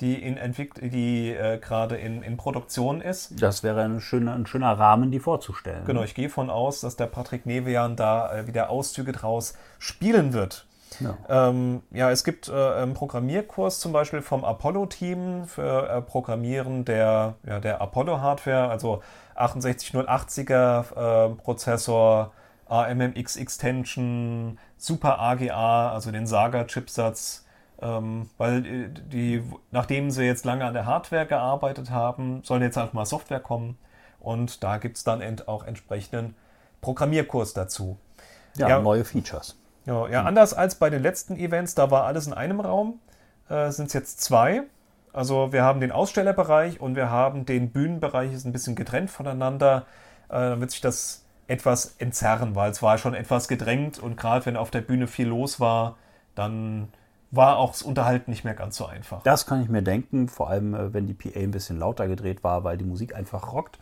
die 0.00 0.14
in 0.22 0.36
Entwick 0.36 0.74
die 0.80 1.30
äh, 1.30 1.58
gerade 1.58 1.96
in, 1.96 2.22
in 2.22 2.36
Produktion 2.36 3.00
ist. 3.00 3.42
Das 3.42 3.64
wäre 3.64 3.82
ein 3.82 4.00
schöner, 4.00 4.34
ein 4.34 4.46
schöner 4.46 4.78
Rahmen, 4.78 5.10
die 5.10 5.18
vorzustellen. 5.18 5.84
Genau, 5.86 6.04
ich 6.04 6.14
gehe 6.14 6.28
von 6.28 6.50
aus, 6.50 6.80
dass 6.82 6.94
der 6.94 7.06
Patrick 7.06 7.46
Nevian 7.46 7.96
da 7.96 8.32
äh, 8.32 8.46
wieder 8.46 8.70
Auszüge 8.70 9.10
draus 9.10 9.54
spielen 9.78 10.32
wird. 10.32 10.66
Ja. 11.00 11.48
Ähm, 11.48 11.82
ja, 11.90 12.10
es 12.10 12.24
gibt 12.24 12.48
äh, 12.48 12.52
einen 12.52 12.94
Programmierkurs 12.94 13.80
zum 13.80 13.92
Beispiel 13.92 14.22
vom 14.22 14.44
Apollo-Team 14.44 15.46
für 15.46 15.88
äh, 15.88 16.00
Programmieren 16.00 16.84
der, 16.84 17.34
ja, 17.46 17.58
der 17.58 17.80
Apollo-Hardware, 17.80 18.68
also 18.68 19.02
68080er 19.36 21.30
äh, 21.30 21.34
Prozessor, 21.34 22.32
AMMX 22.68 23.36
Extension, 23.36 24.58
Super 24.76 25.18
AGA, 25.18 25.92
also 25.92 26.10
den 26.10 26.26
Saga-Chipsatz, 26.26 27.44
ähm, 27.80 28.28
weil 28.38 28.66
äh, 28.66 28.88
die, 28.88 29.42
nachdem 29.70 30.10
sie 30.10 30.24
jetzt 30.24 30.44
lange 30.44 30.64
an 30.64 30.74
der 30.74 30.86
Hardware 30.86 31.26
gearbeitet 31.26 31.90
haben, 31.90 32.42
soll 32.44 32.62
jetzt 32.62 32.76
halt 32.76 32.94
mal 32.94 33.06
Software 33.06 33.40
kommen 33.40 33.78
und 34.20 34.62
da 34.62 34.78
gibt 34.78 34.96
es 34.96 35.04
dann 35.04 35.20
ent 35.20 35.48
auch 35.48 35.64
entsprechenden 35.64 36.34
Programmierkurs 36.80 37.52
dazu. 37.54 37.98
Ja, 38.56 38.68
Ja. 38.68 38.80
neue 38.80 39.04
Features. 39.04 39.56
Ja, 39.86 40.08
ja, 40.08 40.22
anders 40.22 40.54
als 40.54 40.76
bei 40.76 40.88
den 40.88 41.02
letzten 41.02 41.36
Events, 41.36 41.74
da 41.74 41.90
war 41.90 42.04
alles 42.04 42.26
in 42.26 42.32
einem 42.32 42.60
Raum, 42.60 43.00
äh, 43.48 43.70
sind 43.70 43.86
es 43.86 43.92
jetzt 43.92 44.22
zwei. 44.22 44.62
Also 45.12 45.52
wir 45.52 45.62
haben 45.62 45.80
den 45.80 45.92
Ausstellerbereich 45.92 46.80
und 46.80 46.96
wir 46.96 47.10
haben 47.10 47.44
den 47.46 47.70
Bühnenbereich, 47.70 48.32
ist 48.32 48.46
ein 48.46 48.52
bisschen 48.52 48.74
getrennt 48.74 49.10
voneinander. 49.10 49.84
Äh, 50.28 50.32
dann 50.50 50.60
wird 50.60 50.70
sich 50.70 50.80
das 50.80 51.23
etwas 51.46 51.96
entzerren, 51.98 52.54
weil 52.54 52.70
es 52.70 52.82
war 52.82 52.98
schon 52.98 53.14
etwas 53.14 53.48
gedrängt 53.48 53.98
und 53.98 54.16
gerade 54.16 54.46
wenn 54.46 54.56
auf 54.56 54.70
der 54.70 54.80
Bühne 54.80 55.06
viel 55.06 55.28
los 55.28 55.60
war, 55.60 55.96
dann 56.34 56.88
war 57.30 57.58
auch 57.58 57.70
das 57.72 57.82
Unterhalten 57.82 58.30
nicht 58.30 58.44
mehr 58.44 58.54
ganz 58.54 58.76
so 58.76 58.86
einfach. 58.86 59.22
Das 59.22 59.46
kann 59.46 59.62
ich 59.62 59.68
mir 59.68 59.82
denken, 59.82 60.28
vor 60.28 60.50
allem 60.50 60.74
äh, 60.74 60.92
wenn 60.92 61.06
die 61.06 61.14
PA 61.14 61.38
ein 61.40 61.50
bisschen 61.50 61.78
lauter 61.78 62.06
gedreht 62.08 62.44
war, 62.44 62.64
weil 62.64 62.76
die 62.76 62.84
Musik 62.84 63.14
einfach 63.14 63.52
rockt. 63.52 63.78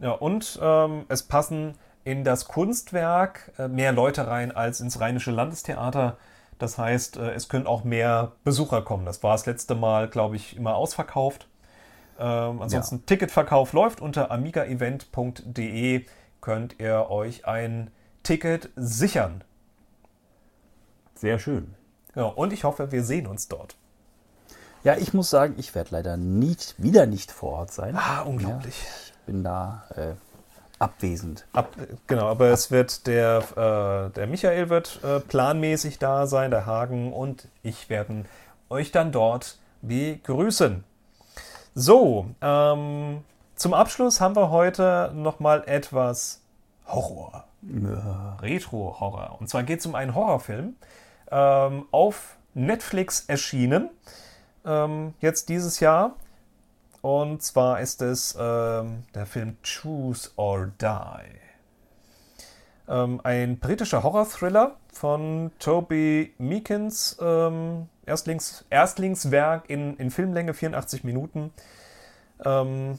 Ja, 0.00 0.12
und 0.12 0.58
ähm, 0.60 1.04
es 1.08 1.22
passen 1.22 1.74
in 2.04 2.24
das 2.24 2.48
Kunstwerk 2.48 3.52
äh, 3.58 3.68
mehr 3.68 3.92
Leute 3.92 4.26
rein 4.26 4.50
als 4.50 4.80
ins 4.80 5.00
Rheinische 5.00 5.30
Landestheater. 5.30 6.16
Das 6.58 6.78
heißt, 6.78 7.16
äh, 7.16 7.32
es 7.32 7.48
können 7.48 7.66
auch 7.66 7.84
mehr 7.84 8.32
Besucher 8.44 8.82
kommen. 8.82 9.04
Das 9.04 9.22
war 9.22 9.32
das 9.32 9.46
letzte 9.46 9.74
Mal, 9.74 10.08
glaube 10.08 10.36
ich, 10.36 10.56
immer 10.56 10.74
ausverkauft. 10.74 11.46
Ähm, 12.22 12.62
ansonsten 12.62 13.04
Ticketverkauf 13.04 13.72
läuft 13.72 14.00
unter 14.00 14.30
amigaevent.de 14.30 16.06
könnt 16.40 16.78
ihr 16.78 17.10
euch 17.10 17.46
ein 17.46 17.90
Ticket 18.22 18.70
sichern. 18.76 19.42
Sehr 21.16 21.40
schön. 21.40 21.74
Ja, 22.14 22.24
und 22.24 22.52
ich 22.52 22.62
hoffe, 22.62 22.92
wir 22.92 23.02
sehen 23.02 23.26
uns 23.26 23.48
dort. 23.48 23.74
Ja, 24.84 24.96
ich 24.96 25.12
muss 25.14 25.30
sagen, 25.30 25.54
ich 25.58 25.74
werde 25.74 25.90
leider 25.92 26.16
nicht, 26.16 26.74
wieder 26.78 27.06
nicht 27.06 27.32
vor 27.32 27.52
Ort 27.54 27.72
sein. 27.72 27.96
Ah, 27.96 28.20
unglaublich. 28.20 28.74
Ich 28.80 29.12
bin 29.26 29.42
da 29.42 29.84
äh, 29.96 30.14
abwesend. 30.78 31.46
Ab, 31.52 31.74
genau, 32.06 32.28
aber 32.28 32.50
es 32.50 32.70
wird 32.70 33.08
der, 33.08 33.38
äh, 33.56 34.14
der 34.14 34.26
Michael 34.28 34.68
wird 34.68 35.00
äh, 35.02 35.18
planmäßig 35.18 35.98
da 35.98 36.26
sein, 36.28 36.52
der 36.52 36.66
Hagen 36.66 37.12
und 37.12 37.48
ich 37.62 37.88
werden 37.88 38.26
euch 38.68 38.92
dann 38.92 39.10
dort 39.10 39.58
begrüßen. 39.82 40.84
So, 41.74 42.26
ähm, 42.42 43.24
zum 43.54 43.72
Abschluss 43.72 44.20
haben 44.20 44.36
wir 44.36 44.50
heute 44.50 45.10
nochmal 45.14 45.64
etwas 45.66 46.42
Horror. 46.86 47.44
Retro-Horror. 48.42 49.40
Und 49.40 49.48
zwar 49.48 49.62
geht 49.62 49.80
es 49.80 49.86
um 49.86 49.94
einen 49.94 50.14
Horrorfilm 50.14 50.76
ähm, 51.30 51.86
auf 51.90 52.36
Netflix 52.52 53.24
erschienen, 53.26 53.88
ähm, 54.66 55.14
jetzt 55.20 55.48
dieses 55.48 55.80
Jahr. 55.80 56.16
Und 57.00 57.42
zwar 57.42 57.80
ist 57.80 58.02
es 58.02 58.36
ähm, 58.38 59.04
der 59.14 59.24
Film 59.24 59.56
Choose 59.62 60.30
or 60.36 60.70
Die. 60.78 61.38
Ähm, 62.86 63.20
ein 63.24 63.58
britischer 63.58 64.02
Horror-Thriller 64.02 64.76
von 64.92 65.52
Toby 65.58 66.34
Meekins. 66.36 67.16
Ähm, 67.18 67.88
Erstlings, 68.06 68.64
Erstlingswerk 68.70 69.70
in, 69.70 69.96
in 69.96 70.10
Filmlänge, 70.10 70.54
84 70.54 71.04
Minuten. 71.04 71.52
Ähm, 72.44 72.98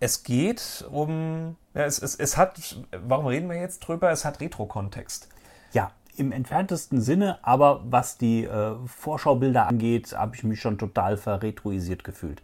es 0.00 0.22
geht 0.22 0.84
um. 0.90 1.56
Ja, 1.74 1.84
es, 1.84 1.98
es, 1.98 2.14
es 2.14 2.36
hat. 2.36 2.76
Warum 2.90 3.26
reden 3.26 3.48
wir 3.48 3.56
jetzt 3.56 3.80
drüber? 3.80 4.10
Es 4.10 4.24
hat 4.24 4.40
Retro-Kontext. 4.40 5.28
Ja, 5.72 5.90
im 6.16 6.32
entferntesten 6.32 7.00
Sinne, 7.00 7.38
aber 7.42 7.82
was 7.84 8.16
die 8.16 8.44
äh, 8.44 8.74
Vorschaubilder 8.86 9.66
angeht, 9.66 10.12
habe 10.16 10.34
ich 10.34 10.44
mich 10.44 10.60
schon 10.60 10.78
total 10.78 11.16
verretroisiert 11.16 12.04
gefühlt. 12.04 12.42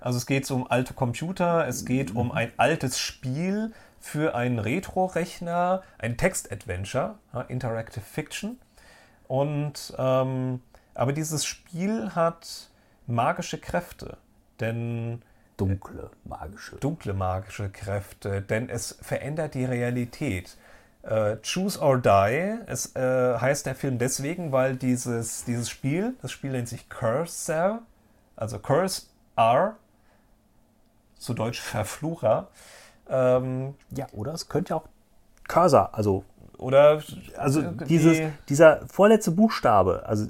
Also 0.00 0.18
es 0.18 0.26
geht 0.26 0.50
um 0.50 0.68
alte 0.68 0.94
Computer, 0.94 1.66
es 1.66 1.84
geht 1.84 2.14
um 2.14 2.32
ein 2.32 2.50
altes 2.56 2.98
Spiel 2.98 3.72
für 4.00 4.34
einen 4.34 4.58
Retro-Rechner, 4.58 5.82
ein 5.98 6.16
Text-Adventure, 6.16 7.14
ja, 7.32 7.40
Interactive 7.42 8.00
Fiction. 8.00 8.58
Und 9.28 9.94
ähm, 9.98 10.60
aber 10.94 11.12
dieses 11.12 11.44
Spiel 11.44 12.14
hat 12.14 12.70
magische 13.06 13.58
Kräfte, 13.58 14.16
denn 14.60 15.22
Dunkle, 15.56 16.10
magische. 16.24 16.76
dunkle 16.76 17.14
magische 17.14 17.70
Kräfte, 17.70 18.42
denn 18.42 18.68
es 18.68 18.98
verändert 19.00 19.54
die 19.54 19.64
Realität. 19.64 20.56
Äh, 21.02 21.36
Choose 21.42 21.80
or 21.80 21.98
Die, 21.98 22.58
es 22.66 22.94
äh, 22.94 23.38
heißt 23.38 23.66
der 23.66 23.74
Film 23.74 23.98
deswegen, 23.98 24.52
weil 24.52 24.76
dieses, 24.76 25.44
dieses 25.44 25.68
Spiel, 25.68 26.14
das 26.22 26.30
Spiel 26.30 26.52
nennt 26.52 26.68
sich 26.68 26.88
Cursor, 26.88 27.82
also 28.36 28.58
Curse 28.58 29.06
R, 29.36 29.76
zu 31.18 31.34
Deutsch 31.34 31.60
Verflucher, 31.60 32.48
ähm, 33.08 33.74
Ja, 33.90 34.06
oder 34.12 34.32
es 34.32 34.48
könnte 34.48 34.76
auch 34.76 34.86
Cursor, 35.48 35.94
also, 35.94 36.24
oder 36.62 37.02
also 37.36 37.62
die- 37.62 37.84
dieses, 37.84 38.18
dieser 38.48 38.86
vorletzte 38.86 39.30
Buchstabe, 39.32 40.04
also 40.06 40.26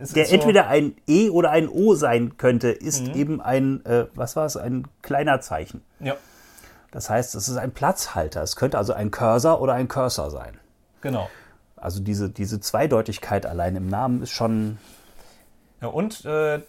es 0.00 0.12
der 0.12 0.24
ist 0.24 0.30
so- 0.30 0.34
entweder 0.36 0.66
ein 0.68 0.96
E 1.06 1.30
oder 1.30 1.50
ein 1.50 1.68
O 1.68 1.94
sein 1.94 2.36
könnte, 2.38 2.70
ist 2.70 3.08
eben 3.08 3.40
ein, 3.40 3.84
äh, 3.86 4.06
was 4.14 4.34
war 4.36 4.46
es, 4.46 4.56
ein 4.56 4.86
kleiner 5.02 5.40
Zeichen. 5.40 5.82
ja, 6.00 6.14
Das 6.90 7.10
heißt, 7.10 7.34
es 7.34 7.48
ist 7.48 7.56
ein 7.56 7.72
Platzhalter. 7.72 8.42
Es 8.42 8.56
könnte 8.56 8.78
also 8.78 8.92
ein 8.94 9.10
Cursor 9.10 9.60
oder 9.60 9.74
ein 9.74 9.88
Cursor 9.88 10.30
sein. 10.30 10.58
genau. 11.00 11.28
Also 11.78 12.00
diese, 12.00 12.30
diese 12.30 12.58
Zweideutigkeit 12.58 13.44
allein 13.44 13.76
im 13.76 13.86
Namen 13.88 14.22
ist 14.22 14.30
schon 14.30 14.78
Ja, 15.82 15.88
und 15.88 16.24
äh, 16.24 16.60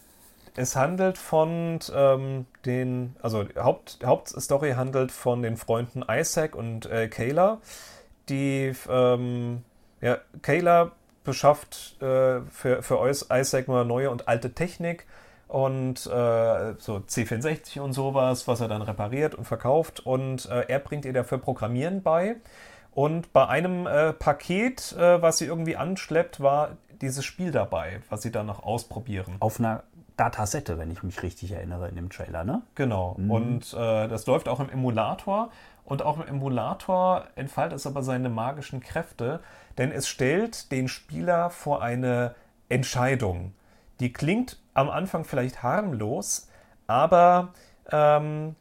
es 0.58 0.76
handelt 0.76 1.18
von 1.18 1.80
ähm, 1.96 2.46
den, 2.66 3.16
also 3.22 3.46
Haupt, 3.58 4.00
Hauptstory 4.04 4.72
handelt 4.74 5.12
von 5.14 5.42
den 5.42 5.56
Freunden 5.56 6.04
Isaac 6.12 6.56
und 6.56 6.88
äh, 6.88 7.08
Kayla. 7.08 7.60
Die, 8.30 8.74
ähm, 8.90 9.64
ja, 10.02 10.18
Kayla 10.42 10.92
beschafft 11.24 12.02
äh, 12.02 12.42
für, 12.52 12.82
für 12.82 13.10
Isaac 13.10 13.68
mal 13.68 13.86
neue 13.86 14.10
und 14.10 14.28
alte 14.28 14.54
Technik 14.54 15.06
und 15.48 16.06
äh, 16.06 16.74
so 16.78 16.98
C64 16.98 17.80
und 17.80 17.94
sowas, 17.94 18.48
was 18.48 18.62
er 18.62 18.68
dann 18.68 18.82
repariert 18.82 19.36
und 19.36 19.46
verkauft 19.46 20.00
und 20.00 20.46
äh, 20.48 20.66
er 20.68 20.80
bringt 20.80 21.06
ihr 21.06 21.14
dafür 21.14 21.38
Programmieren 21.38 22.02
bei. 22.02 22.36
Und 22.92 23.32
bei 23.32 23.48
einem 23.48 23.86
äh, 23.86 24.12
Paket, 24.14 24.94
äh, 24.94 25.22
was 25.22 25.38
sie 25.38 25.46
irgendwie 25.46 25.76
anschleppt, 25.76 26.40
war 26.40 26.78
dieses 27.02 27.24
Spiel 27.26 27.52
dabei, 27.52 28.02
was 28.10 28.24
sie 28.24 28.32
dann 28.32 28.48
noch 28.48 28.64
ausprobieren. 28.64 29.36
Auf 29.40 29.60
einer 29.60 29.84
Datasette, 30.18 30.78
wenn 30.78 30.92
ich 30.92 31.04
mich 31.04 31.22
richtig 31.24 31.52
erinnere, 31.52 31.88
in 31.88 31.96
dem 31.96 32.10
Trailer, 32.10 32.44
ne? 32.44 32.64
Genau. 32.76 33.16
Mhm. 33.18 33.32
Und 33.32 33.74
äh, 33.74 34.08
das 34.08 34.26
läuft 34.26 34.50
auch 34.50 34.60
im 34.60 34.70
Emulator. 34.70 35.52
Und 35.86 36.02
auch 36.02 36.18
im 36.18 36.28
Emulator 36.28 37.24
entfaltet 37.36 37.78
es 37.78 37.88
aber 37.88 38.04
seine 38.04 38.28
magischen 38.28 38.82
Kräfte, 38.82 39.40
denn 39.78 39.92
es 39.92 40.08
stellt 40.08 40.72
den 40.72 40.90
Spieler 40.90 41.50
vor 41.50 41.82
eine 41.82 42.36
Entscheidung. 42.68 43.54
Die 44.02 44.12
klingt 44.12 44.60
am 44.74 44.90
Anfang 44.90 45.24
vielleicht 45.24 45.64
harmlos, 45.64 46.50
aber 46.88 47.54
ähm, 47.90 48.56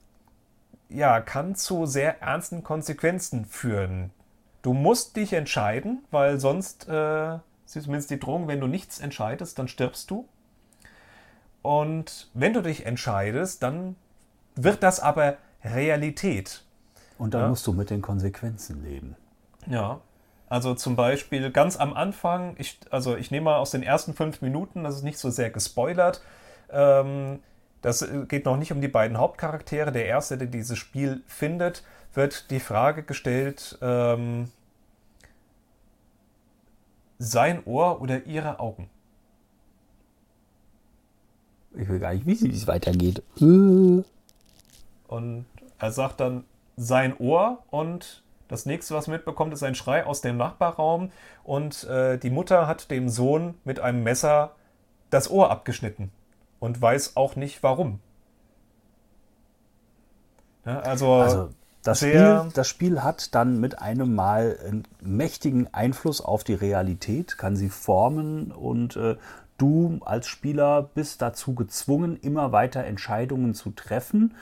ja, 0.88 1.20
kann 1.20 1.56
zu 1.56 1.86
sehr 1.86 2.22
ernsten 2.22 2.62
Konsequenzen 2.62 3.44
führen. 3.44 4.12
Du 4.62 4.72
musst 4.72 5.16
dich 5.16 5.32
entscheiden, 5.32 6.04
weil 6.10 6.38
sonst, 6.38 6.88
äh, 6.88 7.38
zumindest 7.66 8.10
die 8.10 8.20
Drohung, 8.20 8.46
wenn 8.46 8.60
du 8.60 8.66
nichts 8.66 9.00
entscheidest, 9.00 9.58
dann 9.58 9.68
stirbst 9.68 10.10
du. 10.10 10.28
Und 11.66 12.28
wenn 12.32 12.52
du 12.52 12.62
dich 12.62 12.86
entscheidest, 12.86 13.60
dann 13.60 13.96
wird 14.54 14.84
das 14.84 15.00
aber 15.00 15.36
Realität. 15.64 16.62
Und 17.18 17.34
dann 17.34 17.40
ja? 17.40 17.48
musst 17.48 17.66
du 17.66 17.72
mit 17.72 17.90
den 17.90 18.02
Konsequenzen 18.02 18.84
leben. 18.84 19.16
Ja. 19.66 20.00
Also 20.48 20.74
zum 20.76 20.94
Beispiel 20.94 21.50
ganz 21.50 21.76
am 21.76 21.92
Anfang, 21.92 22.54
ich, 22.58 22.78
also 22.90 23.16
ich 23.16 23.32
nehme 23.32 23.46
mal 23.46 23.56
aus 23.56 23.72
den 23.72 23.82
ersten 23.82 24.14
fünf 24.14 24.42
Minuten, 24.42 24.84
das 24.84 24.94
ist 24.94 25.02
nicht 25.02 25.18
so 25.18 25.28
sehr 25.28 25.50
gespoilert. 25.50 26.22
Ähm, 26.70 27.40
das 27.82 28.06
geht 28.28 28.44
noch 28.44 28.56
nicht 28.56 28.70
um 28.70 28.80
die 28.80 28.86
beiden 28.86 29.18
Hauptcharaktere. 29.18 29.90
Der 29.90 30.06
erste, 30.06 30.38
der 30.38 30.46
dieses 30.46 30.78
Spiel 30.78 31.24
findet, 31.26 31.82
wird 32.14 32.48
die 32.52 32.60
Frage 32.60 33.02
gestellt: 33.02 33.76
ähm, 33.82 34.52
sein 37.18 37.64
Ohr 37.64 38.00
oder 38.00 38.24
ihre 38.24 38.60
Augen? 38.60 38.88
Ich 41.76 41.88
will 41.88 41.98
gar 41.98 42.14
nicht 42.14 42.26
wissen, 42.26 42.50
wie 42.50 42.56
es 42.56 42.66
weitergeht. 42.66 43.22
Und 45.08 45.44
er 45.78 45.92
sagt 45.92 46.20
dann 46.20 46.44
sein 46.76 47.16
Ohr 47.18 47.62
und 47.70 48.22
das 48.48 48.66
nächste, 48.66 48.94
was 48.94 49.08
mitbekommt, 49.08 49.52
ist 49.52 49.62
ein 49.62 49.74
Schrei 49.74 50.06
aus 50.06 50.20
dem 50.20 50.36
Nachbarraum 50.36 51.10
und 51.44 51.84
äh, 51.84 52.16
die 52.18 52.30
Mutter 52.30 52.66
hat 52.66 52.90
dem 52.90 53.08
Sohn 53.08 53.54
mit 53.64 53.80
einem 53.80 54.02
Messer 54.02 54.52
das 55.10 55.30
Ohr 55.30 55.50
abgeschnitten 55.50 56.10
und 56.60 56.80
weiß 56.80 57.16
auch 57.16 57.36
nicht 57.36 57.62
warum. 57.62 58.00
Ja, 60.64 60.80
also, 60.80 61.12
also 61.14 61.48
das, 61.82 61.98
Spiel, 61.98 62.50
das 62.54 62.68
Spiel 62.68 63.02
hat 63.02 63.34
dann 63.34 63.60
mit 63.60 63.80
einem 63.80 64.14
Mal 64.14 64.58
einen 64.64 64.84
mächtigen 65.00 65.72
Einfluss 65.72 66.20
auf 66.20 66.42
die 66.44 66.54
Realität, 66.54 67.38
kann 67.38 67.56
sie 67.56 67.68
formen 67.68 68.50
und 68.50 68.96
äh, 68.96 69.16
du 69.58 70.00
als 70.04 70.26
Spieler 70.26 70.82
bist 70.82 71.22
dazu 71.22 71.54
gezwungen, 71.54 72.16
immer 72.16 72.52
weiter 72.52 72.84
Entscheidungen 72.84 73.54
zu 73.54 73.70
treffen. 73.70 74.34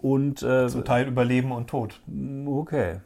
Und, 0.00 0.42
äh, 0.42 0.68
Zum 0.68 0.84
Teil 0.84 1.08
über 1.08 1.24
Leben 1.24 1.52
und 1.52 1.68
Tod. 1.68 2.00
Okay. 2.46 3.00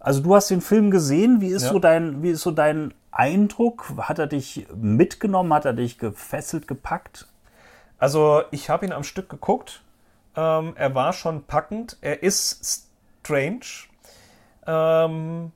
Also 0.00 0.22
du 0.22 0.34
hast 0.34 0.50
den 0.50 0.60
Film 0.60 0.90
gesehen. 0.90 1.40
Wie 1.40 1.48
ist, 1.48 1.64
ja. 1.64 1.70
so, 1.70 1.78
dein, 1.78 2.22
wie 2.22 2.30
ist 2.30 2.42
so 2.42 2.50
dein 2.50 2.94
Eindruck? 3.10 3.92
Hat 3.98 4.18
er 4.18 4.26
dich 4.26 4.66
mitgenommen? 4.74 5.52
Hat 5.52 5.64
er 5.64 5.72
dich 5.72 5.98
gefesselt, 5.98 6.68
gepackt? 6.68 7.28
Also 7.98 8.42
ich 8.50 8.70
habe 8.70 8.86
ihn 8.86 8.92
am 8.92 9.04
Stück 9.04 9.28
geguckt. 9.28 9.82
Ähm, 10.36 10.74
er 10.76 10.94
war 10.94 11.12
schon 11.12 11.44
packend. 11.44 11.96
Er 12.00 12.22
ist 12.22 12.88
strange. 13.22 13.88
Ähm, 14.66 15.52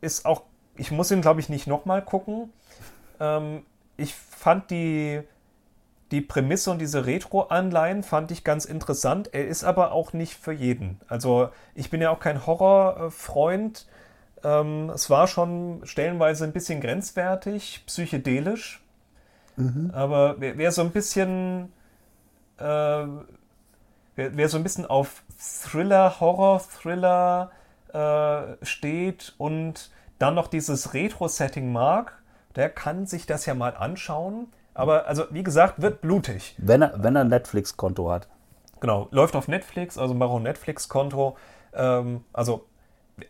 ist 0.00 0.26
auch, 0.26 0.42
ich 0.76 0.90
muss 0.90 1.10
ihn 1.10 1.22
glaube 1.22 1.40
ich 1.40 1.48
nicht 1.48 1.66
nochmal 1.66 2.04
gucken. 2.04 2.52
Ähm, 3.20 3.64
ich 3.96 4.14
fand 4.14 4.70
die, 4.70 5.20
die 6.10 6.20
Prämisse 6.20 6.70
und 6.70 6.78
diese 6.80 7.06
Retro-Anleihen 7.06 8.02
fand 8.02 8.30
ich 8.30 8.42
ganz 8.42 8.64
interessant. 8.64 9.32
Er 9.32 9.46
ist 9.46 9.62
aber 9.62 9.92
auch 9.92 10.12
nicht 10.12 10.34
für 10.34 10.52
jeden. 10.52 11.00
Also 11.06 11.50
ich 11.74 11.90
bin 11.90 12.00
ja 12.00 12.10
auch 12.10 12.20
kein 12.20 12.46
Horrorfreund. 12.46 13.86
Ähm, 14.42 14.90
es 14.90 15.10
war 15.10 15.26
schon 15.26 15.82
stellenweise 15.84 16.44
ein 16.44 16.52
bisschen 16.52 16.80
grenzwertig, 16.80 17.84
psychedelisch. 17.86 18.82
Mhm. 19.56 19.90
Aber 19.92 20.36
wer, 20.38 20.56
wer, 20.56 20.72
so 20.72 20.80
ein 20.80 20.90
bisschen 20.90 21.70
äh, 22.58 22.62
wer, 24.16 24.36
wer, 24.36 24.48
so 24.48 24.56
ein 24.56 24.62
bisschen 24.62 24.86
auf 24.86 25.22
Thriller, 25.38 26.20
Horror-Thriller 26.20 27.50
äh, 27.92 28.64
steht 28.64 29.34
und 29.38 29.90
dann 30.18 30.34
noch 30.34 30.48
dieses 30.48 30.94
Retro-Setting 30.94 31.72
mag, 31.72 32.19
der 32.56 32.68
kann 32.68 33.06
sich 33.06 33.26
das 33.26 33.46
ja 33.46 33.54
mal 33.54 33.74
anschauen. 33.76 34.48
Aber 34.74 35.06
also, 35.06 35.24
wie 35.30 35.42
gesagt, 35.42 35.82
wird 35.82 36.00
blutig. 36.00 36.54
Wenn 36.58 36.82
er, 36.82 37.02
wenn 37.02 37.16
er 37.16 37.22
ein 37.22 37.28
Netflix-Konto 37.28 38.10
hat. 38.10 38.28
Genau, 38.80 39.08
läuft 39.10 39.36
auf 39.36 39.48
Netflix, 39.48 39.98
also 39.98 40.14
mach 40.14 40.30
ein 40.30 40.42
Netflix-Konto. 40.42 41.36
Ähm, 41.74 42.24
also, 42.32 42.66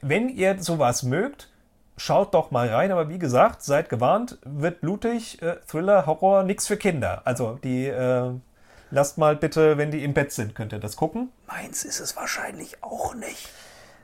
wenn 0.01 0.29
ihr 0.29 0.63
sowas 0.63 1.03
mögt, 1.03 1.49
schaut 1.97 2.35
doch 2.35 2.51
mal 2.51 2.69
rein. 2.69 2.93
Aber 2.93 3.09
wie 3.09 3.19
gesagt, 3.19 3.63
seid 3.63 3.89
gewarnt, 3.89 4.39
wird 4.45 4.81
blutig. 4.81 5.43
Äh, 5.43 5.57
Thriller, 5.67 6.07
Horror, 6.07 6.45
nichts 6.45 6.67
für 6.67 6.77
Kinder. 6.77 7.23
Also, 7.25 7.59
die 7.65 7.87
äh, 7.87 8.31
lasst 8.91 9.19
mal 9.19 9.37
bitte, 9.37 9.77
wenn 9.79 9.91
die 9.91 10.05
im 10.05 10.15
Bett 10.15 10.33
sind, 10.33 10.55
könnt 10.55 10.73
ihr 10.73 10.79
das 10.79 10.97
gucken. 10.97 11.31
Meins 11.47 11.85
ist 11.85 12.01
es 12.01 12.17
wahrscheinlich 12.17 12.83
auch 12.83 13.15
nicht. 13.15 13.49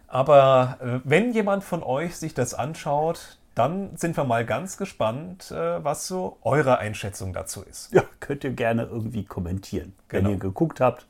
Aber 0.08 0.78
äh, 0.80 1.00
wenn 1.04 1.32
jemand 1.32 1.64
von 1.64 1.82
euch 1.82 2.16
sich 2.16 2.34
das 2.34 2.54
anschaut, 2.54 3.38
dann 3.56 3.96
sind 3.96 4.18
wir 4.18 4.24
mal 4.24 4.44
ganz 4.44 4.76
gespannt, 4.76 5.50
äh, 5.50 5.82
was 5.82 6.06
so 6.06 6.36
eure 6.42 6.76
Einschätzung 6.78 7.32
dazu 7.32 7.62
ist. 7.62 7.90
Ja, 7.90 8.02
könnt 8.20 8.44
ihr 8.44 8.50
gerne 8.50 8.82
irgendwie 8.82 9.24
kommentieren. 9.24 9.94
Genau. 10.08 10.24
Wenn 10.24 10.34
ihr 10.34 10.38
geguckt 10.38 10.78
habt, 10.78 11.06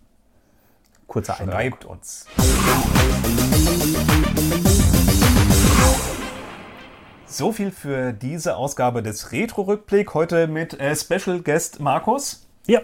kurzer 1.09 1.34
Schreibt 1.34 1.53
Eindruck. 1.53 1.90
uns. 1.90 2.26
So 7.26 7.51
viel 7.51 7.72
für 7.72 8.12
diese 8.12 8.57
Ausgabe 8.57 9.03
des 9.03 9.32
Retro-Rückblick. 9.32 10.14
Heute 10.14 10.47
mit 10.47 10.78
äh, 10.78 10.94
Special 10.94 11.40
Guest 11.42 11.80
Markus. 11.80 12.47
Ja. 12.68 12.80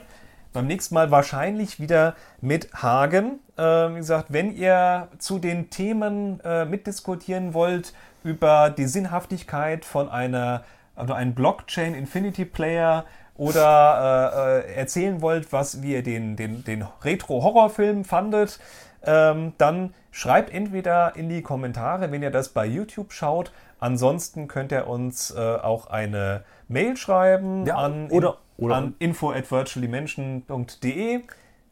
Beim 0.53 0.67
nächsten 0.67 0.97
Mal 0.97 1.13
wahrscheinlich 1.13 1.79
wieder 1.79 2.17
mit 2.41 2.75
Hagen. 2.75 3.39
Äh, 3.57 3.63
wie 3.63 3.99
gesagt, 3.99 4.33
wenn 4.33 4.57
ihr 4.57 5.09
zu 5.19 5.39
den 5.39 5.71
Themen 5.71 6.41
äh, 6.41 6.65
mitdiskutieren 6.65 7.55
wollt, 7.55 7.95
über 8.25 8.71
die 8.71 8.87
Sinnhaftigkeit 8.87 9.85
von 9.85 10.09
einer, 10.09 10.65
also 10.95 11.13
einem 11.13 11.35
Blockchain 11.35 11.95
Infinity 11.95 12.45
Player 12.45 13.05
oder 13.37 14.65
äh, 14.65 14.73
äh, 14.73 14.75
erzählen 14.75 15.21
wollt, 15.23 15.53
was 15.53 15.83
wie 15.83 15.93
ihr 15.93 16.03
den, 16.03 16.37
den, 16.37 16.65
den 16.65 16.85
Retro-Horrorfilm 17.03 18.05
fandet, 18.05 18.61
ähm, 19.05 19.53
dann 19.59 19.95
schreibt 20.11 20.53
entweder 20.53 21.17
in 21.17 21.29
die 21.29 21.43
Kommentare, 21.43 22.13
wenn 22.13 22.23
ihr 22.23 22.31
das 22.31 22.51
bei 22.51 22.67
YouTube 22.67 23.13
schaut. 23.13 23.53
Ansonsten 23.81 24.47
könnt 24.47 24.71
ihr 24.71 24.87
uns 24.87 25.33
äh, 25.33 25.41
auch 25.41 25.89
eine 25.89 26.45
Mail 26.69 26.97
schreiben 26.97 27.67
ja, 27.67 27.77
an, 27.77 28.11
oder, 28.11 28.39
oder 28.59 28.77
an 28.77 28.95
info 28.99 29.33
at 29.33 29.51
virtuallymension.de 29.51 31.23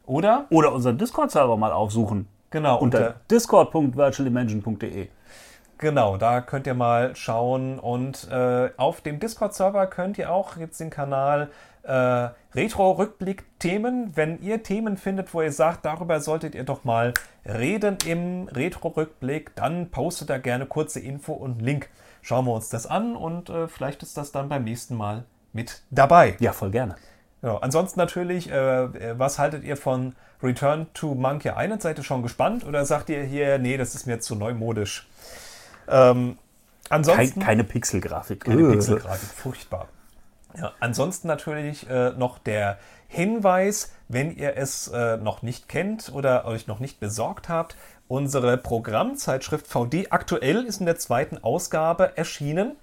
oder 0.05 0.45
oder 0.49 0.73
unseren 0.73 0.97
Discord-Server 0.97 1.55
mal 1.55 1.71
aufsuchen. 1.71 2.27
Genau. 2.49 2.79
Unter, 2.79 2.97
unter 2.97 3.15
discord.virtuallymension.de. 3.29 5.07
Genau, 5.81 6.15
da 6.15 6.41
könnt 6.41 6.67
ihr 6.67 6.75
mal 6.75 7.15
schauen. 7.15 7.79
Und 7.79 8.29
äh, 8.29 8.69
auf 8.77 9.01
dem 9.01 9.19
Discord-Server 9.19 9.87
könnt 9.87 10.19
ihr 10.19 10.31
auch 10.31 10.55
jetzt 10.55 10.79
den 10.79 10.91
Kanal 10.91 11.49
äh, 11.81 12.29
Retro-Rückblick-Themen, 12.53 14.15
wenn 14.15 14.39
ihr 14.43 14.61
Themen 14.61 14.95
findet, 14.95 15.33
wo 15.33 15.41
ihr 15.41 15.51
sagt, 15.51 15.83
darüber 15.83 16.19
solltet 16.19 16.53
ihr 16.53 16.65
doch 16.65 16.83
mal 16.83 17.15
reden 17.45 17.97
im 18.05 18.47
Retro-Rückblick, 18.47 19.55
dann 19.55 19.89
postet 19.89 20.29
da 20.29 20.37
gerne 20.37 20.67
kurze 20.67 20.99
Info 20.99 21.33
und 21.33 21.63
Link. 21.63 21.89
Schauen 22.21 22.45
wir 22.45 22.53
uns 22.53 22.69
das 22.69 22.85
an 22.85 23.15
und 23.15 23.49
äh, 23.49 23.67
vielleicht 23.67 24.03
ist 24.03 24.15
das 24.17 24.31
dann 24.31 24.49
beim 24.49 24.63
nächsten 24.63 24.95
Mal 24.95 25.23
mit 25.51 25.81
dabei. 25.89 26.37
Ja, 26.39 26.53
voll 26.53 26.69
gerne. 26.69 26.95
Ja, 27.41 27.57
ansonsten 27.57 27.99
natürlich, 27.99 28.51
äh, 28.51 29.17
was 29.17 29.39
haltet 29.39 29.63
ihr 29.63 29.77
von 29.77 30.13
Return 30.43 30.85
to 30.93 31.15
Monkey 31.15 31.51
Island? 31.57 31.81
Seid 31.81 31.97
ihr 31.97 32.03
schon 32.03 32.21
gespannt 32.21 32.67
oder 32.67 32.85
sagt 32.85 33.09
ihr 33.09 33.23
hier, 33.23 33.57
nee, 33.57 33.77
das 33.77 33.95
ist 33.95 34.05
mir 34.05 34.19
zu 34.19 34.35
neumodisch? 34.35 35.07
Ähm, 35.91 36.37
ansonsten. 36.89 37.39
Kein, 37.39 37.45
keine 37.45 37.63
Pixelgrafik. 37.63 38.45
Keine 38.45 38.71
Pixelgrafik, 38.71 39.29
furchtbar. 39.29 39.87
Ja, 40.57 40.73
ansonsten 40.79 41.27
natürlich 41.27 41.87
äh, 41.89 42.11
noch 42.11 42.37
der 42.39 42.77
Hinweis, 43.07 43.93
wenn 44.07 44.35
ihr 44.35 44.57
es 44.57 44.87
äh, 44.89 45.17
noch 45.17 45.41
nicht 45.41 45.67
kennt 45.69 46.11
oder 46.13 46.45
euch 46.45 46.67
noch 46.67 46.79
nicht 46.79 46.99
besorgt 46.99 47.49
habt, 47.49 47.75
unsere 48.07 48.57
Programmzeitschrift 48.57 49.65
VD 49.67 50.11
aktuell 50.11 50.65
ist 50.65 50.79
in 50.79 50.85
der 50.85 50.97
zweiten 50.97 51.43
Ausgabe 51.43 52.15
erschienen. 52.17 52.75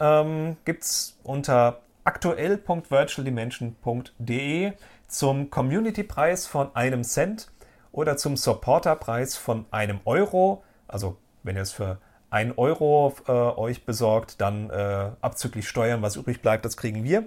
Ähm, 0.00 0.56
Gibt 0.64 0.82
es 0.84 1.18
unter 1.22 1.80
aktuell.virtualdimension.de 2.04 4.72
zum 5.08 5.50
Community-Preis 5.50 6.46
von 6.46 6.74
einem 6.74 7.04
Cent 7.04 7.48
oder 7.92 8.16
zum 8.16 8.36
Supporter-Preis 8.36 9.36
von 9.36 9.66
einem 9.70 10.00
Euro. 10.06 10.64
Also 10.88 11.18
wenn 11.42 11.56
ihr 11.56 11.62
es 11.62 11.72
für 11.72 11.98
1 12.32 12.56
Euro 12.56 13.14
äh, 13.28 13.32
euch 13.32 13.84
besorgt, 13.84 14.40
dann 14.40 14.70
äh, 14.70 15.10
abzüglich 15.20 15.68
Steuern, 15.68 16.02
was 16.02 16.16
übrig 16.16 16.40
bleibt, 16.40 16.64
das 16.64 16.76
kriegen 16.76 17.04
wir. 17.04 17.24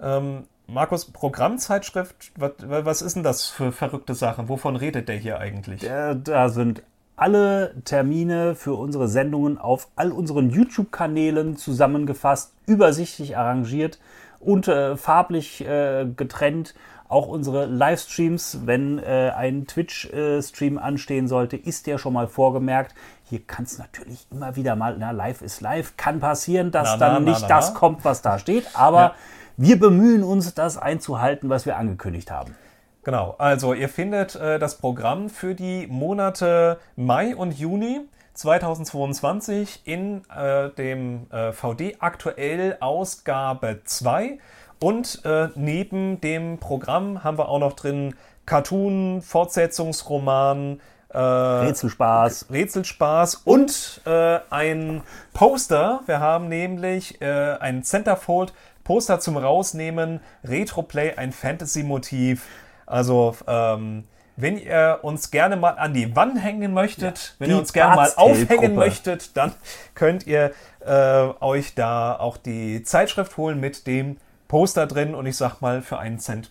Ähm, 0.00 0.44
Markus, 0.66 1.04
Programmzeitschrift, 1.04 2.32
was, 2.36 2.52
was 2.60 3.02
ist 3.02 3.16
denn 3.16 3.24
das 3.24 3.46
für 3.46 3.72
verrückte 3.72 4.14
Sachen? 4.14 4.48
Wovon 4.48 4.76
redet 4.76 5.08
der 5.08 5.16
hier 5.16 5.38
eigentlich? 5.38 5.80
Da, 5.80 6.14
da 6.14 6.48
sind 6.48 6.82
alle 7.16 7.74
Termine 7.84 8.54
für 8.54 8.74
unsere 8.74 9.08
Sendungen 9.08 9.58
auf 9.58 9.88
all 9.96 10.12
unseren 10.12 10.48
YouTube-Kanälen 10.48 11.56
zusammengefasst, 11.56 12.54
übersichtlich 12.66 13.36
arrangiert 13.36 13.98
und 14.38 14.68
äh, 14.68 14.96
farblich 14.96 15.66
äh, 15.66 16.06
getrennt. 16.16 16.74
Auch 17.08 17.26
unsere 17.26 17.66
Livestreams, 17.66 18.60
wenn 18.64 19.00
äh, 19.00 19.32
ein 19.36 19.66
Twitch-Stream 19.66 20.78
anstehen 20.78 21.26
sollte, 21.26 21.56
ist 21.56 21.88
der 21.88 21.98
schon 21.98 22.12
mal 22.12 22.28
vorgemerkt. 22.28 22.94
Hier 23.30 23.46
kann 23.46 23.64
es 23.64 23.78
natürlich 23.78 24.26
immer 24.32 24.56
wieder 24.56 24.74
mal, 24.74 24.96
na, 24.98 25.12
live 25.12 25.40
ist 25.40 25.60
live, 25.60 25.96
kann 25.96 26.18
passieren, 26.18 26.72
dass 26.72 26.90
Na, 26.90 26.96
na, 26.96 27.14
dann 27.14 27.24
nicht 27.24 27.48
das 27.48 27.74
kommt, 27.74 28.04
was 28.04 28.22
da 28.22 28.40
steht. 28.40 28.66
Aber 28.74 29.00
Ja. 29.00 29.14
wir 29.56 29.78
bemühen 29.78 30.24
uns, 30.24 30.52
das 30.52 30.76
einzuhalten, 30.76 31.48
was 31.48 31.64
wir 31.64 31.76
angekündigt 31.76 32.32
haben. 32.32 32.56
Genau, 33.04 33.36
also 33.38 33.72
ihr 33.72 33.88
findet 33.88 34.34
äh, 34.34 34.58
das 34.58 34.78
Programm 34.78 35.28
für 35.28 35.54
die 35.54 35.86
Monate 35.86 36.80
Mai 36.96 37.36
und 37.36 37.56
Juni 37.56 38.00
2022 38.34 39.82
in 39.84 40.22
äh, 40.36 40.70
dem 40.70 41.30
äh, 41.30 41.52
VD 41.52 41.98
aktuell 42.00 42.78
Ausgabe 42.80 43.80
2 43.84 44.38
und 44.82 45.24
äh, 45.24 45.48
neben 45.54 46.20
dem 46.20 46.58
Programm 46.58 47.22
haben 47.22 47.38
wir 47.38 47.48
auch 47.48 47.60
noch 47.60 47.74
drin 47.74 48.14
Cartoon, 48.44 49.22
Fortsetzungsroman, 49.22 50.80
äh, 51.12 51.18
Rätselspaß. 51.18 52.46
Rätselspaß 52.50 53.36
und 53.44 54.00
äh, 54.06 54.38
ein 54.50 55.02
Poster. 55.32 56.00
Wir 56.06 56.20
haben 56.20 56.48
nämlich 56.48 57.20
äh, 57.20 57.56
ein 57.60 57.82
Centerfold 57.82 58.52
Poster 58.84 59.20
zum 59.20 59.36
Rausnehmen, 59.36 60.20
Retroplay, 60.44 61.14
ein 61.14 61.32
Fantasy-Motiv. 61.32 62.44
Also, 62.86 63.36
ähm, 63.46 64.04
wenn 64.36 64.58
ihr 64.58 65.00
uns 65.02 65.30
gerne 65.30 65.56
mal 65.56 65.72
an 65.72 65.92
die 65.92 66.16
Wand 66.16 66.42
hängen 66.42 66.72
möchtet, 66.72 67.34
wenn 67.38 67.48
die 67.48 67.54
ihr 67.54 67.58
uns 67.60 67.72
gerne 67.72 67.94
mal 67.94 68.12
aufhängen 68.16 68.74
möchtet, 68.74 69.36
dann 69.36 69.52
könnt 69.94 70.26
ihr 70.26 70.52
äh, 70.80 71.28
euch 71.40 71.74
da 71.74 72.16
auch 72.16 72.36
die 72.36 72.82
Zeitschrift 72.82 73.36
holen 73.36 73.60
mit 73.60 73.86
dem 73.86 74.16
Poster 74.48 74.86
drin. 74.86 75.14
Und 75.14 75.26
ich 75.26 75.36
sag 75.36 75.60
mal, 75.60 75.82
für 75.82 75.98
einen 75.98 76.18
Cent 76.18 76.50